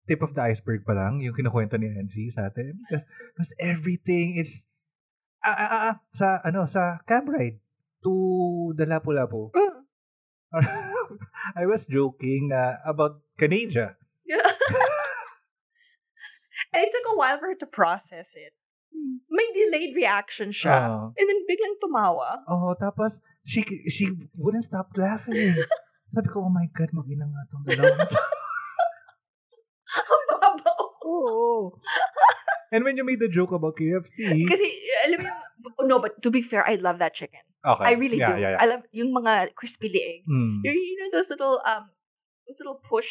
tip 0.08 0.24
of 0.26 0.34
the 0.34 0.42
iceberg 0.42 0.88
pa 0.88 0.94
lang, 0.98 1.22
yung 1.22 1.36
kinukwento 1.38 1.78
ni 1.78 1.86
NC 1.86 2.34
sa 2.34 2.50
atin. 2.50 2.82
Because, 2.82 3.06
because 3.36 3.52
everything 3.62 4.42
is, 4.42 4.50
ah, 5.44 5.56
ah, 5.56 5.72
ah, 5.72 5.96
sa, 6.18 6.40
ano, 6.48 6.68
sa 6.72 7.00
cab 7.08 7.28
ride 7.28 7.60
to 8.04 8.74
the 8.76 8.86
Lapu-Lapu. 8.88 9.52
I 11.60 11.66
was 11.66 11.82
joking 11.90 12.52
uh, 12.54 12.78
about 12.86 13.20
Canada. 13.40 13.96
Yeah. 14.26 14.40
and 16.74 16.84
it 16.84 16.92
took 16.94 17.08
a 17.14 17.18
while 17.18 17.40
for 17.40 17.48
her 17.52 17.60
to 17.60 17.68
process 17.68 18.28
it. 18.34 18.54
May 19.30 19.48
delayed 19.52 19.96
reaction 19.98 20.54
siya. 20.54 20.70
Ah. 20.70 21.10
and 21.18 21.26
then 21.26 21.42
biglang 21.50 21.82
tumawa. 21.82 22.46
Oh, 22.46 22.78
tapos, 22.78 23.18
she, 23.50 23.66
she 23.90 24.06
wouldn't 24.38 24.70
stop 24.70 24.94
laughing. 24.96 25.58
Sabi 26.14 26.30
ko, 26.30 26.46
oh 26.46 26.54
my 26.54 26.70
God, 26.78 26.94
mag-ina 26.94 27.26
nga 27.26 27.50
tong 27.50 27.66
dalawa. 27.66 28.06
Ang 29.98 30.26
babaw. 30.30 30.82
Oo. 31.02 31.82
And 32.74 32.82
when 32.86 32.98
you 32.98 33.06
made 33.06 33.22
the 33.22 33.30
joke 33.30 33.54
about 33.54 33.78
KFC, 33.78 34.18
Kasi, 34.50 34.68
alam 35.04 35.18
mo 35.22 35.28
yung, 35.28 35.88
no, 35.88 36.00
but 36.00 36.16
to 36.24 36.32
be 36.32 36.44
fair, 36.50 36.64
I 36.64 36.76
love 36.76 37.00
that 37.00 37.16
chicken. 37.16 37.44
okay. 37.66 37.84
I 37.84 37.92
really 37.96 38.20
yeah, 38.20 38.36
do. 38.36 38.42
Yeah, 38.42 38.52
yeah. 38.56 38.64
I 38.64 38.66
love 38.68 38.84
yung 38.92 39.12
mga 39.12 39.56
crispy 39.56 39.90
leeg. 39.92 40.28
Mm. 40.28 40.64
You, 40.64 40.72
know 41.00 41.10
those 41.20 41.30
little, 41.30 41.60
um, 41.64 41.88
those 42.48 42.60
little 42.60 42.80
push 42.88 43.08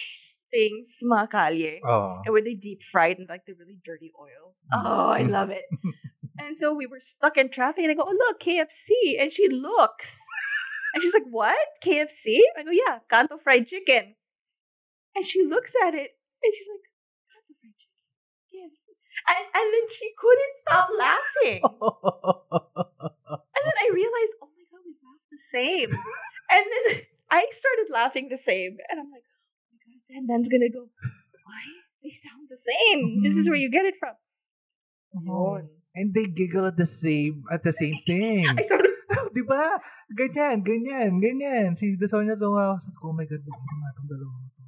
things, 0.52 0.88
mga 1.00 1.26
kalye. 1.32 1.80
Oh. 1.80 2.20
and 2.24 2.32
where 2.32 2.44
they 2.44 2.54
deep 2.54 2.80
fried 2.92 3.16
in 3.18 3.26
like 3.28 3.44
the 3.48 3.56
really 3.56 3.80
dirty 3.84 4.12
oil. 4.20 4.52
Oh, 4.72 5.08
I 5.08 5.24
love 5.24 5.48
it. 5.48 5.64
and 6.40 6.56
so 6.60 6.76
we 6.76 6.86
were 6.86 7.00
stuck 7.16 7.40
in 7.40 7.48
traffic, 7.48 7.84
and 7.84 7.92
I 7.92 7.96
go, 7.96 8.04
"Oh 8.04 8.12
look, 8.12 8.40
KFC," 8.44 9.16
and 9.20 9.32
she 9.32 9.48
looks, 9.48 10.04
and 10.92 11.00
she's 11.00 11.16
like, 11.16 11.28
"What? 11.32 11.56
KFC?" 11.80 12.44
I 12.56 12.62
go, 12.62 12.72
"Yeah, 12.72 13.00
Kanto 13.08 13.40
fried 13.40 13.68
chicken." 13.68 14.12
And 15.12 15.24
she 15.28 15.44
looks 15.44 15.72
at 15.88 15.96
it, 15.96 16.12
and 16.12 16.50
she's 16.52 16.68
like, 16.68 16.84
"Kanto 17.32 17.52
fried 17.56 17.76
chicken, 17.80 18.04
KFC," 18.52 18.84
and 19.28 19.42
and 19.52 19.66
then 19.70 19.86
she 19.98 20.06
couldn't 20.18 20.54
stop 20.64 20.86
laughing. 20.94 21.60
And 23.52 23.62
then 23.68 23.78
I 23.78 23.88
realized, 23.94 24.34
oh 24.42 24.50
my 24.50 24.64
god, 24.74 24.82
we 24.82 24.92
laugh 24.98 25.22
the 25.30 25.42
same. 25.54 25.90
And 25.94 26.64
then 26.66 26.84
I 27.38 27.46
started 27.62 27.88
laughing 27.94 28.26
the 28.26 28.42
same, 28.42 28.74
and 28.90 28.98
I'm 28.98 29.06
like, 29.12 29.22
oh 29.22 29.70
my 29.70 29.78
god, 29.86 30.00
Dandan's 30.10 30.48
gonna 30.50 30.72
go. 30.72 30.90
Why? 31.46 31.62
They 32.02 32.10
sound 32.26 32.50
the 32.50 32.58
same. 32.58 33.22
This 33.22 33.38
is 33.38 33.46
where 33.46 33.60
you 33.60 33.70
get 33.70 33.86
it 33.86 33.94
from. 34.02 34.18
Oh. 35.30 35.62
And 35.94 36.10
they 36.16 36.24
giggle 36.26 36.66
at 36.66 36.74
the 36.80 36.88
same 37.04 37.44
at 37.52 37.62
the 37.62 37.76
same 37.78 38.00
thing. 38.08 38.48
I 38.48 38.64
started. 38.66 38.90
Di 39.32 39.44
ba? 39.44 39.76
Ganyan, 40.12 40.64
ganyan, 40.64 41.20
ganyan. 41.20 41.76
Si 41.76 41.96
The 42.00 42.08
Sonia 42.08 42.36
tumawa. 42.36 42.80
Sabi 42.80 42.96
ko, 42.96 43.12
Oh 43.12 43.16
my 43.16 43.24
God, 43.28 43.44
bakit 43.44 43.70
nga 43.76 43.88
itong 43.92 44.08
dalawa 44.08 44.36
to? 44.56 44.62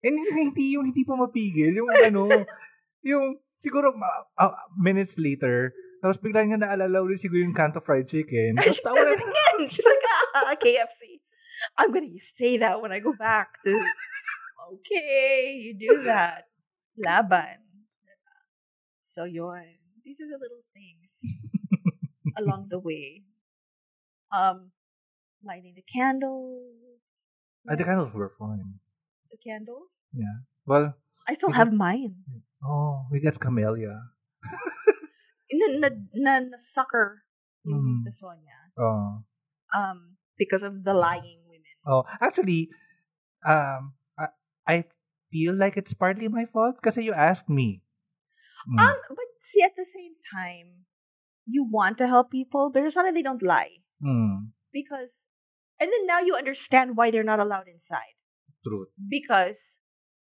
And 0.00 0.16
hindi 0.16 0.74
yung 0.76 0.88
hindi 0.92 1.04
pa 1.04 1.14
mapigil. 1.16 1.76
Yung 1.76 1.90
ano, 1.92 2.22
yung 3.10 3.36
siguro 3.60 3.92
ma- 3.92 4.26
ah, 4.40 4.56
minutes 4.80 5.12
later, 5.20 5.72
tapos 6.00 6.16
bigla 6.24 6.48
niya 6.48 6.56
naalala 6.56 7.04
ulit 7.04 7.20
siguro 7.20 7.44
yung 7.44 7.56
Kanto 7.56 7.84
Fried 7.84 8.08
Chicken. 8.08 8.56
Tapos 8.56 8.80
tawa 8.80 8.96
na, 8.96 9.12
again. 9.12 9.58
She's 9.68 9.84
like, 9.84 10.04
ah, 10.40 10.56
KFC. 10.56 11.20
I'm 11.76 11.92
gonna 11.92 12.08
say 12.40 12.56
that 12.64 12.80
when 12.80 12.92
I 12.92 13.04
go 13.04 13.12
back 13.12 13.52
to. 13.68 13.72
Okay, 14.70 15.60
you 15.60 15.76
do 15.76 16.08
that. 16.08 16.48
Laban. 16.96 17.60
So 19.12 19.24
yun. 19.28 19.76
These 20.04 20.16
are 20.24 20.30
the 20.32 20.40
little 20.40 20.64
things 20.72 21.10
along 22.40 22.72
the 22.72 22.78
way. 22.80 23.22
Um, 24.32 24.70
lighting 25.44 25.74
the 25.76 25.84
candles. 25.84 26.72
ah, 27.68 27.76
the 27.76 27.84
candles 27.84 28.14
were 28.14 28.32
fun. 28.38 28.80
Candles. 29.44 29.88
Yeah. 30.12 30.44
Well, 30.66 30.94
I 31.28 31.34
still 31.36 31.52
have 31.52 31.72
mine. 31.72 32.14
oh, 32.64 33.06
we 33.10 33.20
got 33.20 33.40
camellia. 33.40 34.00
Na, 35.52 35.66
na, 35.82 35.88
na, 36.14 36.32
na 36.46 36.58
sucker 36.74 37.22
Mm. 37.66 38.04
the 38.08 38.12
Sonia. 38.18 38.56
Oh. 38.80 39.20
Um, 39.76 40.16
because 40.38 40.62
of 40.64 40.82
the 40.82 40.94
lying 40.94 41.44
women. 41.44 41.68
Oh, 41.86 42.04
actually, 42.20 42.70
um, 43.46 43.92
I, 44.18 44.26
I 44.66 44.84
feel 45.30 45.52
like 45.54 45.76
it's 45.76 45.92
partly 45.92 46.28
my 46.28 46.46
fault 46.52 46.76
because 46.80 46.96
you 46.96 47.12
asked 47.12 47.48
me. 47.50 47.82
Mm. 48.64 48.80
Um, 48.80 48.96
but 49.10 49.28
see, 49.52 49.60
at 49.62 49.76
the 49.76 49.84
same 49.92 50.14
time, 50.32 50.86
you 51.44 51.68
want 51.68 51.98
to 51.98 52.06
help 52.06 52.30
people, 52.30 52.70
but 52.72 52.82
it's 52.82 52.96
not 52.96 53.04
that 53.04 53.12
they 53.12 53.20
don't 53.22 53.42
lie. 53.42 53.76
Mm. 54.02 54.56
Because, 54.72 55.12
and 55.78 55.90
then 55.92 56.06
now 56.06 56.20
you 56.24 56.36
understand 56.36 56.96
why 56.96 57.10
they're 57.10 57.24
not 57.28 57.40
allowed 57.40 57.68
inside. 57.68 58.16
Truth. 58.62 58.92
Because 58.98 59.56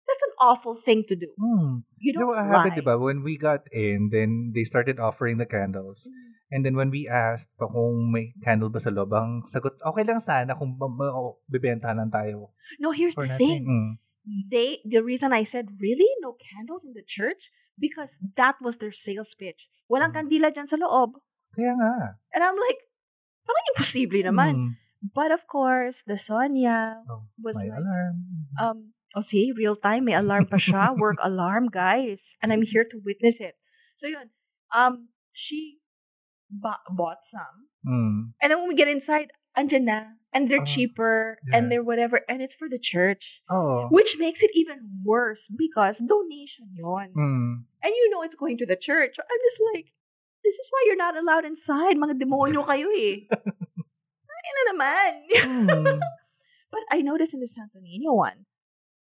that's 0.03 0.25
an 0.27 0.35
awful 0.41 0.81
thing 0.85 1.05
to 1.09 1.15
do. 1.15 1.31
Mm. 1.39 1.85
You 2.01 2.13
You 2.13 2.13
know 2.19 2.21
don't 2.21 2.29
what 2.35 2.43
lie. 2.43 2.51
happened, 2.51 2.77
diba? 2.81 2.97
When 2.99 3.23
we 3.23 3.37
got 3.39 3.65
in, 3.71 4.09
then 4.11 4.53
they 4.55 4.65
started 4.65 4.99
offering 4.99 5.39
the 5.39 5.47
candles. 5.47 5.99
And 6.53 6.61
then 6.65 6.77
when 6.77 6.91
we 6.93 7.09
asked 7.09 7.49
pa 7.57 7.65
kung 7.65 8.13
may 8.13 8.37
candle 8.45 8.69
ba 8.69 8.81
sa 8.85 8.93
loob, 8.93 9.09
ang 9.15 9.49
sagot, 9.53 9.73
okay 9.81 10.05
lang 10.05 10.21
sana 10.27 10.53
kung 10.53 10.77
ba- 10.77 10.91
ba- 10.91 11.15
o, 11.15 11.41
bibenta 11.49 11.97
lang 11.97 12.13
tayo. 12.13 12.53
No, 12.77 12.93
here's 12.93 13.17
the 13.17 13.25
nothing. 13.25 13.41
thing. 13.41 13.65
Mm. 13.65 13.91
They, 14.53 14.85
the 14.85 15.01
reason 15.01 15.33
I 15.33 15.49
said, 15.49 15.67
really? 15.81 16.09
No 16.21 16.37
candles 16.37 16.85
in 16.85 16.93
the 16.93 17.03
church? 17.09 17.41
Because 17.81 18.13
that 18.37 18.61
was 18.61 18.77
their 18.85 18.93
sales 19.07 19.33
pitch. 19.41 19.57
Walang 19.89 20.13
Mm. 20.13 20.29
kandila 20.29 20.53
dyan 20.53 20.69
sa 20.69 20.77
loob. 20.77 21.17
Kaya 21.57 21.73
nga. 21.73 22.21
And 22.37 22.45
I'm 22.45 22.57
like, 22.61 22.81
parang 23.49 23.67
imposible 23.73 24.23
naman. 24.29 24.53
Mm. 24.57 24.71
But 25.03 25.35
of 25.35 25.41
course, 25.51 25.99
the 26.07 26.19
Sonia 26.31 27.03
Oh, 27.11 27.27
was 27.43 27.59
may 27.59 27.69
like, 27.71 27.79
alarm. 27.83 28.15
um, 28.63 28.79
oh, 29.19 29.23
see, 29.31 29.51
real 29.51 29.75
time, 29.75 30.07
may 30.07 30.15
alarm 30.15 30.47
pa 30.47 30.63
siya, 30.63 30.95
work 31.03 31.19
alarm, 31.19 31.69
guys. 31.75 32.23
And 32.43 32.53
I'm 32.55 32.63
here 32.63 32.87
to 32.87 32.97
witness 33.03 33.35
it. 33.43 33.59
So 33.99 34.07
yun, 34.07 34.31
um, 34.71 35.09
she 35.35 35.79
ba- 36.51 36.87
bought 36.91 37.19
some. 37.35 37.57
Mm. 37.83 38.19
And 38.41 38.47
then 38.51 38.59
when 38.63 38.69
we 38.71 38.79
get 38.79 38.87
inside, 38.87 39.35
andyan 39.59 39.91
na. 39.91 40.07
And 40.33 40.49
they're 40.49 40.65
Ah, 40.65 40.75
cheaper, 40.75 41.37
yeah. 41.45 41.59
and 41.61 41.69
they're 41.69 41.85
whatever, 41.85 42.17
and 42.25 42.41
it's 42.41 42.57
for 42.57 42.65
the 42.65 42.81
church. 42.81 43.21
Oh. 43.53 43.91
Which 43.93 44.09
makes 44.17 44.41
it 44.41 44.49
even 44.57 44.81
worse 45.05 45.43
because 45.53 45.93
donation 46.01 46.73
yon. 46.73 47.13
Mm. 47.13 47.51
And 47.85 47.93
you 47.93 48.07
know 48.09 48.23
it's 48.25 48.39
going 48.41 48.57
to 48.65 48.67
the 48.67 48.81
church. 48.81 49.13
I'm 49.21 49.43
just 49.51 49.61
like, 49.77 49.93
this 50.41 50.57
is 50.57 50.67
why 50.73 50.81
you're 50.89 50.97
not 50.97 51.21
allowed 51.21 51.45
inside. 51.45 52.01
Mga 52.01 52.17
demonyo 52.17 52.65
kayo 52.65 52.89
eh. 52.97 53.29
Na 54.53 54.63
naman. 54.73 55.11
Mm. 55.33 56.01
But 56.73 56.85
I 56.89 57.05
noticed 57.05 57.37
in 57.37 57.41
the 57.45 57.53
Santo 57.53 57.81
Niño 57.85 58.17
one, 58.17 58.49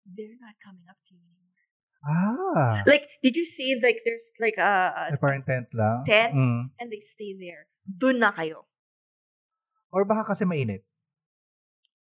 they're 0.09 0.39
not 0.41 0.57
coming 0.65 0.85
up 0.89 0.97
to 0.97 1.11
you 1.13 1.21
anymore. 1.21 1.65
Ah. 2.01 2.81
Like, 2.89 3.05
did 3.21 3.37
you 3.37 3.45
see 3.53 3.77
like 3.77 4.01
there's 4.01 4.25
like 4.41 4.57
a, 4.57 4.73
a 4.97 5.03
Eh, 5.13 5.21
parang 5.21 5.45
tent 5.45 5.69
lang. 5.77 6.01
Tent? 6.09 6.33
Mm. 6.33 6.61
and 6.81 6.87
they 6.89 7.05
stay 7.13 7.37
there. 7.37 7.69
Doon 7.85 8.17
na 8.17 8.33
kayo. 8.33 8.65
Or 9.93 10.05
baka 10.09 10.33
kasi 10.33 10.49
mainit. 10.49 10.81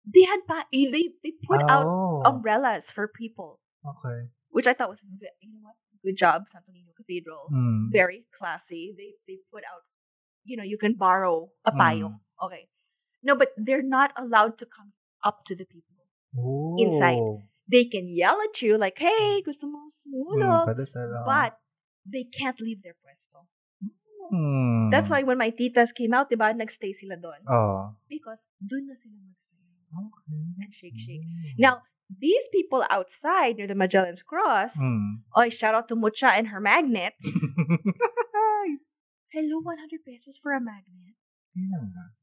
They 0.07 0.23
had 0.25 0.47
pa- 0.47 0.71
they 0.71 1.11
they 1.21 1.35
put 1.43 1.59
out 1.67 1.85
oh. 1.85 2.23
umbrellas 2.25 2.87
for 2.95 3.11
people, 3.11 3.59
Okay. 3.83 4.31
which 4.55 4.71
I 4.71 4.73
thought 4.79 4.89
was 4.95 5.03
you 5.43 5.51
know 5.51 5.61
what 5.67 5.75
good 6.07 6.15
job 6.17 6.47
Santo 6.55 6.71
Niño 6.71 6.95
Cathedral. 6.95 7.51
Mm. 7.51 7.91
Very 7.91 8.25
classy. 8.39 8.95
They 8.95 9.19
they 9.27 9.43
put 9.51 9.67
out 9.67 9.83
you 10.47 10.55
know 10.57 10.65
you 10.65 10.79
can 10.79 10.95
borrow 10.95 11.51
a 11.67 11.75
Mm. 11.75 12.23
Okay. 12.47 12.71
No, 13.23 13.35
but 13.37 13.49
they're 13.57 13.83
not 13.83 14.13
allowed 14.17 14.59
to 14.63 14.67
come 14.67 14.93
up 15.25 15.43
to 15.49 15.55
the 15.57 15.65
people. 15.67 15.95
Oh. 16.37 16.77
inside. 16.77 17.25
They 17.73 17.89
can 17.89 18.05
yell 18.09 18.37
at 18.37 18.61
you 18.61 18.77
like, 18.77 18.97
"Hey, 19.01 19.41
gusto 19.45 19.65
mo 19.67 19.93
sumulog," 20.05 20.69
but 21.25 21.57
they 22.05 22.25
can't 22.37 22.61
leave 22.61 22.81
their 22.85 22.93
pwesto. 23.01 23.49
Mm. 24.29 24.91
That's 24.93 25.09
why 25.09 25.25
when 25.25 25.39
my 25.41 25.51
titas 25.57 25.89
came 25.97 26.13
out, 26.13 26.29
diba, 26.29 26.53
nagstay 26.53 26.93
sila 27.01 27.17
doon. 27.17 27.41
Oh. 27.49 27.97
Because 28.13 28.37
doon 28.61 28.93
na 28.93 28.95
sila 29.01 29.17
magsayaw 29.25 30.05
Okay. 30.05 30.41
and 30.61 30.73
shake, 30.77 31.01
shake. 31.01 31.25
Mm. 31.25 31.57
Now, 31.65 31.81
these 32.13 32.45
people 32.53 32.85
outside 32.93 33.57
near 33.57 33.67
the 33.69 33.77
Magellan's 33.77 34.21
Cross, 34.21 34.77
Mm. 34.77 35.25
oh, 35.33 35.49
shout 35.57 35.73
out 35.73 35.89
to 35.89 35.97
Mucha 35.97 36.29
and 36.29 36.49
her 36.53 36.61
magnet. 36.61 37.17
Hello, 39.33 39.61
100 39.61 40.05
pesos 40.05 40.37
for 40.43 40.53
a 40.53 40.61
magnet. 40.61 41.17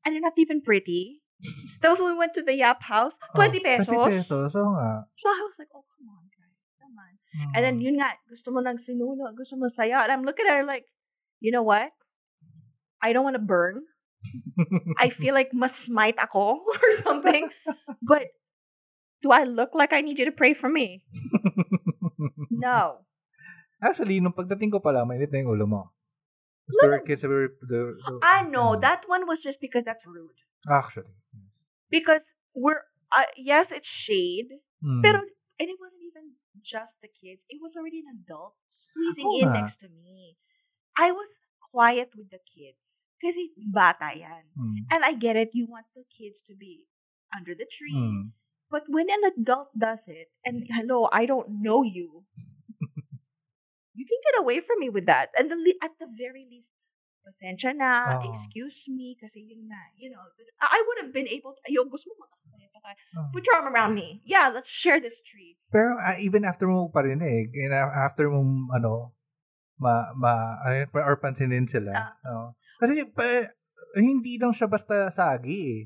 And 0.06 0.10
they're 0.14 0.24
not 0.24 0.38
even 0.38 0.62
pretty. 0.62 1.22
When 1.86 2.02
we 2.02 2.18
went 2.18 2.34
to 2.36 2.44
the 2.44 2.56
Yap 2.58 2.82
house, 2.82 3.14
20 3.36 3.60
Oh, 3.60 3.64
pesos. 3.64 3.94
20 3.94 4.10
pesos, 4.10 4.50
oo 4.56 4.70
nga. 4.74 5.06
So 5.22 5.26
I 5.30 5.40
was 5.46 5.56
like, 5.62 5.70
oh, 5.76 5.86
come 5.86 6.10
on, 6.10 6.24
guys. 6.34 6.58
Come 6.82 6.96
on. 6.98 7.14
And 7.54 7.62
then, 7.62 7.76
Mm. 7.78 7.84
yun 7.86 7.96
nga, 8.02 8.16
gusto 8.26 8.50
mo 8.50 8.64
ng 8.64 8.80
sinuno, 8.88 9.30
gusto 9.38 9.54
mo 9.60 9.70
saya. 9.76 10.02
And 10.08 10.12
I'm 10.12 10.26
looking 10.26 10.48
at 10.50 10.56
her 10.58 10.66
like, 10.66 10.88
you 11.44 11.52
know 11.54 11.62
what? 11.62 11.92
I 13.04 13.14
don't 13.14 13.28
want 13.28 13.38
to 13.38 13.44
burn. 13.44 13.84
I 14.98 15.14
feel 15.14 15.36
like 15.38 15.54
mas 15.54 15.76
smite 15.86 16.18
ako 16.18 16.64
or 16.82 16.90
something. 17.06 17.52
But 18.02 18.34
do 19.22 19.30
I 19.30 19.46
look 19.46 19.78
like 19.78 19.94
I 19.94 20.02
need 20.02 20.18
you 20.18 20.26
to 20.26 20.34
pray 20.36 20.56
for 20.58 20.70
me? 20.72 21.06
No. 22.50 23.06
Actually, 23.84 24.18
nung 24.24 24.34
pagdating 24.34 24.72
ko 24.74 24.80
pala, 24.82 25.06
mainit 25.06 25.30
na 25.30 25.44
yung 25.44 25.54
ulo 25.54 25.66
mo. 25.70 25.82
Look. 26.70 27.06
kids 27.06 27.22
the, 27.22 27.50
the, 27.62 27.82
I 28.26 28.48
know 28.50 28.74
that 28.80 29.06
one 29.06 29.28
was 29.30 29.38
just 29.44 29.62
because 29.62 29.84
that's 29.86 30.02
rude. 30.06 30.34
Actually. 30.66 31.14
Because 31.92 32.22
we're 32.56 32.82
uh, 33.14 33.30
yes, 33.38 33.68
it's 33.72 33.88
shade, 34.08 34.50
Mm. 34.84 35.02
pero 35.02 35.18
and 35.58 35.68
it 35.72 35.78
wasn't 35.80 36.04
even 36.04 36.36
just 36.62 36.92
the 37.02 37.08
kids. 37.08 37.42
It 37.50 37.58
was 37.64 37.72
already 37.80 38.04
an 38.06 38.22
adult 38.22 38.54
squeezing 38.92 39.26
Oo 39.26 39.40
in 39.42 39.48
nga. 39.50 39.58
next 39.66 39.78
to 39.82 39.90
me. 39.90 40.36
I 41.00 41.10
was 41.16 41.30
quiet 41.72 42.12
with 42.14 42.30
the 42.30 42.44
kids 42.44 42.78
kasi 43.24 43.56
bata 43.56 44.14
yan. 44.14 44.44
Mm. 44.54 44.78
And 44.92 45.02
I 45.02 45.16
get 45.16 45.40
it. 45.40 45.56
You 45.56 45.66
want 45.66 45.88
the 45.96 46.04
kids 46.12 46.36
to 46.52 46.54
be 46.54 46.86
under 47.34 47.56
the 47.56 47.66
tree. 47.66 47.96
Mm. 47.98 48.36
But 48.70 48.86
when 48.92 49.08
an 49.08 49.32
adult 49.38 49.72
does 49.78 50.02
it, 50.10 50.28
and 50.44 50.66
hello, 50.68 51.08
I 51.10 51.26
don't 51.26 51.62
know 51.64 51.82
you, 51.86 52.26
you 53.96 54.06
can 54.06 54.20
get 54.28 54.36
away 54.44 54.60
from 54.62 54.84
me 54.84 54.92
with 54.92 55.08
that. 55.08 55.32
And 55.40 55.48
the, 55.48 55.56
le- 55.56 55.80
at 55.82 55.96
the 55.98 56.08
very 56.14 56.44
least, 56.46 56.68
pasensya 57.26 57.74
na, 57.74 58.22
Oo. 58.22 58.28
excuse 58.38 58.78
me, 58.92 59.18
kasi 59.18 59.42
yun 59.48 59.66
na, 59.66 59.80
you 59.98 60.12
know, 60.14 60.22
I 60.62 60.78
would 60.86 61.00
have 61.08 61.12
been 61.16 61.26
able 61.32 61.56
to, 61.58 61.62
yo, 61.72 61.88
gusto 61.90 62.12
mo 62.14 62.28
makasaya 62.28 62.70
pa 62.70 62.80
tayo. 62.86 62.96
Oh. 63.18 63.28
Put 63.34 63.42
your 63.48 63.56
arm 63.58 63.72
around 63.74 63.98
me. 63.98 64.22
Yeah, 64.30 64.54
let's 64.54 64.70
share 64.86 65.02
this 65.02 65.16
tree. 65.32 65.58
Pero 65.74 65.98
ah, 65.98 66.20
even 66.22 66.46
after 66.46 66.70
mo 66.70 66.92
parinig, 66.94 67.50
and 67.56 67.74
after 67.74 68.30
mo, 68.30 68.46
ano, 68.70 69.16
ma, 69.82 70.14
ma, 70.14 70.62
or 70.94 71.18
pansinin 71.18 71.66
sila. 71.74 71.92
Ah. 71.98 72.12
oo. 72.30 72.48
Kasi, 72.78 73.08
pa, 73.10 73.50
hindi 73.98 74.38
lang 74.38 74.54
siya 74.54 74.68
basta 74.70 75.10
sagi 75.16 75.56
eh. 75.56 75.80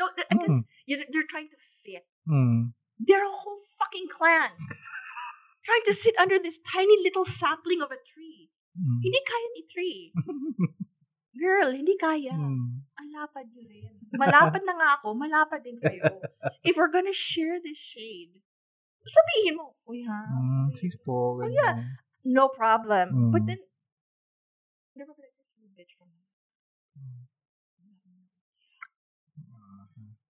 No, 0.00 0.08
th- 0.16 0.26
Mm. 0.32 0.64
you're, 0.88 1.04
they're 1.12 1.28
trying 1.28 1.52
to 1.52 1.58
fit. 1.84 2.02
Mm. 2.24 2.72
They're 3.04 3.22
a 3.22 3.30
whole 3.36 3.60
fucking 3.76 4.08
clan. 4.10 4.56
Trying 5.70 5.86
to 5.86 5.94
sit 6.02 6.18
under 6.18 6.42
this 6.42 6.58
tiny 6.74 6.96
little 7.06 7.22
sapling 7.38 7.78
of 7.78 7.94
a 7.94 8.00
tree. 8.10 8.50
Mm. 8.74 8.98
Hindi 9.06 9.20
kaya 9.22 9.46
ni 9.54 9.62
tree. 9.70 10.02
Girl, 11.38 11.70
hindi 11.70 11.94
kaya. 11.94 12.34
Mm. 12.34 12.82
Ang 12.98 13.08
lapad 13.14 13.46
nyo 13.54 13.62
rin. 13.70 13.94
Malapad 14.18 14.62
na 14.66 14.74
nga 14.74 14.88
ako, 14.98 15.14
malapad 15.14 15.62
din 15.62 15.78
kayo. 15.78 16.02
If 16.66 16.74
we're 16.74 16.90
gonna 16.90 17.14
share 17.34 17.62
this 17.62 17.78
shade, 17.94 18.34
sabihin 19.06 19.54
mo, 19.62 19.78
uy 19.86 20.02
ha, 20.02 20.26
Mm, 20.26 20.74
sis 20.82 20.92
po. 21.06 21.38
Oh, 21.38 21.46
yeah. 21.46 21.86
no 22.26 22.50
problem. 22.50 23.30
But 23.30 23.46
Mm. 23.46 23.54
then, 23.54 23.60
never 24.98 25.14
gonna 25.14 25.30
get 25.30 25.46
you 25.62 25.70
bitch 25.72 25.94
from 25.96 26.10
me. 26.10 26.18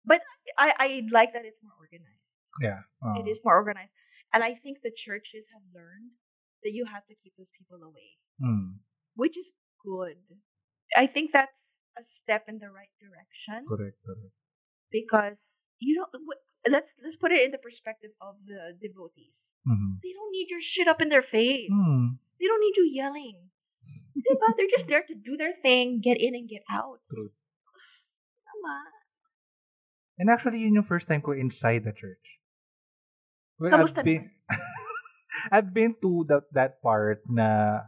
But 0.05 0.21
I, 0.57 0.69
I 0.77 0.87
like 1.11 1.33
that 1.33 1.45
it's 1.45 1.57
more 1.65 1.73
organized. 1.81 2.23
Yeah. 2.61 2.81
oo. 3.03 3.19
It 3.19 3.27
is 3.29 3.41
more 3.43 3.57
organized. 3.57 3.91
And 4.35 4.43
I 4.43 4.59
think 4.59 4.83
the 4.83 4.91
churches 4.91 5.47
have 5.55 5.63
learned 5.71 6.11
that 6.67 6.75
you 6.75 6.83
have 6.83 7.07
to 7.07 7.15
keep 7.23 7.31
those 7.39 7.49
people 7.55 7.79
away, 7.87 8.19
Mm. 8.43 8.83
which 9.15 9.37
is 9.39 9.47
good. 9.79 10.19
I 10.97 11.07
think 11.07 11.31
that's 11.31 11.55
a 11.95 12.03
step 12.21 12.49
in 12.51 12.59
the 12.59 12.67
right 12.69 12.91
direction. 12.99 13.63
Correct, 13.65 13.95
correct. 14.03 14.35
because 14.91 15.35
you 15.79 15.95
know 15.95 16.07
wh- 16.27 16.43
let's 16.69 16.87
let's 17.03 17.15
put 17.23 17.31
it 17.31 17.41
in 17.47 17.51
the 17.55 17.57
perspective 17.63 18.11
of 18.21 18.35
the 18.45 18.75
devotees. 18.83 19.33
Mhm. 19.67 19.99
They 20.03 20.11
don't 20.13 20.31
need 20.31 20.47
your 20.51 20.61
shit 20.61 20.87
up 20.87 20.99
in 21.01 21.09
their 21.09 21.23
face. 21.23 21.71
Mm. 21.71 22.19
They 22.39 22.47
don't 22.47 22.59
need 22.61 22.75
you 22.77 22.85
yelling. 22.91 23.37
They're 24.15 24.73
just 24.77 24.87
there 24.87 25.03
to 25.03 25.15
do 25.15 25.37
their 25.37 25.53
thing, 25.61 26.01
get 26.03 26.17
in 26.19 26.35
and 26.35 26.47
get 26.49 26.63
out. 26.69 26.99
True. 27.09 27.31
Tama. 28.47 28.77
And 30.17 30.29
actually, 30.29 30.59
yun 30.63 30.75
yung 30.75 30.85
first 30.87 31.07
time 31.07 31.21
ko 31.21 31.31
inside 31.35 31.83
the 31.83 31.91
church. 31.91 32.25
Well, 33.59 33.71
Kamusta 33.71 33.99
I've 33.99 34.05
been, 34.05 34.23
I've 35.51 35.71
been 35.73 35.93
to 36.03 36.25
that 36.27 36.43
that 36.51 36.71
part 36.83 37.23
na 37.29 37.81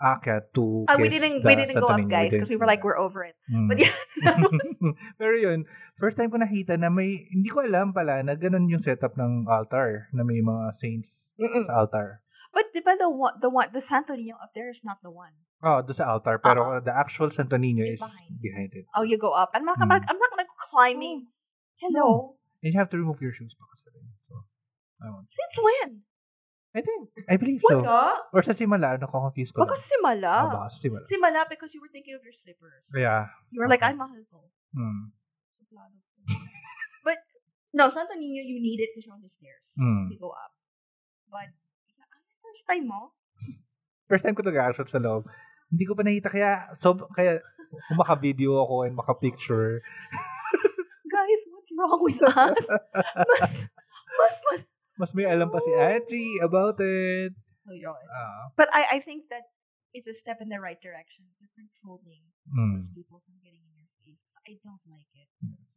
akyat 0.00 0.50
to 0.56 0.88
Uh, 0.88 0.96
we 0.98 1.12
didn't 1.12 1.44
the 1.44 1.46
we 1.46 1.54
didn't 1.54 1.76
go 1.78 1.86
up, 1.86 2.00
guys, 2.08 2.32
because 2.32 2.48
we 2.48 2.56
were 2.56 2.66
like 2.66 2.82
we're 2.82 2.98
over 2.98 3.22
it. 3.22 3.36
Mm. 3.52 3.68
But 3.68 3.78
yeah, 3.78 3.94
Pero 5.20 5.36
yun, 5.36 5.68
first 6.00 6.16
time 6.16 6.32
ko 6.32 6.40
nakita 6.40 6.80
na 6.80 6.88
may, 6.88 7.28
hindi 7.28 7.52
ko 7.52 7.60
alam 7.62 7.92
pala 7.92 8.24
na 8.24 8.34
ganun 8.34 8.66
yung 8.72 8.80
setup 8.82 9.14
ng 9.20 9.44
altar, 9.46 10.08
na 10.16 10.24
may 10.24 10.40
mga 10.40 10.74
saints 10.80 11.08
Mm-mm. 11.36 11.68
sa 11.68 11.84
altar. 11.84 12.24
but 12.50 12.66
diba 12.74 12.98
the 12.98 13.06
one 13.06 13.38
the 13.38 13.46
one 13.46 13.70
the 13.70 13.82
Santo 13.86 14.10
Niño 14.18 14.34
up 14.42 14.50
there 14.58 14.74
is 14.74 14.80
not 14.82 14.98
the 15.06 15.12
one. 15.12 15.30
Oh, 15.62 15.84
doon 15.86 15.94
sa 15.94 16.10
altar. 16.10 16.40
Pero 16.42 16.60
Oo. 16.64 16.82
the 16.82 16.90
actual 16.90 17.30
Santo 17.36 17.54
Niño 17.60 17.84
is 17.86 18.00
behind. 18.00 18.32
behind 18.42 18.70
it. 18.74 18.88
Oh, 18.96 19.06
you 19.06 19.20
go 19.22 19.30
up. 19.30 19.52
I'm 19.54 19.62
not 19.62 19.78
Mm. 19.78 19.86
I'm 19.86 20.18
not 20.18 20.32
like 20.34 20.50
climbing. 20.72 21.28
Hello. 21.78 22.34
And 22.64 22.72
you 22.74 22.78
have 22.80 22.90
to 22.92 22.98
remove 22.98 23.20
your 23.22 23.32
shoes 23.32 23.54
pa 23.54 23.64
kasi. 23.70 23.79
So, 23.79 23.79
Won't. 25.00 25.28
Since 25.32 25.54
when? 25.60 25.90
I 26.70 26.80
think, 26.86 27.10
I 27.26 27.34
believe 27.34 27.58
so. 27.66 27.82
Wala. 27.82 28.14
Or 28.30 28.46
sa 28.46 28.54
simala, 28.54 28.94
nako-confuse 28.94 29.50
ko 29.50 29.66
Baka 29.66 29.74
lang. 29.74 29.86
simala. 29.90 30.30
Ah, 30.30 30.46
baka 30.54 30.68
sa 30.70 30.78
simala. 30.78 31.04
Simala 31.10 31.40
because 31.50 31.74
you 31.74 31.82
were 31.82 31.90
thinking 31.90 32.14
of 32.14 32.22
your 32.22 32.36
slippers. 32.46 32.84
Yeah. 32.94 33.26
You 33.50 33.58
were 33.58 33.66
like, 33.66 33.82
Okay. 33.82 33.90
I'm 33.90 33.98
mahal 33.98 34.22
ko. 34.30 34.46
Hmm. 34.70 35.10
but 37.02 37.18
no, 37.74 37.90
Santo 37.90 38.14
Niño, 38.14 38.42
you 38.46 38.62
need 38.62 38.78
it 38.78 38.94
you're 38.94 39.10
on 39.10 39.18
the 39.22 39.30
stairs 39.38 39.62
Hmm. 39.74 40.10
to 40.10 40.16
go 40.18 40.30
up. 40.30 40.54
But 41.30 41.50
first 42.42 42.62
time 42.70 42.86
mo? 42.86 43.14
First 44.06 44.22
time 44.26 44.34
ko 44.38 44.42
nag-actual 44.46 44.86
sa 44.90 44.98
loob. 45.02 45.26
Hindi 45.70 45.84
ko 45.86 45.94
pa 45.94 46.02
nakita 46.02 46.30
kaya 46.30 46.50
so 46.82 46.94
kaya 47.14 47.38
kung 47.90 47.98
maka-video 47.98 48.58
ako 48.62 48.86
and 48.86 48.94
maka-picture. 48.98 49.82
Guys, 51.10 51.42
what's 51.50 51.70
wrong 51.74 51.98
with 52.02 52.18
us? 52.22 52.58
mas, 53.38 53.54
mas, 54.18 54.36
mas. 54.46 54.62
Mas 55.00 55.10
may 55.16 55.24
alam 55.24 55.48
pa 55.48 55.64
si 55.64 55.72
Angie 55.72 56.44
about 56.44 56.76
it. 56.76 57.32
Yun. 57.72 57.96
Ah. 58.12 58.52
But 58.54 58.68
I, 58.70 58.98
I 58.98 59.04
think 59.06 59.24
that 59.32 59.48
it's 59.96 60.04
a 60.04 60.14
step 60.20 60.38
in 60.44 60.52
the 60.52 60.60
right 60.60 60.76
direction. 60.78 61.24
You're 61.40 61.52
controlling 61.56 62.20
Hmm. 62.50 62.82
those 62.84 62.90
people 62.92 63.18
from 63.24 63.38
getting 63.40 63.62
in 63.62 63.72
your 63.78 63.88
face. 64.02 64.20
I 64.44 64.58
don't 64.60 64.82
like 64.90 65.08
it. 65.16 65.30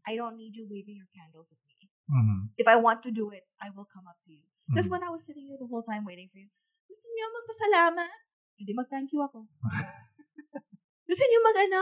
I 0.04 0.18
don't 0.18 0.36
need 0.36 0.58
you 0.58 0.66
waving 0.68 0.98
your 1.00 1.08
candles 1.16 1.48
at 1.54 1.62
me. 1.70 1.88
Hmm. 2.12 2.52
If 2.60 2.68
I 2.68 2.76
want 2.76 3.00
to 3.08 3.12
do 3.16 3.32
it, 3.32 3.46
I 3.64 3.72
will 3.72 3.88
come 3.88 4.04
up 4.10 4.20
to 4.28 4.32
you. 4.34 4.44
Because 4.68 4.90
Hmm. 4.90 4.94
when 5.00 5.04
I 5.08 5.10
was 5.14 5.22
sitting 5.24 5.48
here 5.48 5.56
the 5.56 5.70
whole 5.70 5.86
time 5.88 6.04
waiting 6.04 6.28
for 6.34 6.42
you, 6.42 6.50
gusto 6.90 7.06
niyo 7.08 7.26
magpasalamat? 7.32 8.12
Hindi 8.60 8.72
mag-thank 8.76 9.08
you 9.16 9.22
ako. 9.24 9.48
gusto 11.08 11.24
niyo 11.24 11.40
mag-ano? 11.46 11.82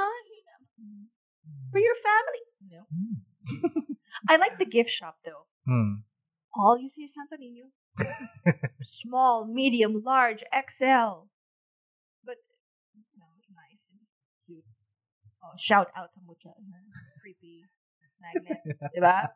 For 1.71 1.79
your 1.79 1.97
family? 2.03 2.43
No. 2.67 2.81
Hmm. 2.91 3.15
I 4.31 4.37
like 4.37 4.59
the 4.59 4.67
gift 4.69 4.91
shop 4.93 5.17
though. 5.25 5.47
Hmm. 5.65 6.03
All 6.55 6.77
you 6.77 6.89
see 6.95 7.07
is 7.07 7.11
Santo 7.15 7.39
Niño. 7.39 7.71
Small, 9.03 9.45
medium, 9.45 10.03
large, 10.03 10.43
XL. 10.51 11.27
But, 12.23 12.37
no, 13.15 13.27
it's 13.39 13.51
nice. 13.51 13.79
It's 13.95 14.11
cute. 14.45 14.67
Oh, 15.43 15.55
shout 15.59 15.87
out 15.95 16.11
to 16.15 16.19
Mucha. 16.27 16.51
Creepy 17.21 17.65
magnet. 18.21 18.61
diba? 18.93 19.33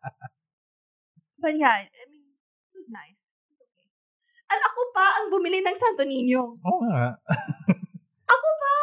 But 1.41 1.53
yeah, 1.57 1.83
I 1.89 2.05
mean, 2.07 2.25
it 2.29 2.73
was 2.77 2.89
nice. 2.93 3.17
Okay. 3.57 3.87
At 4.53 4.61
ako 4.61 4.79
pa 4.93 5.05
ang 5.19 5.27
bumili 5.33 5.59
ng 5.65 5.77
Santo 5.81 6.05
Niño. 6.05 6.61
Oo 6.61 6.81
nga. 6.85 7.17
Ako 8.33 8.47
pa! 8.61 8.75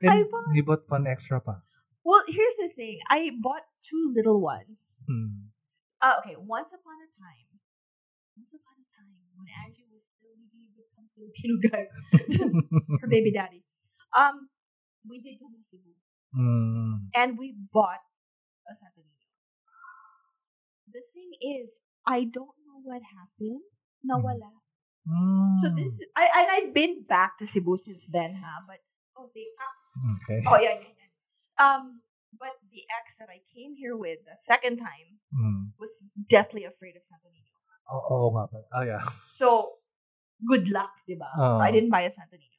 I 0.00 0.06
And 0.08 0.24
bought... 0.32 0.48
you 0.56 0.64
bought 0.64 0.84
one 0.88 1.06
extra 1.06 1.40
pa. 1.40 1.60
Well, 2.04 2.24
here's 2.28 2.56
the 2.56 2.72
thing. 2.72 3.00
I 3.12 3.32
bought 3.36 3.64
two 3.88 4.12
little 4.16 4.40
ones. 4.40 4.80
Hmm. 5.04 5.52
Uh, 6.00 6.16
okay, 6.24 6.36
once 6.40 6.72
upon 6.72 6.96
a 6.96 7.08
time, 7.20 7.49
once 8.40 8.48
upon 8.56 8.74
a 8.80 8.86
time, 8.96 9.12
when 9.36 9.48
Angie 9.68 9.84
was 9.92 10.00
still 10.16 10.32
with 10.32 10.88
some 10.96 11.06
Filipino 11.12 11.54
guy, 11.68 11.84
her 13.04 13.08
baby 13.12 13.32
daddy, 13.36 13.60
um, 14.16 14.48
we 15.04 15.20
did 15.20 15.36
go 15.40 15.48
to 15.52 15.60
Cebu. 15.68 15.92
Hmm. 16.32 17.10
and 17.12 17.34
we 17.36 17.52
bought 17.74 17.98
a 18.70 18.72
Santo 18.78 19.02
The 20.94 21.02
thing 21.12 21.30
is, 21.42 21.66
I 22.06 22.22
don't 22.30 22.54
know 22.66 22.78
what 22.86 23.02
happened. 23.02 23.62
Nawala. 24.06 24.50
Hmm. 25.04 25.58
So 25.60 25.66
this 25.74 25.90
is, 25.90 26.08
I, 26.16 26.24
I, 26.30 26.42
I've 26.56 26.72
been 26.74 27.02
back 27.04 27.36
to 27.42 27.46
Cebu 27.52 27.76
since 27.84 28.00
then, 28.14 28.38
ha, 28.38 28.62
but, 28.66 28.78
oh, 29.18 29.28
they, 29.34 29.44
ah, 29.58 29.74
Okay. 30.16 30.40
oh, 30.48 30.56
yeah, 30.62 30.78
yeah, 30.80 30.94
yeah. 30.96 31.10
Um, 31.60 32.00
but 32.38 32.54
the 32.70 32.82
ex 32.88 33.04
that 33.18 33.28
I 33.28 33.42
came 33.52 33.74
here 33.76 33.96
with 33.98 34.22
the 34.24 34.38
second 34.48 34.78
time 34.78 35.18
Hmm. 35.34 35.74
was 35.82 35.90
deathly 36.30 36.64
afraid 36.66 36.94
of 36.98 37.02
Santo 37.10 37.26
Niño. 37.30 37.49
Oo, 37.90 38.14
oo 38.14 38.28
nga. 38.34 38.44
Oh, 38.76 38.84
yeah. 38.86 39.02
So, 39.38 39.78
good 40.46 40.70
luck, 40.70 40.94
diba? 41.08 41.26
Oh. 41.34 41.58
So 41.58 41.62
I 41.62 41.70
didn't 41.74 41.90
buy 41.90 42.06
a 42.06 42.12
Santo 42.14 42.38
Niño. 42.38 42.58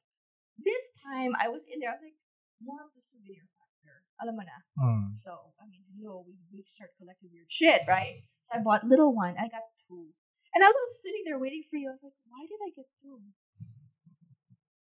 This 0.60 0.84
time, 1.02 1.32
I 1.40 1.48
was 1.48 1.64
in 1.72 1.80
there, 1.80 1.96
I 1.96 1.98
was 1.98 2.04
like, 2.06 2.20
more 2.62 2.82
of 2.84 2.92
the 2.94 3.02
souvenir 3.10 3.48
factor. 3.58 3.96
Alam 4.22 4.36
mo 4.38 4.44
na. 4.46 4.58
Hmm. 4.78 5.06
So, 5.26 5.56
I 5.58 5.66
mean, 5.72 5.82
you 5.98 6.06
know, 6.06 6.22
we, 6.28 6.36
we 6.54 6.62
start 6.78 6.94
collecting 7.02 7.32
weird 7.34 7.50
shit, 7.50 7.82
right? 7.90 8.22
So 8.52 8.60
I 8.60 8.62
bought 8.62 8.86
little 8.86 9.16
one. 9.16 9.34
I 9.40 9.50
got 9.50 9.66
two. 9.90 10.12
And 10.54 10.62
I 10.62 10.70
was 10.70 10.88
sitting 11.02 11.24
there 11.26 11.40
waiting 11.40 11.64
for 11.72 11.80
you. 11.80 11.90
I 11.90 11.96
was 11.98 12.04
like, 12.06 12.18
why 12.30 12.44
did 12.46 12.60
I 12.62 12.70
get 12.76 12.86
two? 13.02 13.18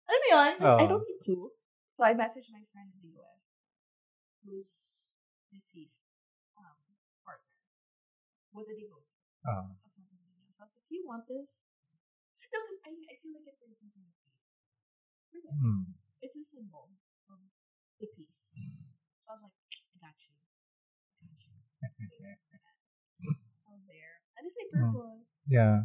Alam 0.06 0.20
mo 0.20 0.28
yun? 0.30 0.54
I 0.60 0.84
Oh. 0.86 0.90
don't 0.92 1.06
need 1.08 1.22
two. 1.26 1.50
So 1.96 2.04
I 2.04 2.14
messaged 2.14 2.52
my 2.52 2.62
friend 2.76 2.92
in 2.94 3.00
the 3.00 3.12
US 3.18 3.40
who's 4.44 4.68
deceased 5.50 5.96
um, 6.60 6.76
partner. 7.24 7.56
What 8.52 8.68
did 8.68 8.76
he 8.78 8.92
go? 8.92 9.00
Oh 9.48 9.72
I 10.60 10.68
was 10.68 10.74
like, 10.76 10.86
do 10.92 10.93
you 11.04 11.10
want 11.12 11.28
this? 11.28 11.44
No, 11.44 12.46
'cause 12.48 12.80
I, 12.88 12.92
I 12.96 13.16
feel 13.20 13.36
like 13.36 13.44
it's 13.52 13.60
very 13.60 13.76
something 13.76 14.08
to 14.08 14.12
see. 14.16 15.52
Hmm. 15.60 15.92
It's 16.24 16.36
a 16.40 16.44
symbol 16.56 16.88
of 17.28 17.40
the 18.00 18.08
peace. 18.16 18.32
So 19.28 19.36
I 19.36 19.36
was 19.36 19.52
like, 19.52 19.52
I 19.92 19.98
got 20.00 20.16
you. 20.24 20.36
I 21.84 21.88
got 21.92 22.00
you. 22.00 23.32
out 23.68 23.82
there. 23.88 24.16
Ano 24.40 24.48
say 24.56 24.66
Hmm. 24.72 24.80
purple? 24.80 25.28
Yeah. 25.48 25.78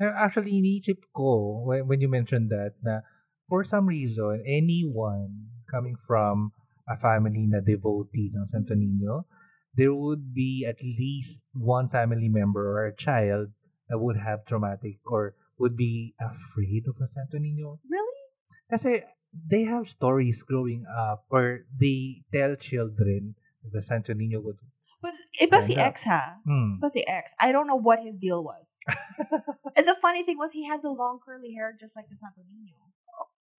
Actually, 0.00 0.52
iniisip 0.58 0.98
ko 1.14 1.62
when, 1.66 1.86
when 1.86 2.00
you 2.00 2.08
mentioned 2.08 2.50
that 2.50 2.74
na 2.82 3.02
for 3.48 3.64
some 3.66 3.86
reason, 3.86 4.42
anyone 4.46 5.50
coming 5.70 5.96
from 6.06 6.52
a 6.88 6.96
family 6.98 7.46
na 7.46 7.58
devotee 7.60 8.30
ng 8.34 8.46
Santo 8.50 8.74
Niño, 8.74 9.26
there 9.74 9.94
would 9.94 10.34
be 10.34 10.64
at 10.66 10.78
least 10.82 11.38
one 11.54 11.88
family 11.90 12.28
member 12.30 12.78
or 12.78 12.86
a 12.86 12.96
child 12.96 13.50
that 13.88 13.98
would 13.98 14.16
have 14.16 14.44
traumatic 14.46 14.98
or 15.06 15.34
would 15.58 15.76
be 15.76 16.14
afraid 16.20 16.84
of 16.88 16.96
a 17.02 17.08
Santo 17.14 17.38
Niño. 17.38 17.78
Really? 17.88 18.22
Kasi 18.70 19.02
they 19.32 19.64
have 19.64 19.84
stories 19.96 20.36
growing 20.46 20.86
up 20.88 21.24
where 21.28 21.64
they 21.80 22.22
tell 22.32 22.56
children 22.56 23.34
that 23.64 23.72
the 23.72 23.82
Santo 23.88 24.12
Niño 24.12 24.42
would... 24.42 24.56
But 25.02 25.14
iba 25.38 25.66
si 25.66 25.74
Stand 25.74 25.88
up. 25.88 25.94
X 25.94 26.00
ha. 26.04 26.22
Hmm. 26.44 26.78
Iba 26.80 26.88
si 26.92 27.02
X. 27.06 27.24
I 27.40 27.52
don't 27.52 27.66
know 27.66 27.78
what 27.78 28.00
his 28.02 28.16
deal 28.18 28.42
was. 28.42 28.64
and 29.76 29.84
the 29.84 29.98
funny 30.00 30.24
thing 30.24 30.38
was 30.38 30.50
he 30.52 30.64
had 30.64 30.80
the 30.80 30.90
long 30.90 31.20
curly 31.20 31.52
hair 31.52 31.76
just 31.76 31.94
like 31.94 32.08
the 32.08 32.16
Santo 32.18 32.40
Niño. 32.44 32.78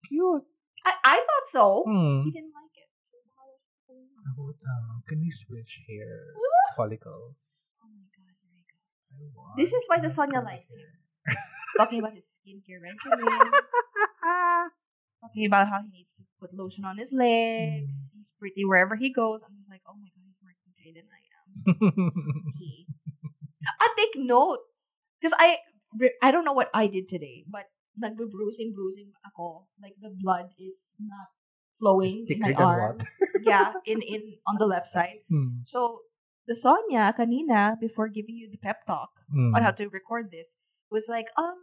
Cute. 0.08 0.46
I, 0.86 0.92
I 1.04 1.16
thought 1.20 1.46
so. 1.52 1.66
Hmm. 1.84 2.24
He 2.24 2.30
didn't 2.32 2.54
like 2.54 2.74
it. 2.78 2.88
So 3.12 3.18
how 3.36 3.44
was 3.44 3.60
it? 3.92 4.08
About, 4.24 4.56
uh, 4.56 4.94
can 5.08 5.20
we 5.20 5.30
switch 5.46 5.72
hair 5.88 6.32
follicles? 6.76 7.36
Oh 7.82 7.90
my 7.92 8.06
god, 8.16 8.32
here 8.40 8.52
we 8.54 8.62
go. 8.64 8.78
I 8.78 9.07
want 9.07 9.07
This 9.56 9.68
is 9.68 9.82
why 9.88 9.98
the 9.98 10.10
curly 10.14 10.38
likes 10.38 10.68
hair. 10.70 10.92
Talking 11.76 11.98
about 12.00 12.14
his 12.14 12.24
skincare 12.42 12.80
regimen. 12.82 13.50
talking 15.20 15.46
about 15.46 15.68
how 15.68 15.82
he 15.82 15.88
needs 15.90 16.08
to 16.18 16.24
put 16.40 16.54
lotion 16.54 16.84
on 16.84 16.98
his 16.98 17.08
legs. 17.10 17.88
Mm. 17.90 18.10
He's 18.14 18.26
pretty 18.38 18.64
wherever 18.64 18.94
he 18.96 19.12
goes. 19.12 19.40
I'm 19.42 19.56
just 19.58 19.68
like, 19.70 19.82
oh 19.86 19.94
my 19.98 20.08
god, 20.14 20.22
he's 20.26 20.36
more 20.42 20.54
pretty 20.62 20.92
than 20.94 21.06
I 21.10 21.20
am. 21.34 21.42
I 23.82 23.86
take 23.98 24.14
note. 24.22 24.62
Because 25.20 25.34
I, 25.34 25.58
I 26.22 26.30
don't 26.30 26.44
know 26.44 26.52
what 26.54 26.70
I 26.72 26.86
did 26.86 27.08
today, 27.10 27.42
but 27.50 27.66
nagbe-bruising, 27.98 28.72
bruising 28.74 29.10
ako. 29.26 29.66
Like 29.82 29.94
the 30.00 30.10
blood 30.14 30.54
is 30.58 30.78
not 31.02 31.26
flowing 31.78 32.26
in 32.28 32.38
my 32.38 32.52
arm. 32.54 33.02
yeah, 33.42 33.72
in, 33.86 33.98
in, 34.02 34.38
on 34.46 34.56
the 34.58 34.66
left 34.66 34.92
side. 34.94 35.22
Hmm. 35.28 35.66
So, 35.70 36.02
the 36.48 36.56
Sonia, 36.64 37.12
kanina, 37.12 37.76
before 37.78 38.08
giving 38.08 38.40
you 38.40 38.48
the 38.50 38.56
pep 38.58 38.82
talk 38.88 39.12
Hmm. 39.28 39.52
on 39.54 39.60
how 39.62 39.76
to 39.76 39.92
record 39.92 40.32
this, 40.32 40.48
was 40.88 41.04
like, 41.06 41.28
um, 41.36 41.60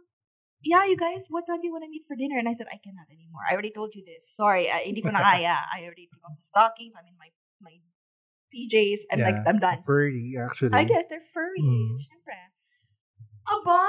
yeah, 0.62 0.86
you 0.86 0.94
guys, 0.94 1.26
what 1.28 1.42
time 1.50 1.58
do 1.60 1.66
you 1.66 1.74
want 1.74 1.82
to 1.82 1.90
meet 1.90 2.06
for 2.06 2.14
dinner? 2.14 2.38
And 2.38 2.46
I 2.46 2.54
said, 2.54 2.70
I 2.70 2.78
cannot 2.78 3.10
anymore. 3.10 3.42
I 3.42 3.52
already 3.58 3.74
told 3.74 3.90
you 3.98 4.06
this. 4.06 4.22
Sorry, 4.38 4.70
I, 4.70 4.86
hindi 4.86 5.02
ko 5.02 5.10
na 5.10 5.18
kaya. 5.22 5.58
I 5.58 5.82
already 5.84 6.06
took 6.10 6.22
off 6.22 6.38
the 6.38 6.46
stockings. 6.54 6.94
I'm 6.94 7.06
in 7.10 7.18
my, 7.18 7.30
my 7.60 7.74
PJs. 8.54 9.02
and 9.10 9.18
like, 9.26 9.34
Yeah. 9.42 9.50
I'm 9.50 9.58
done. 9.58 9.82
Furry, 9.82 10.38
actually. 10.38 10.78
I 10.78 10.86
guess 10.86 11.10
they're 11.10 11.26
furry. 11.34 11.58
Mm. 11.60 11.98
Siyempre. 12.06 12.38
Aba, 13.46 13.82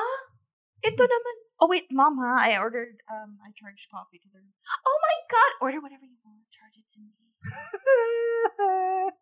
ito 0.85 1.01
naman. 1.05 1.35
Oh 1.61 1.67
wait, 1.69 1.89
mom, 1.89 2.17
ha? 2.21 2.37
I 2.37 2.61
ordered, 2.61 2.93
um, 3.09 3.41
I 3.41 3.49
charged 3.57 3.81
coffee 3.89 4.21
to 4.21 4.29
the 4.29 4.37
room. 4.37 4.53
Oh 4.85 4.97
my 5.01 5.15
god! 5.33 5.51
Order 5.65 5.81
whatever 5.81 6.05
you 6.05 6.21
want. 6.21 6.45
Charge 6.53 6.77
it 6.77 6.85
to 6.93 6.99
me. 7.01 7.09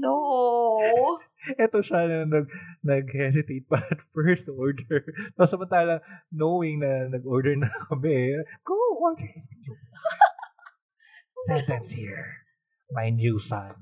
No. 0.00 1.20
Ito 1.64 1.80
siya 1.80 2.04
na 2.04 2.18
nag, 2.28 2.46
nag-hesitate 2.84 3.64
pa 3.64 3.80
at 3.80 4.00
first 4.12 4.44
order. 4.48 5.04
Tapos 5.36 5.50
samantala, 5.50 6.04
knowing 6.28 6.84
na 6.84 7.08
nag-order 7.08 7.56
na 7.56 7.72
kami, 7.88 8.36
go 8.64 8.76
order. 9.00 9.24
Sentence 11.48 11.88
here. 11.88 12.44
My 12.92 13.08
new 13.08 13.40
son. 13.48 13.72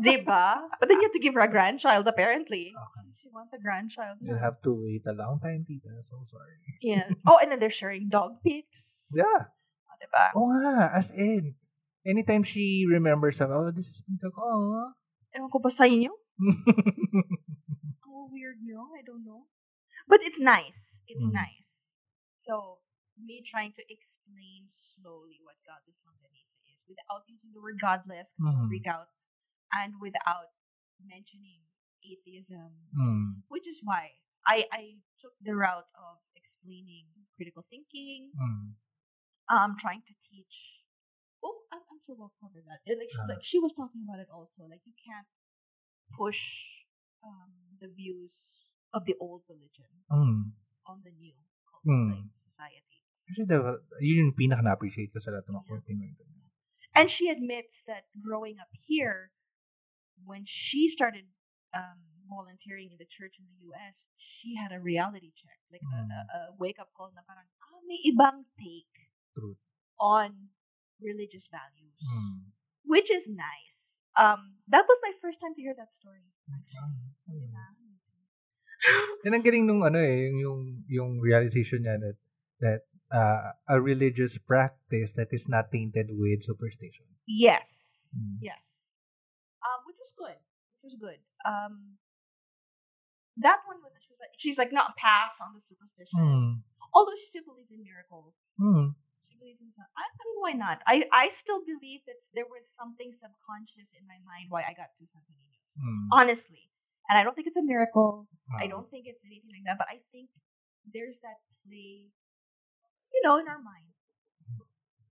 Diba? 0.00 0.64
But 0.80 0.88
then 0.88 0.98
you 0.98 1.06
have 1.06 1.16
to 1.16 1.22
give 1.22 1.34
her 1.34 1.44
a 1.44 1.50
grandchild, 1.50 2.08
apparently. 2.08 2.72
Okay. 2.72 3.06
She 3.20 3.28
wants 3.28 3.52
a 3.52 3.60
grandchild. 3.60 4.18
You 4.24 4.38
have 4.40 4.62
to 4.64 4.72
wait 4.72 5.04
a 5.06 5.12
long 5.12 5.40
time, 5.44 5.68
tita. 5.68 5.92
So 6.08 6.24
sorry. 6.32 6.56
Yeah. 6.80 7.12
Oh, 7.28 7.36
and 7.42 7.52
then 7.52 7.60
they're 7.60 7.74
sharing 7.74 8.08
dog 8.08 8.40
pics. 8.42 8.72
Yeah. 9.12 9.52
Oh, 9.52 9.96
diba? 10.00 10.24
Oo 10.34 10.48
nga, 10.50 11.04
as 11.04 11.08
in. 11.12 11.54
Anytime 12.06 12.44
she 12.44 12.84
remembers 12.88 13.36
something, 13.38 13.56
oh, 13.56 13.72
this 13.72 13.86
is 13.88 13.96
me. 14.08 14.18
Like, 14.22 14.36
oh. 14.36 14.92
Ewan 15.34 15.50
ko 15.50 15.58
ba 15.58 15.72
sa 15.74 15.84
inyo? 15.88 16.12
Oh, 18.06 18.30
weird, 18.30 18.62
no? 18.62 18.94
I 18.94 19.02
don't 19.02 19.24
know. 19.26 19.50
But 20.06 20.20
it's 20.22 20.38
nice. 20.38 20.76
It's 21.10 21.18
Mm. 21.20 21.34
nice. 21.34 21.66
So, 22.46 22.78
me 23.18 23.42
trying 23.50 23.72
to 23.74 23.82
explain 23.90 24.70
slowly 24.94 25.40
what 25.42 25.56
Godless 25.66 25.98
is 25.98 26.78
without 26.86 27.24
using 27.26 27.50
the 27.52 27.60
word 27.60 27.80
godless, 27.80 28.28
Mhm. 28.38 28.68
freak 28.68 28.86
out, 28.86 29.08
and 29.72 29.98
without 30.00 30.52
mentioning 31.02 31.64
atheism, 32.04 32.70
Hmm. 32.94 33.40
which 33.48 33.66
is 33.66 33.80
why 33.82 34.14
I, 34.46 34.68
I 34.70 34.82
took 35.20 35.32
the 35.40 35.56
route 35.56 35.88
of 35.96 36.20
explaining 36.36 37.08
critical 37.36 37.64
thinking, 37.72 38.30
Hmm. 38.36 38.76
um, 39.48 39.76
trying 39.80 40.02
to 40.04 40.14
teach. 40.28 40.73
Oh, 41.44 41.60
I'm, 41.70 41.84
I'm 41.92 42.00
sure 42.08 42.16
we'll 42.16 42.32
cover 42.40 42.58
that. 42.64 42.80
And, 42.88 42.96
Like, 42.96 43.12
she, 43.12 43.20
Ah. 43.20 43.28
like 43.28 43.42
she 43.44 43.58
was 43.60 43.72
talking 43.76 44.00
about 44.08 44.18
it 44.24 44.32
also. 44.32 44.64
Like 44.66 44.80
you 44.88 44.96
can't 44.96 45.28
push 46.16 46.40
um, 47.20 47.52
the 47.84 47.88
views 47.92 48.32
of 48.96 49.04
the 49.04 49.14
old 49.20 49.44
religion 49.48 49.88
Hmm. 50.08 50.56
on 50.88 51.04
the 51.04 51.12
new 51.12 51.36
Hmm. 51.84 52.10
like, 52.16 52.32
society. 52.48 52.98
Kasi 53.28 53.44
diba, 53.48 53.80
yun 54.00 54.16
yung 54.32 54.36
pinaka 54.36 54.60
na-appreciate 54.64 55.12
ko 55.12 55.20
sa 55.20 55.32
lahat 55.32 55.48
ng 55.48 55.56
mga. 55.60 56.24
And 56.94 57.10
she 57.18 57.28
admits 57.28 57.72
that 57.90 58.06
growing 58.22 58.56
up 58.62 58.70
here, 58.86 59.32
when 60.24 60.46
she 60.46 60.92
started 60.94 61.26
um, 61.74 61.98
volunteering 62.30 62.92
in 62.94 62.98
the 63.02 63.08
church 63.18 63.34
in 63.36 63.44
the 63.50 63.58
U.S., 63.72 63.96
she 64.40 64.54
had 64.54 64.70
a 64.70 64.78
reality 64.78 65.32
check, 65.40 65.58
like 65.72 65.82
a, 65.82 66.00
Mm. 66.04 66.08
a, 66.12 66.20
a 66.20 66.40
wake-up 66.60 66.88
call 66.94 67.10
na 67.16 67.24
parang, 67.26 67.48
ah, 67.64 67.80
may 67.88 67.98
ibang 68.06 68.44
take 68.60 68.92
Truth. 69.34 69.58
on 69.98 70.54
religious 71.04 71.44
values. 71.52 71.94
Hmm. 72.00 72.50
which 72.88 73.08
is 73.08 73.24
nice. 73.28 73.72
Um, 74.16 74.60
that 74.68 74.84
was 74.84 74.98
my 75.00 75.12
first 75.24 75.40
time 75.40 75.52
to 75.56 75.60
hear 75.60 75.74
that 75.76 75.88
story. 76.00 76.24
Hmm. 76.48 76.60
Diba? 77.28 77.64
Yan 79.24 79.32
ang 79.36 79.44
galing 79.44 79.64
nung 79.64 79.80
ano 79.84 79.96
eh, 80.00 80.28
yung, 80.28 80.36
yung, 80.36 80.60
yung 80.88 81.10
realization 81.24 81.84
niya 81.84 81.96
that, 82.00 82.16
that 82.60 82.80
uh, 83.08 83.56
a 83.72 83.80
religious 83.80 84.32
practice 84.44 85.08
that 85.16 85.32
is 85.32 85.40
not 85.48 85.72
tainted 85.72 86.12
with 86.12 86.44
superstition. 86.44 87.08
Yes, 87.24 87.64
Hmm. 88.14 88.38
yes. 88.38 88.60
Um, 89.64 89.80
which 89.90 89.98
is 89.98 90.12
good. 90.14 90.38
Which 90.84 90.92
is 90.94 91.00
good. 91.02 91.18
Um, 91.42 91.98
that 93.42 93.58
one 93.66 93.82
was 93.82 93.90
she 94.06 94.12
was 94.14 94.20
like, 94.22 94.34
she's 94.38 94.54
like 94.60 94.70
not 94.70 94.94
pass 94.94 95.34
on 95.42 95.56
the 95.58 95.62
superstition. 95.66 96.14
Hmm. 96.14 96.50
Although 96.94 97.16
she 97.18 97.26
still 97.34 97.48
believes 97.50 97.72
in 97.74 97.82
miracles. 97.82 98.30
Hmm. 98.54 98.94
She 99.44 99.52
believes 99.52 99.60
in 99.60 99.76
some. 99.76 99.84
I, 99.92 100.08
mean, 100.08 100.40
why 100.40 100.54
not? 100.56 100.80
I, 100.88 101.04
I 101.12 101.28
still 101.44 101.60
believe 101.68 102.00
that 102.08 102.16
there 102.32 102.48
was 102.48 102.64
something 102.80 103.12
subconscious 103.20 103.92
in 103.92 104.08
my 104.08 104.16
mind 104.24 104.48
why 104.48 104.64
I 104.64 104.72
got 104.72 104.88
to 104.96 105.04
something. 105.12 105.36
Hmm. 105.76 106.08
Honestly. 106.16 106.72
And 107.12 107.20
I 107.20 107.22
don't 107.28 107.36
think 107.36 107.52
it's 107.52 107.60
a 107.60 107.66
miracle. 107.66 108.24
I 108.56 108.64
don't 108.64 108.88
think 108.88 109.04
it's 109.04 109.20
anything 109.20 109.52
like 109.52 109.68
that. 109.68 109.76
But 109.76 109.92
I 109.92 110.00
think 110.08 110.32
there's 110.88 111.20
that 111.20 111.36
play, 111.68 112.08
you 113.12 113.20
know, 113.20 113.36
in 113.36 113.44
our 113.44 113.60
mind. 113.60 113.92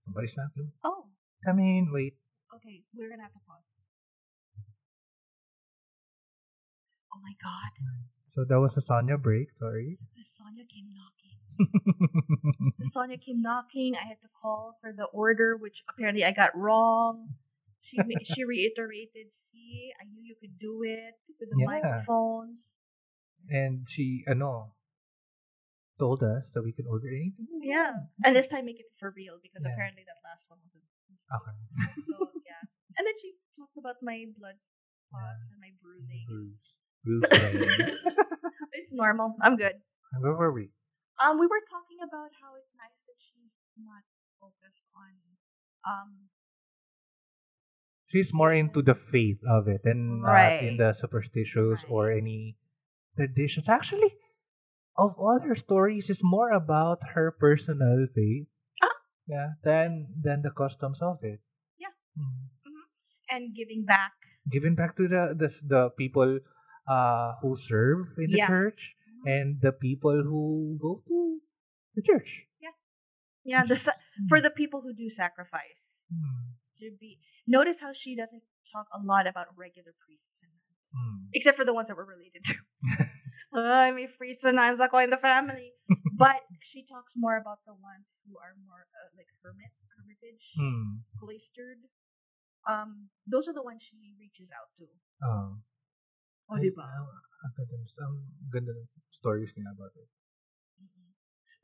Somebody's 0.02 0.34
natin. 0.34 0.74
Oh, 0.82 1.06
Come 1.46 1.62
in, 1.62 1.94
wait. 1.94 2.18
okay. 2.58 2.82
We're 2.98 3.06
going 3.06 3.22
to 3.22 3.26
have 3.30 3.36
to 3.38 3.44
pause. 3.46 3.62
Oh 7.14 7.22
my 7.22 7.38
God. 7.38 7.70
So 8.34 8.42
that 8.42 8.58
was 8.58 8.74
a 8.74 8.82
Sonia 8.82 9.14
break, 9.14 9.46
sorry. 9.62 9.94
The 10.18 10.26
Sonia 10.34 10.66
came 10.66 10.90
knocking. 10.90 11.13
The 11.58 12.90
Sonia 12.92 13.18
came 13.18 13.42
knocking. 13.42 13.94
I 13.94 14.06
had 14.08 14.20
to 14.22 14.30
call 14.40 14.76
for 14.80 14.92
the 14.92 15.04
order, 15.14 15.56
which 15.56 15.76
apparently 15.88 16.24
I 16.24 16.32
got 16.32 16.56
wrong. 16.56 17.30
She 17.90 17.98
she 18.34 18.44
reiterated, 18.44 19.28
"See, 19.52 19.92
I 20.00 20.04
knew 20.10 20.22
you 20.22 20.34
could 20.40 20.58
do 20.58 20.82
it 20.82 21.14
with 21.38 21.50
the 21.50 21.58
Yeah. 21.58 21.66
microphones." 21.66 22.58
and 23.50 23.84
she, 23.92 24.24
uh, 24.26 24.32
ano, 24.32 24.72
told 26.00 26.22
us 26.24 26.42
that 26.54 26.64
we 26.64 26.72
can 26.72 26.86
order 26.88 27.08
anything. 27.08 27.44
Yeah, 27.60 27.92
and 28.24 28.34
this 28.34 28.48
time 28.48 28.64
make 28.64 28.80
it 28.80 28.88
for 28.98 29.12
real 29.12 29.36
because 29.42 29.60
Yeah. 29.62 29.68
apparently 29.72 30.02
that 30.08 30.16
last 30.24 30.42
one 30.48 30.58
wasn't. 30.64 30.84
Okay. 31.28 31.54
So 32.08 32.32
yeah, 32.44 32.62
and 32.98 33.04
then 33.06 33.14
she 33.20 33.36
talked 33.56 33.76
about 33.76 34.00
my 34.02 34.24
blood 34.38 34.56
spots 35.08 35.44
and 35.52 35.60
my 35.60 35.72
bruising. 35.82 36.24
Bruce. 37.04 37.28
Wayne. 37.30 37.68
It's 38.74 38.90
normal. 38.92 39.36
I'm 39.44 39.56
good. 39.56 39.78
Where 40.18 40.34
were 40.34 40.52
we? 40.52 40.70
Um, 41.22 41.38
we 41.38 41.46
were 41.46 41.62
talking 41.70 42.02
about 42.02 42.30
how 42.42 42.58
it's 42.58 42.72
nice 42.74 42.98
that 43.06 43.18
she's 43.30 43.54
not 43.78 44.02
focused 44.42 44.84
on 44.98 45.12
um 45.86 46.10
She's 48.10 48.30
more 48.32 48.54
into 48.54 48.82
the 48.82 48.94
faith 49.10 49.38
of 49.48 49.66
it 49.66 49.82
and 49.84 50.22
uh, 50.22 50.28
Right. 50.28 50.62
in 50.62 50.76
the 50.78 50.94
superstitious 51.00 51.82
Right. 51.82 51.90
or 51.90 52.12
any 52.12 52.54
traditions. 53.16 53.66
Actually, 53.68 54.14
of 54.96 55.18
all 55.18 55.40
her 55.42 55.56
stories, 55.56 56.04
it's 56.08 56.22
more 56.22 56.50
about 56.52 57.02
her 57.14 57.32
personal 57.34 58.06
faith. 58.14 58.46
Ah. 58.82 58.94
Yeah, 59.26 59.48
than 59.64 60.14
than 60.22 60.42
the 60.46 60.50
customs 60.54 60.98
of 61.02 61.18
it. 61.24 61.40
Yeah. 61.78 61.94
Mhm. 62.18 62.86
and 63.34 63.54
giving 63.56 63.82
back. 63.84 64.12
Giving 64.50 64.74
back 64.78 64.94
to 64.96 65.08
the 65.08 65.34
the, 65.34 65.50
the 65.66 65.82
people 65.98 66.38
uh, 66.86 67.34
who 67.42 67.56
serve 67.66 68.14
in 68.18 68.30
the 68.30 68.38
Yeah. 68.38 68.46
church 68.46 68.78
and 69.24 69.60
the 69.60 69.72
people 69.72 70.22
who 70.22 70.76
go 70.80 71.00
to 71.08 71.40
the 71.96 72.02
church. 72.02 72.28
Yeah, 73.44 73.68
the 73.68 73.76
sa- 73.84 74.00
for 74.32 74.40
the 74.40 74.48
people 74.48 74.80
who 74.80 74.96
do 74.96 75.12
sacrifice. 75.16 75.76
Hmm. 76.08 76.56
to 76.80 76.92
be 77.00 77.16
notice 77.48 77.76
how 77.80 77.92
she 77.96 78.12
doesn't 78.16 78.44
talk 78.72 78.88
a 78.92 79.00
lot 79.00 79.24
about 79.28 79.52
regular 79.56 79.92
priests 80.04 80.36
and 80.44 80.52
nuns, 80.52 80.80
Hmm. 80.92 81.16
except 81.36 81.56
for 81.60 81.64
the 81.68 81.72
ones 81.76 81.88
that 81.88 81.96
we're 81.96 82.08
related 82.08 82.40
to. 82.44 82.54
Ay, 83.56 83.92
may 83.92 84.08
priests 84.16 84.44
and 84.44 84.56
nuns 84.56 84.80
ako 84.80 85.00
in 85.04 85.12
the 85.12 85.20
family. 85.20 85.72
but 86.20 86.40
she 86.72 86.84
talks 86.88 87.12
more 87.16 87.36
about 87.36 87.60
the 87.68 87.76
ones 87.76 88.04
who 88.24 88.36
are 88.40 88.52
more 88.64 88.84
uh, 88.96 89.08
like 89.16 89.28
hermit, 89.44 89.72
hermitage, 89.96 90.44
Hmm. 90.56 91.04
cloistered. 91.20 91.80
Um, 92.64 93.12
those 93.28 93.44
are 93.48 93.56
the 93.56 93.64
ones 93.64 93.80
she 93.84 94.16
reaches 94.16 94.48
out 94.56 94.72
to. 94.80 94.88
Oh. 95.24 95.60
Oh, 96.52 96.56
diba? 96.60 96.84
Ang 96.84 97.52
ganda, 97.56 97.76
ang 98.04 98.16
ganda 98.52 98.72
ng 98.72 98.88
stories 99.24 99.48
niya 99.56 99.72
about 99.72 99.96
it. 99.96 100.08
Mm-mm. 100.84 101.08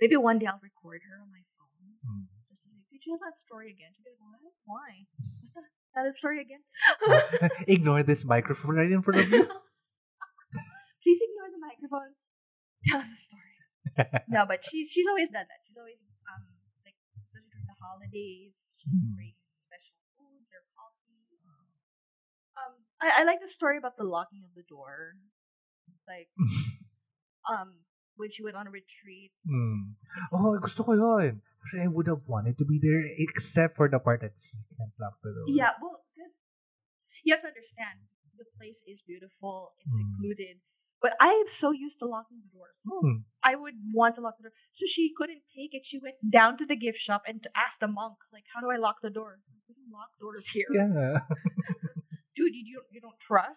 Maybe 0.00 0.16
one 0.16 0.40
day 0.40 0.48
I'll 0.48 0.62
record 0.64 1.04
her 1.04 1.20
on 1.20 1.28
my 1.28 1.44
phone. 1.60 1.92
Just 2.48 2.64
like, 2.64 2.80
did 2.88 3.04
you 3.04 3.12
tell 3.12 3.20
that 3.20 3.36
story 3.44 3.68
again? 3.68 3.92
She'll 4.00 4.16
be 4.16 4.16
like, 4.16 4.40
what? 4.40 4.56
Why? 4.64 4.90
Tell 5.92 6.06
that 6.08 6.16
story 6.22 6.38
again? 6.40 6.62
Ignore 7.68 8.06
this 8.08 8.22
microphone 8.24 8.78
right 8.80 8.88
in 8.88 9.02
front 9.04 9.20
of 9.20 9.28
you. 9.28 9.42
Please 11.02 11.20
ignore 11.20 11.50
the 11.50 11.58
microphone. 11.60 12.12
Tell 12.88 13.02
us 13.02 13.10
a 13.10 13.20
story. 13.28 13.54
no, 14.30 14.46
but 14.46 14.62
she 14.70 14.86
she's 14.94 15.08
always 15.10 15.28
done 15.34 15.44
that. 15.50 15.60
She's 15.66 15.74
always 15.76 15.98
um 16.30 16.46
like 16.86 16.94
especially 17.18 17.50
during 17.50 17.66
the 17.66 17.76
holidays, 17.82 18.52
she 18.78 18.86
Hmm. 18.88 19.18
brings 19.18 19.36
special 19.66 19.98
foods 20.16 20.46
or 20.54 20.62
coffee. 20.78 21.26
Um, 22.54 22.72
I, 23.02 23.22
I 23.22 23.22
like 23.26 23.40
the 23.42 23.50
story 23.58 23.76
about 23.80 23.98
the 23.98 24.06
locking 24.06 24.44
of 24.46 24.52
the 24.54 24.62
door. 24.70 25.18
Like 26.06 26.30
um 27.48 27.72
when 28.20 28.28
she 28.34 28.44
went 28.44 28.56
on 28.56 28.66
a 28.68 28.72
retreat. 28.74 29.32
Hmm. 29.48 29.96
Oh, 30.32 30.58
gusto 30.60 30.84
ko 30.84 30.92
yun. 30.92 31.40
Actually, 31.64 31.84
I 31.84 31.90
would 31.92 32.08
have 32.08 32.24
wanted 32.28 32.56
to 32.60 32.64
be 32.68 32.76
there 32.80 33.00
except 33.04 33.76
for 33.80 33.88
the 33.88 33.98
part 34.00 34.20
that 34.20 34.32
she 34.44 34.56
can't 34.76 34.92
lock 35.00 35.16
the 35.24 35.32
door. 35.32 35.48
Yeah, 35.48 35.72
well, 35.80 36.04
'cause 36.16 36.32
you 37.24 37.32
have 37.32 37.40
to 37.44 37.48
understand 37.52 38.04
the 38.36 38.44
place 38.56 38.76
is 38.88 39.00
beautiful, 39.08 39.72
it's 39.80 39.88
Hmm. 39.88 40.00
secluded. 40.16 40.56
But 41.00 41.16
I 41.20 41.32
am 41.32 41.48
so 41.64 41.72
used 41.72 41.96
to 42.00 42.06
locking 42.08 42.40
the 42.44 42.52
doors. 42.52 42.76
Hmm. 42.84 43.24
I 43.40 43.56
would 43.56 43.76
want 43.96 44.16
to 44.16 44.20
lock 44.20 44.36
the 44.36 44.48
door. 44.52 44.56
So 44.76 44.84
she 44.92 45.12
couldn't 45.16 45.40
take 45.56 45.72
it. 45.72 45.84
She 45.88 45.96
went 45.96 46.16
down 46.28 46.58
to 46.60 46.66
the 46.68 46.76
gift 46.76 47.00
shop 47.08 47.24
and 47.26 47.40
asked 47.56 47.80
the 47.80 47.88
monk, 47.88 48.20
like, 48.36 48.44
how 48.52 48.60
do 48.60 48.68
I 48.68 48.76
lock 48.76 49.00
the 49.00 49.08
door? 49.08 49.40
We 49.68 49.72
don't 49.76 49.88
lock 49.92 50.12
doors 50.20 50.44
here. 50.52 50.68
Yeah. 50.76 51.24
Dude, 52.36 52.52
you, 52.52 52.62
you, 52.68 52.74
don't, 52.76 52.88
you 52.92 53.00
don't 53.00 53.16
trust? 53.24 53.56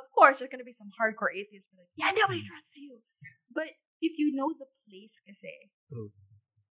Of 0.00 0.08
course, 0.16 0.40
there's 0.40 0.48
going 0.52 0.62
to 0.64 0.68
be 0.68 0.76
some 0.80 0.88
hardcore 0.96 1.32
atheists 1.32 1.68
who 1.72 1.80
are 1.80 1.84
like, 1.84 1.92
yeah, 2.00 2.10
nobody 2.16 2.40
trusts 2.46 2.72
you. 2.76 3.00
But 3.52 3.68
if 4.00 4.16
you 4.16 4.32
know 4.32 4.48
the 4.56 4.68
place 4.88 5.12
kasi, 5.28 5.52
True. 5.92 6.08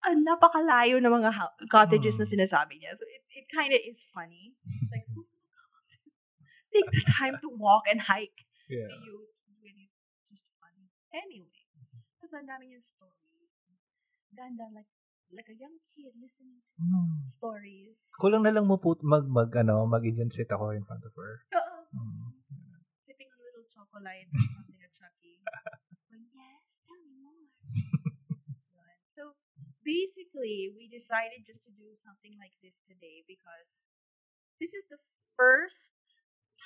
ah, 0.07 0.15
napakalayo 0.15 1.03
ng 1.03 1.11
mga 1.11 1.31
ha- 1.35 1.55
cottages 1.67 2.15
na 2.15 2.25
Hmm. 2.25 2.33
sinasabi 2.33 2.79
niya. 2.79 2.95
So 2.95 3.03
it, 3.03 3.21
it 3.43 3.45
kind 3.51 3.75
of 3.75 3.81
is 3.83 3.99
funny. 4.15 4.55
Like, 4.87 5.07
take 6.73 6.87
the 6.87 7.03
time 7.19 7.35
to 7.43 7.49
walk 7.51 7.83
and 7.91 7.99
hike 7.99 8.35
yeah. 8.71 8.87
you. 9.03 9.27
It's 9.49 9.59
really 9.59 9.91
just 10.31 10.45
funny. 10.63 10.87
Anyway, 11.11 11.63
kasi 12.23 12.33
ang 12.39 12.47
dami 12.47 12.71
niyang 12.71 12.85
stories. 12.95 13.51
Ganda, 14.31 14.69
like, 14.71 14.87
like 15.35 15.49
a 15.51 15.57
young 15.57 15.75
kid 15.93 16.15
listening 16.15 16.63
to 16.63 16.69
Hmm. 16.79 17.35
stories. 17.35 17.99
Kulang 18.19 18.47
na 18.47 18.55
lang 18.55 18.67
mo 18.67 18.79
po 18.79 18.95
mag, 19.03 19.27
mag, 19.27 19.51
ano, 19.59 19.83
sit 20.31 20.47
ako 20.47 20.71
in 20.71 20.87
front 20.87 21.03
of 21.03 21.11
her. 21.19 21.43
Oo. 21.55 21.75
Hmm. 21.91 22.38
Sipping 23.93 24.05
a 24.05 24.13
little 24.13 24.29
chocolate 24.29 24.53
something 24.55 24.79
at 24.85 24.91
Chucky. 25.01 25.35
Going, 26.09 26.25
yes, 26.33 26.61
tell 26.87 26.99
me 27.01 27.13
more. 27.21 27.45
So, 29.19 29.35
basically, 29.83 30.71
we 30.71 30.87
decided 30.87 31.43
just 31.43 31.59
to 31.67 31.71
do 31.75 31.91
something 32.07 32.31
like 32.39 32.55
this 32.63 32.71
today 32.87 33.27
because 33.27 33.67
this 34.63 34.71
is 34.71 34.87
the 34.87 34.95
first 35.35 35.75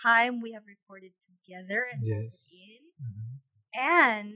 time 0.05 0.37
we 0.37 0.53
have 0.53 0.61
recorded 0.69 1.17
together 1.25 1.89
and 1.89 2.05
Yes. 2.05 2.29
in. 2.53 2.81
Mhm. 3.01 3.33
And 3.73 4.29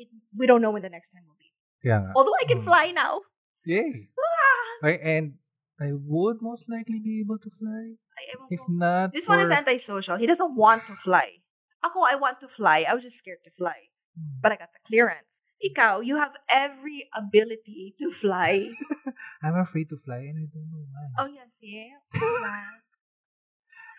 it, 0.00 0.08
we 0.32 0.46
don't 0.48 0.62
know 0.64 0.70
when 0.72 0.80
the 0.80 0.88
next 0.88 1.12
time 1.12 1.28
will 1.28 1.36
be. 1.36 1.52
Nga. 1.84 2.16
Although 2.16 2.32
I 2.40 2.48
can 2.48 2.64
Hmm. 2.64 2.70
fly 2.72 2.84
now. 2.96 3.20
Yay! 3.68 4.08
Ah! 4.16 4.88
I, 4.88 4.92
and 4.96 5.36
I 5.78 5.92
would 5.92 6.40
most 6.40 6.64
likely 6.72 7.00
be 7.04 7.20
able 7.20 7.36
to 7.36 7.50
fly. 7.60 7.84
I 8.16 8.22
If 8.48 8.60
not 8.68 9.12
This 9.12 9.24
for... 9.28 9.36
one 9.36 9.44
is 9.44 9.52
antisocial. 9.52 10.16
He 10.16 10.24
doesn't 10.26 10.56
want 10.56 10.86
to 10.88 10.96
fly. 11.04 11.41
Ako, 11.82 12.06
I 12.06 12.14
want 12.16 12.38
to 12.40 12.48
fly. 12.56 12.86
I 12.86 12.94
was 12.94 13.02
just 13.02 13.18
scared 13.18 13.42
to 13.44 13.50
fly. 13.58 13.90
Hmm. 14.14 14.38
But 14.42 14.52
I 14.52 14.56
got 14.56 14.70
the 14.70 14.82
clearance. 14.86 15.26
Ikaw, 15.62 16.02
you 16.02 16.18
have 16.18 16.34
every 16.50 17.06
ability 17.14 17.94
to 17.98 18.10
fly. 18.18 18.66
I'm 19.42 19.54
afraid 19.58 19.88
to 19.90 19.98
fly 20.02 20.18
and 20.26 20.38
I 20.42 20.46
don't 20.50 20.66
know 20.70 20.82
why. 20.90 21.06
oh, 21.22 21.28
yes, 21.30 21.46
yeah. 21.62 21.94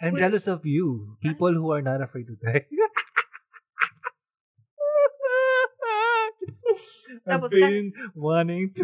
I'm 0.04 0.14
Wait. 0.14 0.20
jealous 0.20 0.44
of 0.48 0.66
you. 0.68 1.16
People 1.24 1.54
who 1.56 1.72
are 1.72 1.82
not 1.82 2.02
afraid 2.04 2.28
to 2.28 2.36
die. 2.36 2.68
I've 7.24 7.48
been 7.48 7.94
wanting 8.16 8.74
to. 8.76 8.84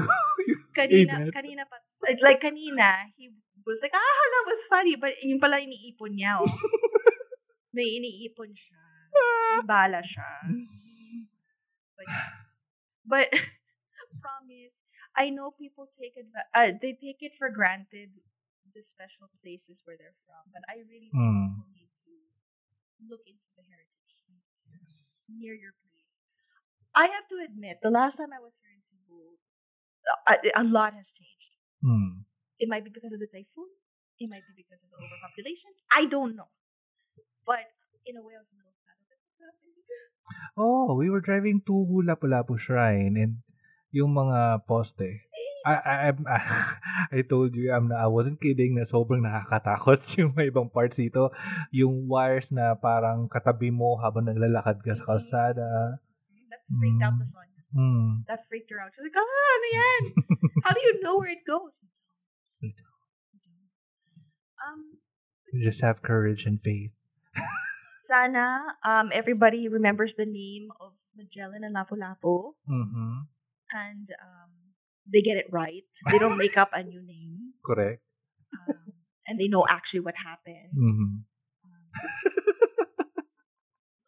kanina, 0.72 1.28
kanina 1.36 1.68
pa, 1.68 1.76
like 2.24 2.39
kanina, 2.39 3.12
he 3.18 3.36
was 3.68 3.80
like, 3.84 3.91
ah, 3.91 4.22
that 4.32 4.43
was 4.47 4.62
funny. 4.72 4.95
But 4.95 5.20
yun 5.20 5.43
pala 5.43 5.60
iniipon 5.60 6.16
niya, 6.16 6.39
oh. 6.39 6.47
May 7.76 8.00
iniipon 8.00 8.56
siya. 8.56 8.78
Bala 9.66 10.02
siya. 10.04 10.30
But, 11.97 12.08
but 13.06 13.28
promise, 14.24 14.74
I 15.18 15.30
know 15.30 15.52
people 15.52 15.89
take 16.00 16.16
adva- 16.16 16.50
uh, 16.56 16.72
they 16.82 16.95
take 17.00 17.20
it 17.22 17.34
for 17.38 17.50
granted 17.52 18.12
the 18.76 18.82
special 18.93 19.28
places 19.41 19.82
where 19.84 19.97
they're 19.97 20.16
from, 20.30 20.43
but 20.54 20.62
I 20.70 20.86
really 20.88 21.10
think 21.10 21.18
Hmm. 21.18 21.58
people 21.58 21.70
need 21.74 21.91
to 22.06 22.14
look 23.10 23.24
into 23.26 23.50
the 23.58 23.66
heritage 23.66 24.16
near 25.30 25.54
your 25.58 25.74
place. 25.86 26.06
I 26.95 27.06
have 27.10 27.26
to 27.30 27.38
admit, 27.45 27.80
the 27.82 27.93
last 27.93 28.18
time 28.18 28.34
I 28.34 28.41
was 28.41 28.54
here 28.62 28.74
in 28.74 28.82
Cebu, 28.89 29.38
a, 30.28 30.36
a 30.62 30.66
lot 30.66 30.93
has 30.97 31.06
changed. 31.18 31.52
Hmm. 31.86 32.26
It 32.60 32.68
might 32.70 32.84
be 32.84 32.91
because 32.91 33.14
of 33.14 33.22
the 33.22 33.30
typhoon. 33.32 33.70
It 34.20 34.28
might 34.30 34.43
be 34.52 34.56
because 34.64 34.82
of 34.84 34.89
the 34.91 35.00
overpopulation. 35.00 35.72
I 35.93 36.06
don't 36.12 36.36
know. 36.36 36.50
But 37.47 37.66
in 38.06 38.18
a 38.20 38.24
way, 38.26 38.36
I 38.36 38.41
was 38.43 38.50
a 38.52 38.58
Oh, 40.59 40.93
we 40.95 41.09
were 41.09 41.21
driving 41.23 41.61
to 41.65 41.73
Lapu-Lapu 42.03 42.59
Shrine 42.59 43.15
and 43.15 43.33
yung 43.95 44.11
mga 44.13 44.67
poste. 44.67 45.23
I, 45.65 45.73
I, 45.75 45.95
I'm- 46.11 46.27
I 47.15 47.19
told 47.27 47.55
you, 47.55 47.71
I'm, 47.71 47.91
I 47.91 48.07
wasn't 48.07 48.39
kidding 48.39 48.75
na 48.75 48.87
sobrang 48.87 49.23
nakakatakot 49.23 50.03
yung 50.19 50.31
may 50.35 50.51
ibang 50.51 50.71
parts 50.71 50.95
dito. 50.95 51.31
Yung 51.71 52.07
wires 52.07 52.47
na 52.51 52.75
parang 52.75 53.27
katabi 53.27 53.71
mo 53.71 53.99
habang 53.99 54.27
naglalakad 54.27 54.79
ka 54.83 54.95
sa 54.95 55.03
kalsada. 55.07 55.99
That 56.51 56.61
freaked 56.67 57.03
out 57.03 57.15
the 57.19 57.27
Mm. 57.27 57.33
Sonia. 57.33 57.61
Hmm. 57.69 58.09
That 58.27 58.41
freaked 58.49 58.69
her 58.73 58.79
out. 58.81 58.89
She's 58.97 59.05
like, 59.05 59.13
ah, 59.13 59.23
ano 59.23 59.67
yan? 59.69 60.01
How 60.65 60.71
do 60.73 60.81
you 60.81 60.95
know 61.05 61.17
where 61.21 61.29
it 61.31 61.45
goes? 61.45 61.73
Um, 64.59 64.99
You 65.53 65.65
just 65.65 65.81
have 65.81 66.01
courage 66.01 66.43
and 66.45 66.59
faith. 66.61 66.93
Sana 68.10 68.66
um, 68.82 69.14
everybody 69.14 69.70
remembers 69.70 70.10
the 70.18 70.26
name 70.26 70.74
of 70.82 70.97
Magellan 71.14 71.62
and 71.64 71.78
Lapu-Lapu 71.78 72.57
Mm-hmm. 72.66 73.16
and 73.70 74.07
um, 74.18 74.49
they 75.05 75.22
get 75.22 75.38
it 75.38 75.49
right. 75.53 75.86
They 76.10 76.18
don't 76.18 76.38
make 76.38 76.57
up 76.57 76.70
a 76.74 76.82
new 76.82 77.01
name. 77.01 77.53
Correct. 77.66 78.01
Um, 78.53 78.93
and 79.30 79.38
they 79.38 79.45
know 79.49 79.66
actually 79.70 80.01
what 80.01 80.14
happened. 80.18 80.74
Mm-hmm. 80.74 81.26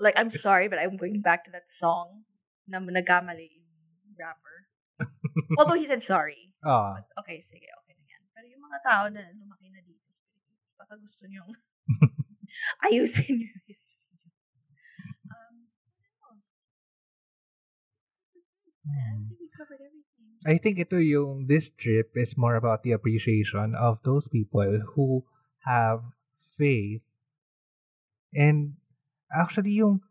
Like, 0.01 0.17
I'm 0.17 0.33
sorry, 0.41 0.65
but 0.67 0.81
I'm 0.81 0.97
going 0.97 1.21
back 1.21 1.45
to 1.45 1.51
that 1.53 1.69
song 1.77 2.25
na 2.65 2.81
nagkamali 2.81 3.49
yung 3.53 4.17
rapper. 4.17 4.57
Although 5.61 5.77
he 5.77 5.85
said 5.85 6.01
sorry. 6.09 6.49
Ah. 6.65 6.97
But, 6.97 7.05
okay, 7.21 7.45
sige, 7.53 7.69
okay 7.69 7.93
na 7.93 8.05
yan. 8.09 8.21
Pero 8.33 8.45
yung 8.49 8.63
mga 8.65 8.79
tao 8.81 9.03
na 9.13 9.21
lumaki 9.37 9.69
na 9.69 9.81
dito, 9.85 10.09
baka 10.73 10.97
gusto 10.97 11.29
nyo 11.29 11.45
ayusin 12.89 13.45
nyo. 13.45 13.53
I 18.85 18.89
mm. 18.89 19.27
think 19.29 19.39
we 19.39 19.49
covered 19.57 19.81
everything. 19.81 20.01
I 20.41 20.57
think 20.57 20.75
ito 20.81 20.97
yung, 20.97 21.45
this 21.45 21.65
trip 21.77 22.17
is 22.17 22.33
more 22.33 22.57
about 22.57 22.81
the 22.81 22.97
appreciation 22.97 23.77
of 23.77 24.01
those 24.01 24.25
people 24.33 24.81
who 24.95 25.21
have 25.65 26.01
faith. 26.57 27.05
And 28.33 28.73
actually 29.29 29.77
yung, 29.77 30.01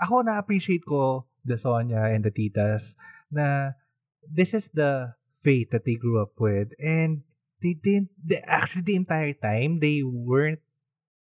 ako 0.00 0.24
na-appreciate 0.24 0.84
ko 0.88 1.28
the 1.44 1.60
Sonia 1.60 2.08
and 2.08 2.24
the 2.24 2.32
titas 2.32 2.80
na 3.28 3.76
this 4.24 4.48
is 4.56 4.64
the 4.72 5.12
faith 5.44 5.68
that 5.72 5.84
they 5.84 5.94
grew 5.94 6.20
up 6.24 6.32
with 6.40 6.72
and 6.80 7.22
they 7.62 7.76
didn't, 7.76 8.10
they, 8.24 8.40
actually 8.44 8.84
the 8.84 8.96
entire 8.96 9.32
time 9.32 9.78
they 9.80 10.00
weren't, 10.02 10.60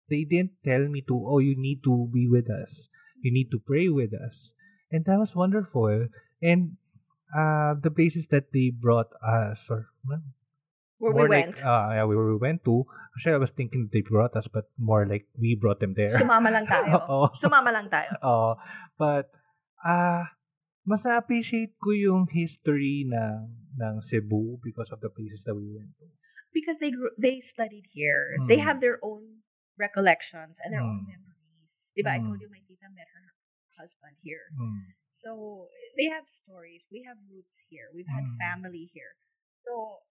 they 0.09 0.25
didn't 0.29 0.61
tell 0.65 0.85
me 0.89 1.01
to, 1.09 1.17
oh, 1.17 1.39
you 1.39 1.57
need 1.57 1.81
to 1.85 2.09
be 2.13 2.29
with 2.29 2.53
us. 2.53 2.69
You 3.23 3.33
need 3.33 3.51
to 3.53 3.61
pray 3.65 3.89
with 3.89 4.13
us. 4.13 4.37
And 4.91 5.05
that 5.07 5.17
was 5.17 5.33
wonderful. 5.35 6.09
And 6.43 6.77
uh, 7.35 7.75
the 7.81 7.91
places 7.91 8.25
that 8.31 8.53
they 8.53 8.71
brought 8.71 9.11
us, 9.25 9.59
or 9.69 9.89
Where 10.99 11.13
more 11.13 11.27
we 11.29 11.35
like, 11.35 11.47
went. 11.51 11.59
uh, 11.59 11.89
yeah, 11.99 12.05
where 12.05 12.19
we 12.23 12.37
went 12.39 12.63
to. 12.65 12.87
Actually, 13.17 13.35
I 13.35 13.43
was 13.43 13.51
thinking 13.57 13.91
they 13.93 14.01
brought 14.07 14.37
us, 14.37 14.47
but 14.53 14.71
more 14.79 15.05
like 15.05 15.27
we 15.37 15.59
brought 15.59 15.81
them 15.81 15.95
there. 15.99 16.15
Sumama 16.21 16.53
lang 16.53 16.67
tayo. 16.73 16.95
Oo. 17.11 17.27
Sumama 17.43 17.71
lang 17.75 17.91
tayo. 17.91 18.13
Oo. 18.25 18.51
but, 18.97 19.27
ah, 19.85 20.31
mas 20.87 21.03
na-appreciate 21.03 21.75
ko 21.83 21.91
yung 21.91 22.27
history 22.31 23.03
ng, 23.07 23.51
ng 23.79 23.95
Cebu 24.11 24.59
because 24.63 24.89
of 24.95 25.01
the 25.03 25.11
places 25.11 25.43
that 25.45 25.55
we 25.59 25.67
went 25.75 25.91
to. 25.99 26.07
Because 26.55 26.77
they 26.79 26.91
grew, 26.95 27.11
they 27.19 27.41
studied 27.51 27.87
here. 27.91 28.37
They 28.47 28.61
Mm. 28.61 28.67
have 28.67 28.79
their 28.79 29.01
own 29.03 29.43
recollections 29.81 30.55
and 30.63 30.71
their 30.71 30.85
own 30.85 31.03
Mm. 31.03 31.09
memories. 31.19 31.69
Diba? 31.99 32.13
I 32.15 32.19
Mm. 32.23 32.29
told 32.31 32.41
you 32.41 32.51
my 32.53 32.61
tita 32.69 32.87
met 32.95 33.09
her 33.11 33.27
husband 33.77 34.15
here. 34.23 34.47
Mm. 34.55 34.87
So 35.25 35.69
they 35.97 36.07
have 36.11 36.27
stories. 36.45 36.83
We 36.91 37.03
have 37.07 37.17
roots 37.31 37.55
here. 37.71 37.89
We've 37.95 38.09
had 38.11 38.25
Mm. 38.27 38.37
family 38.43 38.91
here. 38.93 39.15
So 39.65 40.03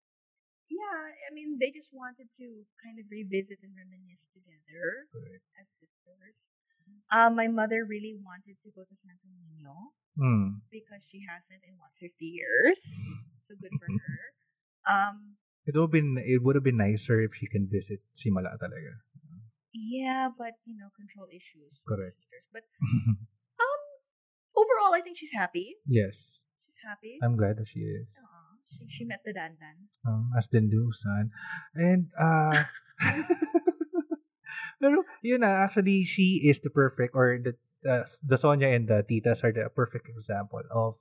yeah, 0.71 0.99
I 1.27 1.29
mean, 1.35 1.59
they 1.59 1.67
just 1.75 1.91
wanted 1.91 2.31
to 2.39 2.47
kind 2.79 2.95
of 2.99 3.05
revisit 3.11 3.59
and 3.59 3.75
reminisce 3.75 4.23
together 4.31 5.05
Correct. 5.11 5.43
as 5.59 5.67
sisters. 5.83 6.35
Uh, 7.11 7.27
my 7.29 7.47
mother 7.51 7.83
really 7.83 8.15
wanted 8.23 8.55
to 8.63 8.69
go 8.71 8.83
to 8.87 8.95
Santo 9.03 9.27
Niño 9.35 9.75
Mm. 10.19 10.59
because 10.71 11.03
she 11.11 11.23
hasn't 11.27 11.63
in 11.67 11.75
what 11.79 11.91
50 11.99 12.15
years. 12.23 12.79
So 13.47 13.55
good 13.59 13.71
for 13.79 13.87
her. 14.07 14.21
Um, 14.87 15.35
It 15.67 15.75
would 15.75 15.91
have 15.91 15.93
been 15.93 16.17
it 16.17 16.39
would 16.41 16.55
have 16.55 16.63
been 16.65 16.79
nicer 16.79 17.21
if 17.21 17.31
she 17.37 17.47
can 17.51 17.67
visit 17.67 17.99
Simala 18.17 18.55
talaga. 18.57 18.95
yeah, 19.75 20.29
but 20.35 20.55
you 20.65 20.75
know, 20.79 20.89
control 20.95 21.27
issues. 21.31 21.71
Correct. 21.87 22.17
But 22.51 22.63
overall, 24.71 24.95
I 24.95 25.01
think 25.03 25.17
she's 25.19 25.33
happy. 25.35 25.75
yes, 25.87 26.15
She's 26.65 26.81
happy. 26.87 27.19
I'm 27.21 27.35
glad 27.35 27.57
that 27.57 27.67
she 27.73 27.81
is. 27.81 28.07
Aw, 28.15 28.55
she, 28.71 28.87
she 28.97 29.03
met 29.03 29.19
the 29.25 29.33
dandan. 29.35 29.91
Um, 30.07 30.31
as 30.37 30.45
din 30.51 30.69
do, 30.69 30.89
son. 31.03 31.29
And, 31.75 32.07
uh, 32.15 32.63
pero, 34.81 35.03
yun 35.21 35.41
na, 35.41 35.67
actually, 35.67 36.07
she 36.15 36.41
is 36.47 36.57
the 36.63 36.69
perfect, 36.71 37.13
or 37.13 37.37
the, 37.37 37.53
uh, 37.89 38.03
the 38.25 38.39
Sonia 38.41 38.69
and 38.73 38.87
the 38.87 39.03
Titas 39.05 39.43
are 39.43 39.53
the 39.53 39.69
perfect 39.75 40.07
example 40.09 40.63
of 40.73 40.95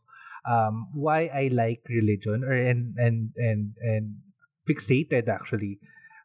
um, 0.48 0.88
why 0.92 1.26
I 1.28 1.48
like 1.52 1.84
religion, 1.88 2.44
or 2.44 2.52
and, 2.52 2.96
and, 2.96 3.32
and, 3.36 3.74
and 3.80 4.16
fixated, 4.68 5.28
actually, 5.28 5.78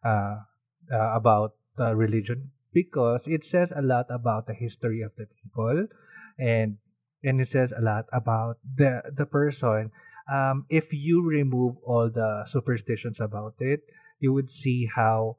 uh, 0.04 0.44
uh, 0.92 1.12
about 1.16 1.56
uh, 1.80 1.94
religion, 1.96 2.52
because 2.74 3.22
it 3.26 3.42
says 3.52 3.70
a 3.76 3.82
lot 3.82 4.08
about 4.10 4.48
the 4.48 4.54
history 4.54 5.02
of 5.02 5.12
the 5.18 5.28
people, 5.44 5.88
and, 6.40 6.78
and 7.24 7.42
it 7.42 7.50
says 7.52 7.70
a 7.78 7.82
lot 7.82 8.06
about 8.14 8.58
the, 8.78 9.02
the 9.18 9.26
person. 9.26 9.92
Um, 10.32 10.66
if 10.70 10.86
you 10.92 11.24
remove 11.26 11.76
all 11.86 12.10
the 12.10 12.46
superstitions 12.52 13.18
about 13.20 13.56
it, 13.60 13.82
you 14.20 14.34
would 14.34 14.50
see 14.64 14.88
how 14.94 15.38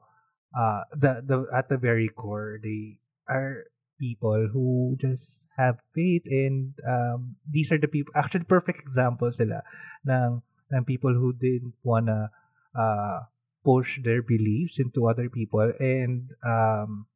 uh, 0.57 0.83
the 0.95 1.21
the 1.25 1.45
at 1.55 1.67
the 1.69 1.77
very 1.77 2.07
core 2.09 2.59
they 2.63 2.97
are 3.27 3.65
people 3.99 4.47
who 4.51 4.95
just 5.01 5.21
have 5.57 5.75
faith 5.93 6.23
and 6.29 6.73
um, 6.87 7.35
these 7.49 7.67
are 7.71 7.79
the 7.79 7.87
people 7.87 8.13
actually 8.15 8.45
perfect 8.45 8.79
examples 8.79 9.33
sila 9.37 9.59
ng 10.07 10.41
ng 10.71 10.83
people 10.85 11.11
who 11.11 11.33
didn't 11.33 11.73
wanna 11.83 12.29
uh, 12.77 13.25
push 13.65 13.87
their 14.05 14.21
beliefs 14.21 14.77
into 14.77 15.09
other 15.09 15.27
people 15.29 15.67
and 15.79 16.31
um 16.45 17.09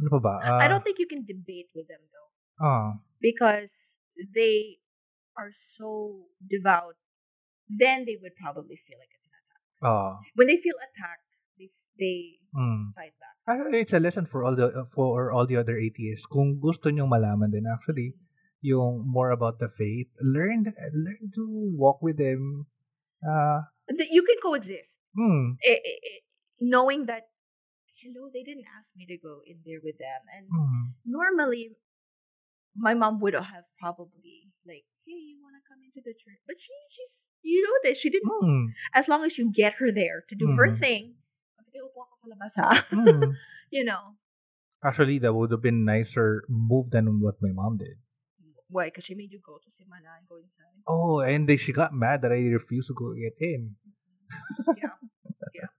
ano 0.00 0.08
pa 0.10 0.18
ba? 0.18 0.34
I 0.42 0.66
Uh, 0.66 0.68
don't 0.74 0.82
think 0.82 0.98
you 0.98 1.06
can 1.06 1.22
debate 1.22 1.70
with 1.76 1.86
them 1.86 2.02
though, 2.10 2.30
ah, 2.58 2.98
because 3.24 3.72
they 4.36 4.76
are 5.40 5.56
so 5.80 6.28
devout. 6.44 7.00
Then 7.72 8.04
they 8.04 8.20
would 8.20 8.36
probably 8.36 8.76
feel 8.84 9.00
like 9.00 9.08
it's 9.08 9.24
an 9.24 9.34
attack. 9.40 9.64
ah, 9.80 10.20
When 10.36 10.52
they 10.52 10.60
feel 10.60 10.76
attacked, 10.76 11.24
they 11.56 11.72
they 11.96 12.44
mm. 12.52 12.92
fight 12.92 13.16
back. 13.16 13.32
It's 13.72 13.96
a 13.96 14.00
lesson 14.04 14.28
for 14.28 14.44
all 14.44 14.52
the 14.52 14.84
for 14.92 15.32
all 15.32 15.48
the 15.48 15.56
other 15.56 15.80
atheists. 15.80 16.28
Kung 16.28 16.60
gusto 16.60 16.92
nyong 16.92 17.08
malaman 17.08 17.56
din 17.56 17.64
actually 17.64 18.12
yung 18.64 19.04
more 19.04 19.32
about 19.32 19.60
the 19.60 19.68
faith, 19.76 20.08
learn 20.20 20.68
learn 20.92 21.24
to 21.36 21.44
walk 21.76 22.04
with 22.04 22.20
them. 22.20 22.68
Uh, 23.24 23.64
You 23.88 24.24
can 24.24 24.40
coexist, 24.40 24.88
hmm, 25.12 25.60
eh, 25.60 25.76
eh, 25.76 25.98
eh, 26.00 26.20
knowing 26.64 27.04
that 27.12 27.28
hello, 28.00 28.32
they 28.32 28.40
didn't 28.40 28.64
ask 28.64 28.88
me 28.96 29.04
to 29.04 29.16
go 29.20 29.44
in 29.44 29.60
there 29.68 29.80
with 29.84 30.00
them, 30.00 30.20
and 30.32 30.48
hmm, 30.48 30.96
normally 31.04 31.76
my 32.76 32.94
mom 32.94 33.20
would 33.22 33.34
have 33.34 33.64
probably 33.80 34.50
like, 34.66 34.84
hey, 35.06 35.20
you 35.32 35.38
want 35.42 35.54
to 35.58 35.62
come 35.70 35.78
into 35.82 36.02
the 36.02 36.14
church? 36.14 36.40
But 36.46 36.56
she, 36.58 36.74
she's, 36.94 37.12
you 37.42 37.62
know 37.62 37.76
that 37.88 37.96
she 38.00 38.10
didn't. 38.10 38.30
hmm, 38.30 38.66
As 38.94 39.04
long 39.08 39.24
as 39.24 39.36
you 39.38 39.52
get 39.54 39.74
her 39.78 39.92
there 39.94 40.24
to 40.28 40.34
do 40.34 40.48
her 40.58 40.74
Mhm. 40.74 40.80
thing, 40.80 41.02
okay, 41.60 41.80
upo 41.84 41.98
ako 42.02 42.14
sa 42.20 42.26
labas 42.32 42.54
ha. 42.56 42.70
hmm. 42.90 43.30
you 43.74 43.84
know, 43.84 44.16
Actually, 44.84 45.16
that 45.24 45.32
would 45.32 45.48
have 45.50 45.64
been 45.64 45.84
nicer 45.88 46.44
move 46.48 46.90
than 46.92 47.08
what 47.24 47.40
my 47.40 47.48
mom 47.52 47.78
did. 47.80 47.96
why? 48.68 48.88
Because 48.92 49.04
she 49.08 49.14
made 49.16 49.30
you 49.32 49.40
go 49.40 49.56
to 49.56 49.68
Simala 49.80 50.18
and 50.18 50.26
go 50.28 50.36
inside. 50.36 50.76
Oh, 50.88 51.20
and 51.24 51.48
then 51.48 51.56
she 51.62 51.72
got 51.72 51.94
mad 51.94 52.20
that 52.20 52.32
I 52.34 52.40
refused 52.52 52.88
to 52.90 52.94
go 52.96 53.14
get 53.16 53.32
in. 53.40 53.76
yeah, 54.76 54.92
yeah. 55.54 55.70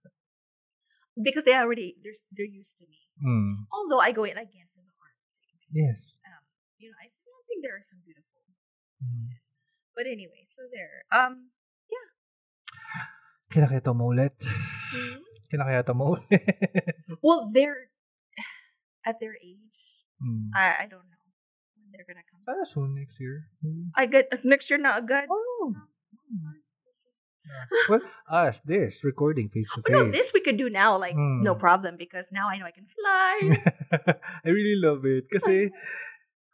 Because 1.17 1.43
they 1.45 1.53
already 1.53 1.95
they're 2.01 2.17
they're 2.33 2.49
used 2.49 2.71
to 2.79 2.85
me. 2.89 2.97
Hmm. 3.21 3.67
Although 3.71 3.99
I 4.01 4.11
go 4.11 4.23
in 4.25 4.37
again 4.37 4.67
for 4.73 4.81
the 4.81 4.93
art. 4.99 5.17
Yes. 5.71 5.97
You 6.85 6.93
know, 6.93 7.01
I 7.01 7.09
still 7.09 7.41
think 7.49 7.65
there 7.65 7.73
are 7.81 7.85
some 7.89 7.97
beautiful. 8.05 8.41
Hmm. 9.01 9.33
But 9.97 10.05
anyway, 10.05 10.45
so 10.53 10.69
there. 10.69 11.01
Um, 11.09 11.49
Kailan 13.49 13.69
kaya 13.71 13.93
maulit? 13.95 14.33
Kailan 15.49 15.65
kaya 15.65 15.79
ito 15.81 15.93
maulit? 15.95 16.27
well, 17.25 17.47
they're 17.53 17.89
at 19.05 19.17
their 19.23 19.33
age. 19.39 19.79
hmm. 20.21 20.51
I 20.53 20.83
I 20.83 20.85
don't 20.91 21.05
know 21.07 21.23
when 21.79 21.89
they're 21.95 22.05
gonna 22.05 22.25
come. 22.27 22.43
Ah, 22.45 22.65
soon 22.75 22.93
next 22.97 23.15
year. 23.17 23.47
Maybe. 23.63 23.87
I 23.95 24.05
get 24.11 24.27
next 24.43 24.67
year 24.69 24.77
na 24.81 24.99
agad. 24.99 25.25
Oh. 25.31 25.73
Well, 27.87 28.01
us, 28.25 28.57
this, 28.65 28.91
recording 29.05 29.53
face 29.53 29.69
to 29.77 29.85
Oh, 29.85 29.89
no, 29.93 30.01
face. 30.09 30.17
this 30.17 30.29
we 30.33 30.41
could 30.41 30.57
do 30.57 30.67
now, 30.73 30.97
like 30.97 31.13
no 31.15 31.53
Mm. 31.53 31.61
problem, 31.61 31.93
because 31.95 32.25
now 32.33 32.49
I 32.49 32.57
know 32.57 32.65
I 32.65 32.73
can 32.73 32.89
fly. 32.89 33.33
I 34.41 34.49
really 34.49 34.81
love 34.81 35.05
it. 35.05 35.29
Kasi, 35.29 35.69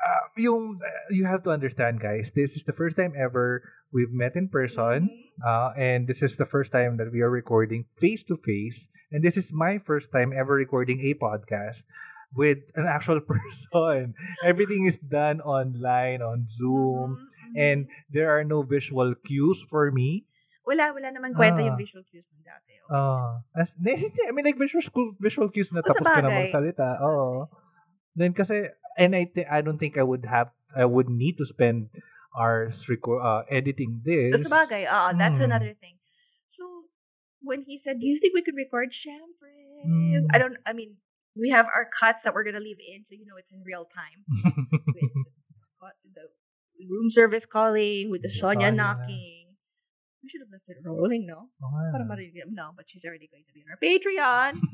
uh, 0.01 0.23
yung, 0.37 0.79
uh, 0.81 0.87
you 1.13 1.25
have 1.25 1.43
to 1.43 1.51
understand, 1.51 2.01
guys, 2.01 2.25
this 2.35 2.49
is 2.55 2.63
the 2.65 2.73
first 2.73 2.95
time 2.97 3.13
ever 3.17 3.61
we've 3.93 4.11
met 4.11 4.35
in 4.35 4.47
person, 4.49 5.09
uh, 5.45 5.71
and 5.77 6.07
this 6.07 6.17
is 6.21 6.31
the 6.37 6.45
first 6.47 6.71
time 6.71 6.97
that 6.97 7.11
we 7.11 7.21
are 7.21 7.29
recording 7.29 7.85
face 7.99 8.21
to 8.27 8.37
face, 8.41 8.77
and 9.11 9.21
this 9.23 9.35
is 9.35 9.45
my 9.51 9.79
first 9.85 10.07
time 10.11 10.31
ever 10.33 10.53
recording 10.55 10.99
a 11.05 11.13
podcast 11.19 11.77
with 12.35 12.59
an 12.75 12.87
actual 12.87 13.19
person. 13.27 14.13
Everything 14.47 14.87
is 14.87 14.95
done 15.09 15.41
online, 15.41 16.21
on 16.23 16.47
Zoom, 16.57 17.19
Mhm. 17.51 17.59
and 17.59 17.79
there 18.09 18.31
are 18.31 18.47
no 18.47 18.63
visual 18.63 19.11
cues 19.27 19.59
for 19.69 19.91
me. 19.91 20.23
Wala, 20.63 20.95
wala 20.95 21.11
naman 21.11 21.35
kwenta 21.35 21.59
Ah. 21.59 21.67
yung 21.67 21.75
visual 21.75 22.05
cues 22.07 22.23
mo 22.31 22.39
dati. 22.47 22.71
as, 23.59 23.67
I 23.75 24.31
mean, 24.31 24.45
like, 24.47 24.55
visual, 24.55 24.83
visual 25.19 25.51
cues 25.51 25.67
na 25.75 25.83
tapos 25.83 26.03
ka 26.07 26.21
na 26.23 26.31
magsalita. 26.31 26.99
Oo. 27.03 27.51
Then, 28.15 28.31
kasi, 28.31 28.71
and 28.97 29.15
I, 29.15 29.27
thi- 29.33 29.49
I 29.49 29.61
don't 29.61 29.77
think 29.77 29.97
I 29.97 30.03
would 30.03 30.25
have, 30.25 30.49
I 30.75 30.85
would 30.85 31.09
need 31.09 31.37
to 31.37 31.45
spend 31.51 31.89
hours 32.37 32.73
record, 32.87 33.19
uh, 33.21 33.43
editing 33.51 34.01
this. 34.05 34.31
That's 34.31 34.47
bagay, 34.47 34.87
oo, 34.87 35.17
that's 35.19 35.35
Mm. 35.39 35.43
another 35.51 35.73
thing. 35.79 35.95
So, 36.59 36.63
when 37.43 37.63
he 37.67 37.81
said, 37.83 37.99
do 37.99 38.05
you 38.05 38.19
think 38.21 38.33
we 38.33 38.43
could 38.43 38.55
record 38.55 38.89
Syempre? 39.03 39.51
Mm. 39.87 40.27
I 40.31 40.37
don't, 40.37 40.55
I 40.65 40.73
mean, 40.73 40.95
we 41.35 41.49
have 41.51 41.65
our 41.67 41.87
cuts 41.99 42.19
that 42.23 42.33
we're 42.35 42.43
going 42.43 42.59
to 42.59 42.63
leave 42.63 42.79
in, 42.79 43.03
so 43.07 43.15
you 43.15 43.25
know 43.25 43.35
it's 43.39 43.51
in 43.51 43.63
real 43.63 43.87
time. 43.91 44.23
With 45.81 46.13
the, 46.13 46.25
room 46.89 47.09
service 47.13 47.43
calling, 47.51 48.09
with 48.09 48.21
the 48.21 48.29
Sonia 48.41 48.71
knocking. 48.71 49.49
We 50.21 50.29
should 50.29 50.41
have 50.45 50.53
left 50.53 50.65
it 50.69 50.77
rolling, 50.85 51.25
no? 51.25 51.49
Oo 51.61 51.69
nga. 51.73 51.89
Para 51.93 52.05
marinig 52.05 52.33
them. 52.37 52.53
No, 52.53 52.69
but 52.77 52.85
she's 52.89 53.01
already 53.05 53.25
going 53.29 53.45
to 53.45 53.53
be 53.53 53.61
on 53.65 53.69
our 53.73 53.81
Patreon. 53.81 54.61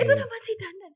Ito 0.00 0.12
naman 0.12 0.40
si 0.44 0.52
Dandan. 0.60 0.92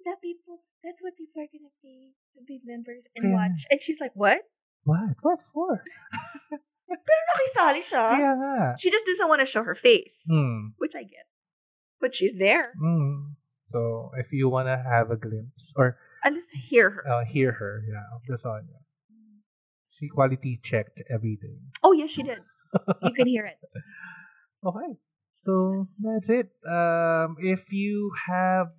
Tita, 0.00 0.16
people, 0.24 0.64
that's 0.82 0.96
what 1.04 1.12
people 1.20 1.44
are 1.44 1.50
gonna 1.52 1.68
pay 1.84 2.16
to 2.36 2.40
be 2.48 2.60
members 2.64 3.04
and 3.14 3.28
Kaya- 3.28 3.36
watch. 3.36 3.60
And 3.68 3.78
she's 3.84 4.00
like, 4.00 4.16
what? 4.16 4.40
What? 4.88 5.12
What 5.20 5.40
for? 5.52 5.84
Pero 6.88 7.20
nakisali 7.30 7.82
siya. 7.86 8.04
Kaya 8.16 8.32
nga. 8.40 8.56
She 8.80 8.88
just 8.90 9.04
doesn't 9.06 9.28
want 9.28 9.44
to 9.44 9.48
show 9.52 9.62
her 9.62 9.76
face, 9.76 10.10
Hmm. 10.26 10.72
which 10.80 10.96
I 10.96 11.04
get. 11.04 11.28
But 12.00 12.16
she's 12.16 12.34
there. 12.40 12.72
Hmm. 12.80 13.36
So, 13.70 14.10
if 14.18 14.32
you 14.32 14.48
want 14.48 14.66
to 14.72 14.80
have 14.80 15.12
a 15.12 15.16
glimpse, 15.20 15.60
or 15.76 16.00
I 16.24 16.32
just 16.34 16.48
hear 16.72 16.90
her. 16.90 17.02
uh, 17.06 17.24
hear 17.28 17.52
her, 17.52 17.84
yeah, 17.86 18.02
of 18.16 18.24
the 18.26 18.40
Sonia. 18.42 18.80
She 20.00 20.08
quality 20.08 20.58
checked 20.64 20.98
everything. 21.12 21.60
Oh, 21.84 21.92
yes, 21.92 22.08
she 22.16 22.24
did. 22.24 22.40
You 23.04 23.12
can 23.14 23.28
hear 23.28 23.44
it. 23.46 23.60
Okay. 24.64 24.90
So, 25.46 25.86
that's 26.02 26.26
it. 26.28 26.48
Um, 26.66 27.36
if 27.38 27.60
you 27.70 28.10
have, 28.26 28.72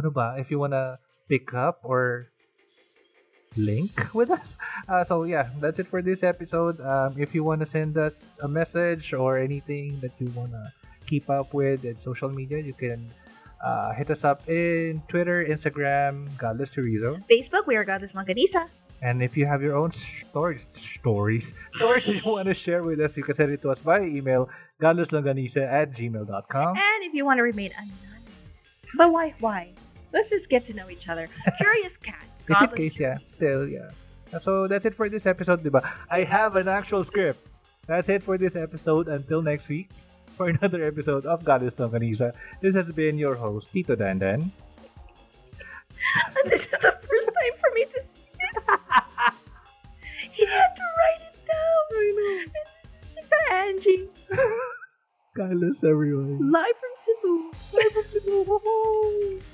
ano 0.00 0.10
ba, 0.10 0.40
if 0.40 0.50
you 0.50 0.58
wanna 0.58 0.98
pick 1.28 1.52
up 1.52 1.84
or 1.84 2.32
link 3.56 3.92
with 4.14 4.30
us. 4.30 4.46
Uh, 4.88 5.04
so 5.04 5.24
yeah, 5.24 5.52
that's 5.60 5.78
it 5.78 5.88
for 5.88 6.00
this 6.02 6.22
episode. 6.24 6.80
Um, 6.80 7.14
if 7.20 7.34
you 7.34 7.44
wanna 7.44 7.66
send 7.66 7.98
us 8.00 8.16
a 8.40 8.48
message 8.48 9.12
or 9.12 9.38
anything 9.38 10.00
that 10.00 10.16
you 10.18 10.32
wanna 10.32 10.72
keep 11.06 11.28
up 11.28 11.52
with 11.52 11.84
in 11.84 11.96
social 12.02 12.30
media, 12.32 12.58
you 12.58 12.72
can 12.72 13.04
uh, 13.60 13.92
hit 13.92 14.10
us 14.10 14.24
up 14.24 14.48
in 14.48 15.02
Twitter, 15.08 15.44
Instagram, 15.44 16.26
Godless 16.38 16.70
Chorizo. 16.70 17.20
Facebook, 17.28 17.68
we 17.68 17.76
are 17.76 17.84
Godless 17.84 18.12
Longanisa. 18.12 18.72
And 19.02 19.22
if 19.22 19.36
you 19.36 19.46
have 19.46 19.62
your 19.62 19.76
own 19.76 19.92
stories, 20.30 20.60
stories, 20.98 21.44
stories 21.76 22.04
you 22.06 22.20
want 22.24 22.48
to 22.48 22.54
share 22.54 22.82
with 22.82 23.00
us, 23.00 23.10
you 23.16 23.22
can 23.22 23.36
send 23.36 23.52
it 23.52 23.62
to 23.62 23.70
us 23.70 23.78
via 23.80 24.02
email, 24.02 24.48
godlesslonganisa 24.80 25.60
at 25.60 25.92
gmail.com. 25.92 26.68
And 26.76 27.04
if 27.04 27.14
you 27.14 27.24
want 27.24 27.38
to 27.38 27.42
remain 27.42 27.72
anonymous. 27.72 28.00
But 28.96 29.12
why? 29.12 29.34
Why? 29.40 29.72
Let's 30.12 30.28
just 30.30 30.48
get 30.48 30.66
to 30.66 30.74
know 30.74 30.90
each 30.90 31.08
other. 31.08 31.28
Curious 31.58 31.92
cat. 32.02 32.26
In 32.48 32.76
case, 32.76 32.98
yeah. 32.98 33.16
Still, 33.34 33.68
yeah. 33.68 33.90
So 34.42 34.66
that's 34.66 34.84
it 34.84 34.94
for 34.94 35.08
this 35.08 35.26
episode, 35.26 35.62
diba? 35.62 35.88
I 36.10 36.24
have 36.24 36.56
an 36.56 36.68
actual 36.68 37.04
script. 37.04 37.46
That's 37.86 38.08
it 38.08 38.22
for 38.22 38.38
this 38.38 38.56
episode. 38.56 39.08
Until 39.08 39.42
next 39.42 39.68
week, 39.68 39.90
for 40.36 40.48
another 40.56 40.84
episode 40.84 41.26
of 41.26 41.44
Godless 41.44 41.74
Longanisa. 41.74 42.32
This 42.62 42.74
has 42.74 42.86
been 42.92 43.18
your 43.18 43.34
host, 43.34 43.68
Tito 43.72 43.94
Dandan. 43.94 44.50
And 46.10 46.50
this 46.50 46.62
is 46.62 46.70
the 46.70 46.78
first 46.80 47.28
time 47.28 47.54
for 47.60 47.70
me 47.74 47.84
to 47.84 48.00
see 48.14 48.24
it. 48.38 48.56
he 50.32 50.46
had 50.46 50.72
to 50.76 50.86
write 50.98 51.22
it 51.28 51.38
down. 51.44 51.82
I 51.92 52.06
know. 52.16 52.44
It's 53.18 53.28
Angie. 53.52 54.08
Goddess, 55.36 55.76
everyone. 55.84 56.50
Live 56.50 56.76
from 56.80 56.94
Cebu. 58.24 58.44
Bye. 58.46 59.44